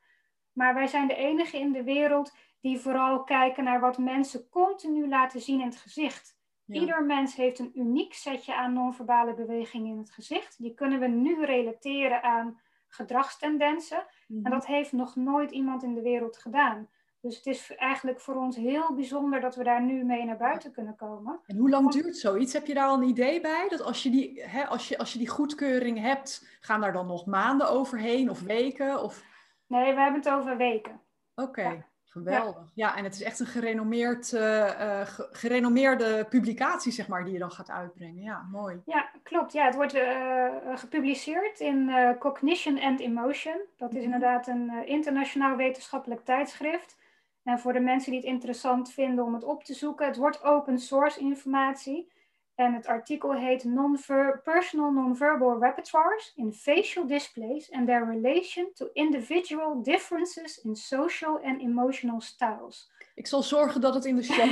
Maar 0.52 0.74
wij 0.74 0.86
zijn 0.86 1.08
de 1.08 1.14
enige 1.14 1.58
in 1.58 1.72
de 1.72 1.84
wereld 1.84 2.32
die 2.60 2.78
vooral 2.78 3.24
kijken 3.24 3.64
naar 3.64 3.80
wat 3.80 3.98
mensen 3.98 4.48
continu 4.48 5.08
laten 5.08 5.40
zien 5.40 5.60
in 5.60 5.66
het 5.66 5.76
gezicht. 5.76 6.38
Ja. 6.64 6.80
Ieder 6.80 7.04
mens 7.04 7.34
heeft 7.34 7.58
een 7.58 7.72
uniek 7.74 8.14
setje 8.14 8.54
aan 8.54 8.72
non-verbale 8.72 9.34
bewegingen 9.34 9.92
in 9.92 9.98
het 9.98 10.10
gezicht. 10.10 10.58
Die 10.58 10.74
kunnen 10.74 11.00
we 11.00 11.06
nu 11.06 11.44
relateren 11.44 12.22
aan 12.22 12.60
gedragstendensen. 12.90 13.98
En 13.98 14.40
mhm. 14.40 14.50
dat 14.50 14.66
heeft 14.66 14.92
nog 14.92 15.16
nooit 15.16 15.50
iemand 15.50 15.82
in 15.82 15.94
de 15.94 16.02
wereld 16.02 16.36
gedaan. 16.36 16.88
Dus 17.20 17.36
het 17.36 17.46
is 17.46 17.74
eigenlijk 17.76 18.20
voor 18.20 18.34
ons 18.34 18.56
heel 18.56 18.94
bijzonder 18.94 19.40
dat 19.40 19.56
we 19.56 19.64
daar 19.64 19.82
nu 19.82 20.04
mee 20.04 20.24
naar 20.24 20.36
buiten 20.36 20.72
kunnen 20.72 20.96
komen. 20.96 21.40
En 21.46 21.56
hoe 21.56 21.70
lang 21.70 21.90
duurt 21.90 22.16
zoiets? 22.16 22.52
Heb 22.52 22.66
je 22.66 22.74
daar 22.74 22.88
al 22.88 22.96
een 22.96 23.08
idee 23.08 23.40
bij? 23.40 23.66
Dat 23.68 23.82
als 23.82 24.02
je 24.02 24.10
die, 24.10 24.42
hè, 24.42 24.66
als 24.66 24.88
je, 24.88 24.98
als 24.98 25.12
je 25.12 25.18
die 25.18 25.28
goedkeuring 25.28 25.98
hebt, 25.98 26.58
gaan 26.60 26.80
daar 26.80 26.92
dan 26.92 27.06
nog 27.06 27.26
maanden 27.26 27.70
overheen 27.70 28.30
of 28.30 28.40
weken? 28.40 29.02
Of... 29.02 29.24
Nee, 29.66 29.94
we 29.94 30.00
hebben 30.00 30.20
het 30.20 30.30
over 30.30 30.56
weken. 30.56 31.00
Oké. 31.34 31.84
Geweldig. 32.10 32.70
Ja. 32.74 32.96
en 32.96 33.04
het 33.04 33.14
is 33.14 33.22
echt 33.22 33.40
een 33.40 33.46
gerenommeerd, 33.46 34.32
uh, 34.32 35.00
gerenommeerde 35.32 36.26
publicatie, 36.28 36.92
zeg 36.92 37.08
maar, 37.08 37.24
die 37.24 37.32
je 37.32 37.38
dan 37.38 37.50
gaat 37.50 37.70
uitbrengen. 37.70 38.22
Ja, 38.22 38.48
mooi. 38.50 38.82
Ja, 38.86 39.10
klopt. 39.22 39.52
Ja, 39.52 39.64
het 39.64 39.74
wordt 39.74 39.94
uh, 39.94 40.46
gepubliceerd 40.74 41.60
in 41.60 41.90
Cognition 42.18 42.80
and 42.80 43.00
Emotion. 43.00 43.60
Dat 43.76 43.90
is 43.90 43.94
mhm. 43.94 44.04
inderdaad 44.04 44.46
een 44.46 44.86
internationaal 44.86 45.56
wetenschappelijk 45.56 46.24
tijdschrift. 46.24 46.98
En 47.42 47.58
voor 47.58 47.72
de 47.72 47.80
mensen 47.80 48.10
die 48.10 48.20
het 48.20 48.30
interessant 48.30 48.92
vinden 48.92 49.24
om 49.24 49.34
het 49.34 49.44
op 49.44 49.64
te 49.64 49.74
zoeken, 49.74 50.06
het 50.06 50.16
wordt 50.16 50.42
open 50.42 50.78
source 50.78 51.20
informatie. 51.20 52.12
En 52.60 52.74
het 52.74 52.86
artikel 52.86 53.34
heet 53.34 53.64
non 53.64 53.98
Personal 54.44 54.92
Nonverbal 54.92 55.58
Repertoires 55.60 56.32
in 56.36 56.52
Facial 56.52 57.06
Displays 57.06 57.70
and 57.72 57.86
Their 57.86 58.06
Relation 58.06 58.70
to 58.74 58.88
Individual 58.92 59.82
Differences 59.82 60.60
in 60.60 60.76
Social 60.76 61.40
and 61.44 61.60
Emotional 61.60 62.20
Styles. 62.20 62.90
Ik 63.14 63.26
zal 63.26 63.42
zorgen 63.42 63.80
dat 63.80 63.94
het 63.94 64.04
in 64.04 64.16
de 64.16 64.22
show 64.32 64.48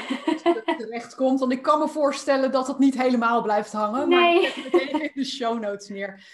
terecht 0.79 1.15
komt, 1.15 1.41
want 1.41 1.53
ik 1.53 1.63
kan 1.63 1.79
me 1.79 1.89
voorstellen 1.89 2.53
dat 2.53 2.67
het 2.67 2.79
niet 2.79 2.99
helemaal 3.03 3.43
blijft 3.43 3.73
hangen. 3.73 4.09
Nee. 4.09 4.41
Maar 4.41 4.67
ik 4.67 4.75
even 4.75 5.03
in 5.03 5.11
de 5.15 5.25
show 5.25 5.61
notes 5.61 5.89
neer. 5.89 6.27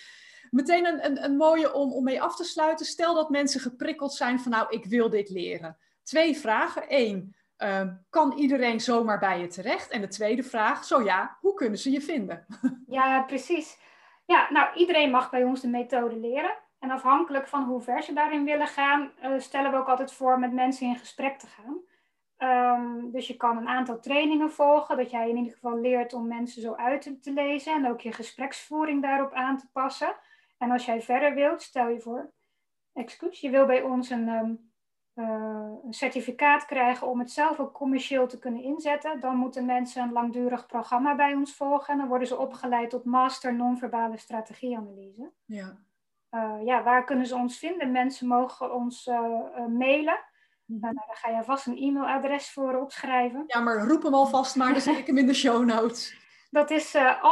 Meteen 0.50 0.86
een, 0.86 1.04
een, 1.04 1.24
een 1.24 1.36
mooie 1.36 1.72
om, 1.72 1.92
om 1.92 2.04
mee 2.04 2.22
af 2.22 2.36
te 2.36 2.44
sluiten. 2.44 2.86
Stel 2.86 3.14
dat 3.14 3.30
mensen 3.30 3.60
geprikkeld 3.60 4.12
zijn 4.12 4.40
van 4.40 4.50
nou, 4.50 4.66
ik 4.70 4.84
wil 4.84 5.10
dit 5.10 5.30
leren. 5.30 5.76
Twee 6.02 6.36
vragen. 6.36 6.84
Eén, 6.88 7.34
Ehm, 7.64 7.92
kan 8.10 8.32
iedereen 8.32 8.80
zomaar 8.80 9.18
bij 9.18 9.40
je 9.40 9.46
terecht? 9.46 9.90
En 9.90 10.00
de 10.00 10.08
tweede 10.08 10.42
vraag, 10.42 10.84
zo 10.84 11.02
ja, 11.02 11.36
hoe 11.40 11.54
kunnen 11.54 11.78
ze 11.78 11.90
je 11.90 12.00
vinden? 12.00 12.46
Ja, 12.86 13.22
precies. 13.22 13.78
Ja, 14.26 14.50
nou, 14.50 14.74
iedereen 14.74 15.10
mag 15.10 15.30
bij 15.30 15.44
ons 15.44 15.60
de 15.60 15.68
methode 15.68 16.16
leren. 16.16 16.56
En 16.78 16.90
afhankelijk 16.90 17.48
van 17.48 17.64
hoe 17.64 17.80
ver 17.80 18.02
ze 18.02 18.12
daarin 18.12 18.44
willen 18.44 18.66
gaan, 18.66 19.12
uh, 19.22 19.38
stellen 19.38 19.70
we 19.70 19.76
ook 19.76 19.88
altijd 19.88 20.12
voor 20.12 20.38
met 20.38 20.52
mensen 20.52 20.86
in 20.86 20.96
gesprek 20.96 21.38
te 21.38 21.46
gaan. 21.46 21.80
Um, 22.78 23.10
dus 23.10 23.26
je 23.26 23.36
kan 23.36 23.56
een 23.56 23.68
aantal 23.68 24.00
trainingen 24.00 24.50
volgen, 24.50 24.96
dat 24.96 25.10
jij 25.10 25.28
in 25.28 25.36
ieder 25.36 25.52
geval 25.52 25.80
leert 25.80 26.12
om 26.12 26.28
mensen 26.28 26.62
zo 26.62 26.74
uit 26.74 27.22
te 27.22 27.32
lezen 27.32 27.74
en 27.74 27.90
ook 27.90 28.00
je 28.00 28.12
gespreksvoering 28.12 29.02
daarop 29.02 29.32
aan 29.32 29.58
te 29.58 29.68
passen. 29.72 30.16
En 30.58 30.70
als 30.70 30.84
jij 30.84 31.02
verder 31.02 31.34
wilt, 31.34 31.62
stel 31.62 31.88
je 31.88 32.00
voor, 32.00 32.30
excuus, 32.92 33.40
je 33.40 33.50
wil 33.50 33.66
bij 33.66 33.82
ons 33.82 34.10
een 34.10 34.28
um, 34.28 34.72
uh, 35.14 35.70
een 35.84 35.94
certificaat 35.94 36.64
krijgen 36.64 37.06
om 37.06 37.18
het 37.18 37.30
zelf 37.30 37.60
ook 37.60 37.72
commercieel 37.72 38.26
te 38.26 38.38
kunnen 38.38 38.62
inzetten, 38.62 39.20
dan 39.20 39.36
moeten 39.36 39.64
mensen 39.64 40.02
een 40.02 40.12
langdurig 40.12 40.66
programma 40.66 41.14
bij 41.14 41.34
ons 41.34 41.54
volgen. 41.54 41.92
En 41.92 41.98
dan 41.98 42.08
worden 42.08 42.28
ze 42.28 42.36
opgeleid 42.36 42.90
tot 42.90 43.04
master 43.04 43.54
non-verbale 43.54 44.16
strategieanalyse. 44.16 45.30
Ja. 45.44 45.78
Uh, 46.30 46.54
ja, 46.64 46.82
waar 46.82 47.04
kunnen 47.04 47.26
ze 47.26 47.34
ons 47.34 47.58
vinden? 47.58 47.92
Mensen 47.92 48.26
mogen 48.26 48.74
ons 48.74 49.06
uh, 49.06 49.66
mailen. 49.68 50.18
Mm 50.64 50.78
-hmm. 50.80 50.80
nou, 50.80 51.06
daar 51.06 51.16
ga 51.16 51.28
je 51.28 51.44
vast 51.44 51.66
een 51.66 51.76
e-mailadres 51.76 52.50
voor 52.50 52.74
opschrijven. 52.74 53.44
Ja, 53.46 53.60
maar 53.60 53.86
roep 53.86 54.02
hem 54.02 54.14
alvast 54.14 54.56
maar, 54.56 54.72
dan 54.72 54.80
zet 54.80 54.98
ik 54.98 55.06
hem 55.06 55.18
in 55.18 55.26
de 55.26 55.34
show 55.34 55.64
notes. 55.64 56.22
Dat 56.50 56.70
is 56.70 56.94
uh, 56.94 57.24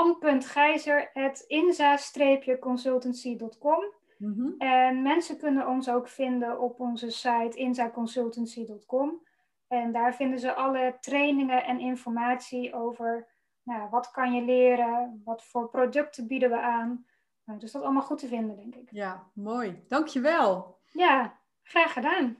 Mhm. 4.22 4.50
En 4.58 5.02
mensen 5.02 5.38
kunnen 5.38 5.68
ons 5.68 5.88
ook 5.88 6.08
vinden 6.08 6.60
op 6.60 6.80
onze 6.80 7.10
site 7.10 7.56
insideconsultancy.com. 7.56 9.26
En 9.68 9.92
daar 9.92 10.14
vinden 10.14 10.38
ze 10.38 10.54
alle 10.54 10.96
trainingen 11.00 11.64
en 11.64 11.80
informatie 11.80 12.74
over 12.74 13.28
nou, 13.62 13.90
wat 13.90 14.10
kan 14.10 14.32
je 14.32 14.42
leren, 14.42 15.22
wat 15.24 15.44
voor 15.44 15.68
producten 15.68 16.26
bieden 16.26 16.50
we 16.50 16.60
aan. 16.60 17.06
Nou, 17.44 17.58
dus 17.58 17.72
dat 17.72 17.82
allemaal 17.82 18.02
goed 18.02 18.18
te 18.18 18.28
vinden, 18.28 18.56
denk 18.56 18.74
ik. 18.74 18.88
Ja, 18.90 19.30
mooi. 19.34 19.82
Dankjewel. 19.88 20.78
Ja, 20.90 21.38
graag 21.62 21.92
gedaan. 21.92 22.36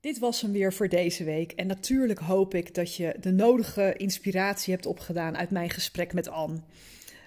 Dit 0.00 0.18
was 0.18 0.40
hem 0.40 0.52
weer 0.52 0.72
voor 0.72 0.88
deze 0.88 1.24
week. 1.24 1.52
En 1.52 1.66
natuurlijk 1.66 2.18
hoop 2.18 2.54
ik 2.54 2.74
dat 2.74 2.96
je 2.96 3.16
de 3.20 3.32
nodige 3.32 3.96
inspiratie 3.96 4.74
hebt 4.74 4.86
opgedaan 4.86 5.36
uit 5.36 5.50
mijn 5.50 5.70
gesprek 5.70 6.12
met 6.12 6.28
Anne. 6.28 6.60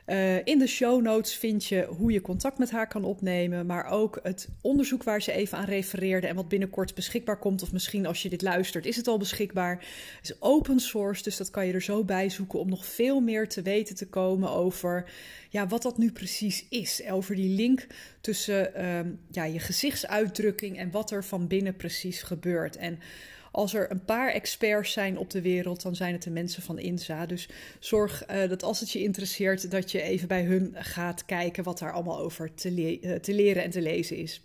Uh, 0.07 0.45
in 0.45 0.59
de 0.59 0.67
show 0.67 1.01
notes 1.01 1.35
vind 1.35 1.65
je 1.65 1.87
hoe 1.97 2.11
je 2.11 2.21
contact 2.21 2.57
met 2.57 2.71
haar 2.71 2.87
kan 2.87 3.03
opnemen, 3.03 3.65
maar 3.65 3.85
ook 3.85 4.19
het 4.23 4.49
onderzoek 4.61 5.03
waar 5.03 5.21
ze 5.21 5.31
even 5.31 5.57
aan 5.57 5.65
refereerde 5.65 6.27
en 6.27 6.35
wat 6.35 6.47
binnenkort 6.47 6.95
beschikbaar 6.95 7.39
komt. 7.39 7.61
Of 7.61 7.71
misschien 7.71 8.05
als 8.05 8.21
je 8.21 8.29
dit 8.29 8.41
luistert, 8.41 8.85
is 8.85 8.95
het 8.95 9.07
al 9.07 9.17
beschikbaar. 9.17 9.85
Het 10.15 10.29
is 10.29 10.41
open 10.41 10.79
source, 10.79 11.23
dus 11.23 11.37
dat 11.37 11.49
kan 11.49 11.67
je 11.67 11.73
er 11.73 11.81
zo 11.81 12.03
bij 12.03 12.29
zoeken 12.29 12.59
om 12.59 12.69
nog 12.69 12.85
veel 12.85 13.19
meer 13.19 13.47
te 13.47 13.61
weten 13.61 13.95
te 13.95 14.07
komen 14.07 14.49
over 14.49 15.09
ja, 15.49 15.67
wat 15.67 15.81
dat 15.81 15.97
nu 15.97 16.11
precies 16.11 16.65
is. 16.69 17.03
Over 17.09 17.35
die 17.35 17.55
link 17.55 17.87
tussen 18.21 18.87
um, 18.87 19.19
ja, 19.31 19.43
je 19.43 19.59
gezichtsuitdrukking 19.59 20.77
en 20.77 20.91
wat 20.91 21.11
er 21.11 21.23
van 21.23 21.47
binnen 21.47 21.75
precies 21.75 22.21
gebeurt. 22.21 22.75
En 22.75 22.99
als 23.57 23.73
er 23.73 23.91
een 23.91 24.05
paar 24.05 24.31
experts 24.31 24.91
zijn 24.91 25.17
op 25.17 25.29
de 25.29 25.41
wereld, 25.41 25.81
dan 25.81 25.95
zijn 25.95 26.13
het 26.13 26.23
de 26.23 26.29
mensen 26.29 26.63
van 26.63 26.79
INSA. 26.79 27.25
Dus 27.25 27.49
zorg 27.79 28.29
uh, 28.29 28.49
dat 28.49 28.63
als 28.63 28.79
het 28.79 28.91
je 28.91 29.01
interesseert, 29.01 29.71
dat 29.71 29.91
je 29.91 30.01
even 30.01 30.27
bij 30.27 30.43
hun 30.43 30.75
gaat 30.75 31.25
kijken 31.25 31.63
wat 31.63 31.79
daar 31.79 31.93
allemaal 31.93 32.19
over 32.19 32.53
te, 32.53 32.99
uh, 33.01 33.15
te 33.15 33.33
leren 33.33 33.63
en 33.63 33.69
te 33.69 33.81
lezen 33.81 34.17
is. 34.17 34.41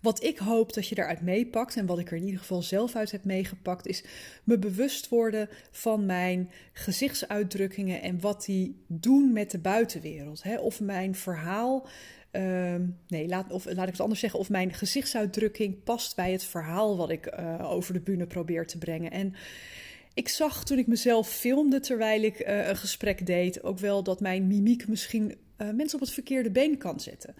Wat 0.00 0.22
ik 0.22 0.38
hoop 0.38 0.74
dat 0.74 0.88
je 0.88 0.94
daaruit 0.94 1.20
meepakt 1.20 1.76
en 1.76 1.86
wat 1.86 1.98
ik 1.98 2.10
er 2.10 2.16
in 2.16 2.24
ieder 2.24 2.40
geval 2.40 2.62
zelf 2.62 2.96
uit 2.96 3.10
heb 3.10 3.24
meegepakt, 3.24 3.86
is 3.86 4.04
me 4.44 4.58
bewust 4.58 5.08
worden 5.08 5.48
van 5.70 6.06
mijn 6.06 6.50
gezichtsuitdrukkingen 6.72 8.02
en 8.02 8.20
wat 8.20 8.44
die 8.44 8.76
doen 8.86 9.32
met 9.32 9.50
de 9.50 9.58
buitenwereld. 9.58 10.42
Of 10.58 10.80
mijn 10.80 11.14
verhaal 11.14 11.88
Ehm, 12.36 12.86
nee, 13.08 13.28
laat, 13.28 13.52
of 13.52 13.64
laat 13.64 13.86
ik 13.86 13.92
het 13.92 14.00
anders 14.00 14.20
zeggen. 14.20 14.38
Of 14.38 14.50
mijn 14.50 14.72
gezichtsuitdrukking 14.72 15.82
past 15.82 16.16
bij 16.16 16.32
het 16.32 16.44
verhaal 16.44 16.96
wat 16.96 17.10
ik 17.10 17.36
uh, 17.38 17.70
over 17.70 17.92
de 17.92 18.00
bühne 18.00 18.26
probeer 18.26 18.66
te 18.66 18.78
brengen. 18.78 19.10
En 19.10 19.34
ik 20.14 20.28
zag 20.28 20.64
toen 20.64 20.78
ik 20.78 20.86
mezelf 20.86 21.28
filmde 21.28 21.80
terwijl 21.80 22.22
ik 22.22 22.40
uh, 22.40 22.68
een 22.68 22.76
gesprek 22.76 23.26
deed, 23.26 23.62
ook 23.62 23.78
wel 23.78 24.02
dat 24.02 24.20
mijn 24.20 24.46
mimiek 24.46 24.88
misschien 24.88 25.34
uh, 25.58 25.70
mensen 25.70 25.94
op 25.94 26.04
het 26.04 26.14
verkeerde 26.14 26.50
been 26.50 26.78
kan 26.78 27.00
zetten. 27.00 27.34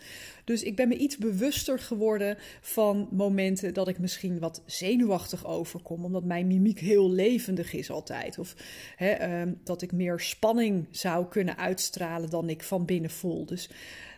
Dus 0.44 0.62
ik 0.62 0.76
ben 0.76 0.88
me 0.88 0.96
iets 0.96 1.16
bewuster 1.16 1.78
geworden 1.78 2.36
van 2.60 3.08
momenten 3.10 3.74
dat 3.74 3.88
ik 3.88 3.98
misschien 3.98 4.38
wat 4.38 4.62
zenuwachtig 4.66 5.46
overkom, 5.46 6.04
omdat 6.04 6.24
mijn 6.24 6.46
mimiek 6.46 6.78
heel 6.78 7.10
levendig 7.10 7.72
is 7.72 7.90
altijd. 7.90 8.38
Of 8.38 8.54
hè, 8.96 9.44
uh, 9.44 9.52
dat 9.64 9.82
ik 9.82 9.92
meer 9.92 10.20
spanning 10.20 10.86
zou 10.90 11.26
kunnen 11.26 11.56
uitstralen 11.56 12.30
dan 12.30 12.48
ik 12.48 12.62
van 12.62 12.84
binnen 12.84 13.10
voel. 13.10 13.46
Dus 13.46 13.68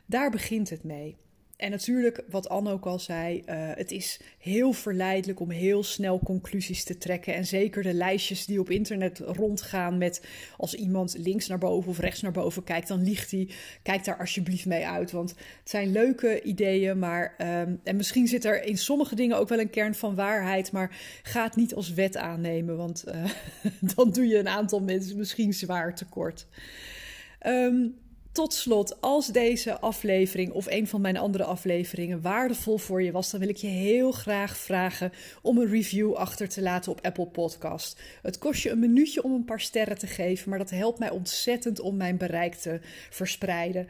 daar 0.08 0.30
begint 0.30 0.70
het 0.70 0.84
mee. 0.84 1.16
En 1.58 1.70
natuurlijk, 1.70 2.22
wat 2.30 2.48
Anne 2.48 2.70
ook 2.70 2.86
al 2.86 2.98
zei, 2.98 3.42
uh, 3.46 3.54
het 3.74 3.90
is 3.90 4.20
heel 4.38 4.72
verleidelijk 4.72 5.40
om 5.40 5.50
heel 5.50 5.82
snel 5.82 6.20
conclusies 6.24 6.84
te 6.84 6.98
trekken. 6.98 7.34
En 7.34 7.46
zeker 7.46 7.82
de 7.82 7.92
lijstjes 7.92 8.46
die 8.46 8.60
op 8.60 8.70
internet 8.70 9.18
rondgaan 9.18 9.98
met 9.98 10.26
als 10.56 10.74
iemand 10.74 11.16
links 11.18 11.46
naar 11.46 11.58
boven 11.58 11.90
of 11.90 11.98
rechts 11.98 12.20
naar 12.20 12.32
boven 12.32 12.64
kijkt, 12.64 12.88
dan 12.88 13.02
liegt 13.02 13.30
hij. 13.30 13.48
Kijk 13.82 14.04
daar 14.04 14.18
alsjeblieft 14.18 14.66
mee 14.66 14.86
uit, 14.86 15.10
want 15.10 15.30
het 15.30 15.70
zijn 15.70 15.92
leuke 15.92 16.42
ideeën, 16.42 16.98
maar 16.98 17.34
um, 17.38 17.80
en 17.84 17.96
misschien 17.96 18.26
zit 18.26 18.44
er 18.44 18.64
in 18.64 18.78
sommige 18.78 19.14
dingen 19.14 19.38
ook 19.38 19.48
wel 19.48 19.60
een 19.60 19.70
kern 19.70 19.94
van 19.94 20.14
waarheid, 20.14 20.72
maar 20.72 20.96
ga 21.22 21.44
het 21.44 21.56
niet 21.56 21.74
als 21.74 21.92
wet 21.92 22.16
aannemen, 22.16 22.76
want 22.76 23.04
uh, 23.08 23.24
dan 23.94 24.10
doe 24.10 24.26
je 24.26 24.38
een 24.38 24.48
aantal 24.48 24.80
mensen 24.80 25.16
misschien 25.16 25.52
zwaar 25.52 25.94
tekort. 25.94 26.46
Um, 27.46 27.94
tot 28.32 28.54
slot, 28.54 29.00
als 29.00 29.26
deze 29.26 29.80
aflevering 29.80 30.52
of 30.52 30.66
een 30.66 30.86
van 30.86 31.00
mijn 31.00 31.16
andere 31.16 31.44
afleveringen 31.44 32.20
waardevol 32.20 32.78
voor 32.78 33.02
je 33.02 33.12
was, 33.12 33.30
dan 33.30 33.40
wil 33.40 33.48
ik 33.48 33.56
je 33.56 33.66
heel 33.66 34.12
graag 34.12 34.56
vragen 34.56 35.12
om 35.42 35.58
een 35.58 35.70
review 35.70 36.12
achter 36.14 36.48
te 36.48 36.62
laten 36.62 36.92
op 36.92 37.04
Apple 37.04 37.26
Podcast. 37.26 38.00
Het 38.22 38.38
kost 38.38 38.62
je 38.62 38.70
een 38.70 38.78
minuutje 38.78 39.22
om 39.22 39.32
een 39.32 39.44
paar 39.44 39.60
sterren 39.60 39.98
te 39.98 40.06
geven, 40.06 40.50
maar 40.50 40.58
dat 40.58 40.70
helpt 40.70 40.98
mij 40.98 41.10
ontzettend 41.10 41.80
om 41.80 41.96
mijn 41.96 42.16
bereik 42.16 42.54
te 42.54 42.80
verspreiden. 43.10 43.86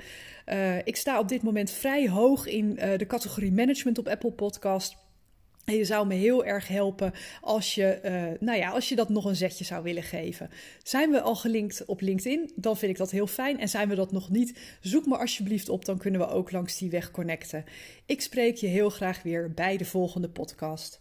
Uh, 0.46 0.76
ik 0.76 0.96
sta 0.96 1.18
op 1.18 1.28
dit 1.28 1.42
moment 1.42 1.70
vrij 1.70 2.08
hoog 2.08 2.46
in 2.46 2.78
uh, 2.78 2.98
de 2.98 3.06
categorie 3.06 3.52
management 3.52 3.98
op 3.98 4.08
Apple 4.08 4.32
Podcast. 4.32 4.96
En 5.68 5.74
je 5.74 5.84
zou 5.84 6.06
me 6.06 6.14
heel 6.14 6.44
erg 6.44 6.68
helpen 6.68 7.12
als 7.40 7.74
je, 7.74 8.00
uh, 8.04 8.46
nou 8.46 8.58
ja, 8.58 8.70
als 8.70 8.88
je 8.88 8.96
dat 8.96 9.08
nog 9.08 9.24
een 9.24 9.36
zetje 9.36 9.64
zou 9.64 9.82
willen 9.82 10.02
geven. 10.02 10.50
Zijn 10.82 11.10
we 11.10 11.20
al 11.20 11.36
gelinkt 11.36 11.84
op 11.84 12.00
LinkedIn? 12.00 12.50
Dan 12.54 12.76
vind 12.76 12.92
ik 12.92 12.98
dat 12.98 13.10
heel 13.10 13.26
fijn. 13.26 13.60
En 13.60 13.68
zijn 13.68 13.88
we 13.88 13.94
dat 13.94 14.12
nog 14.12 14.30
niet? 14.30 14.58
Zoek 14.80 15.06
me 15.06 15.16
alsjeblieft 15.16 15.68
op, 15.68 15.84
dan 15.84 15.98
kunnen 15.98 16.20
we 16.20 16.28
ook 16.28 16.50
langs 16.50 16.78
die 16.78 16.90
weg 16.90 17.10
connecten. 17.10 17.64
Ik 18.06 18.20
spreek 18.20 18.56
je 18.56 18.66
heel 18.66 18.90
graag 18.90 19.22
weer 19.22 19.52
bij 19.54 19.76
de 19.76 19.84
volgende 19.84 20.28
podcast. 20.28 21.00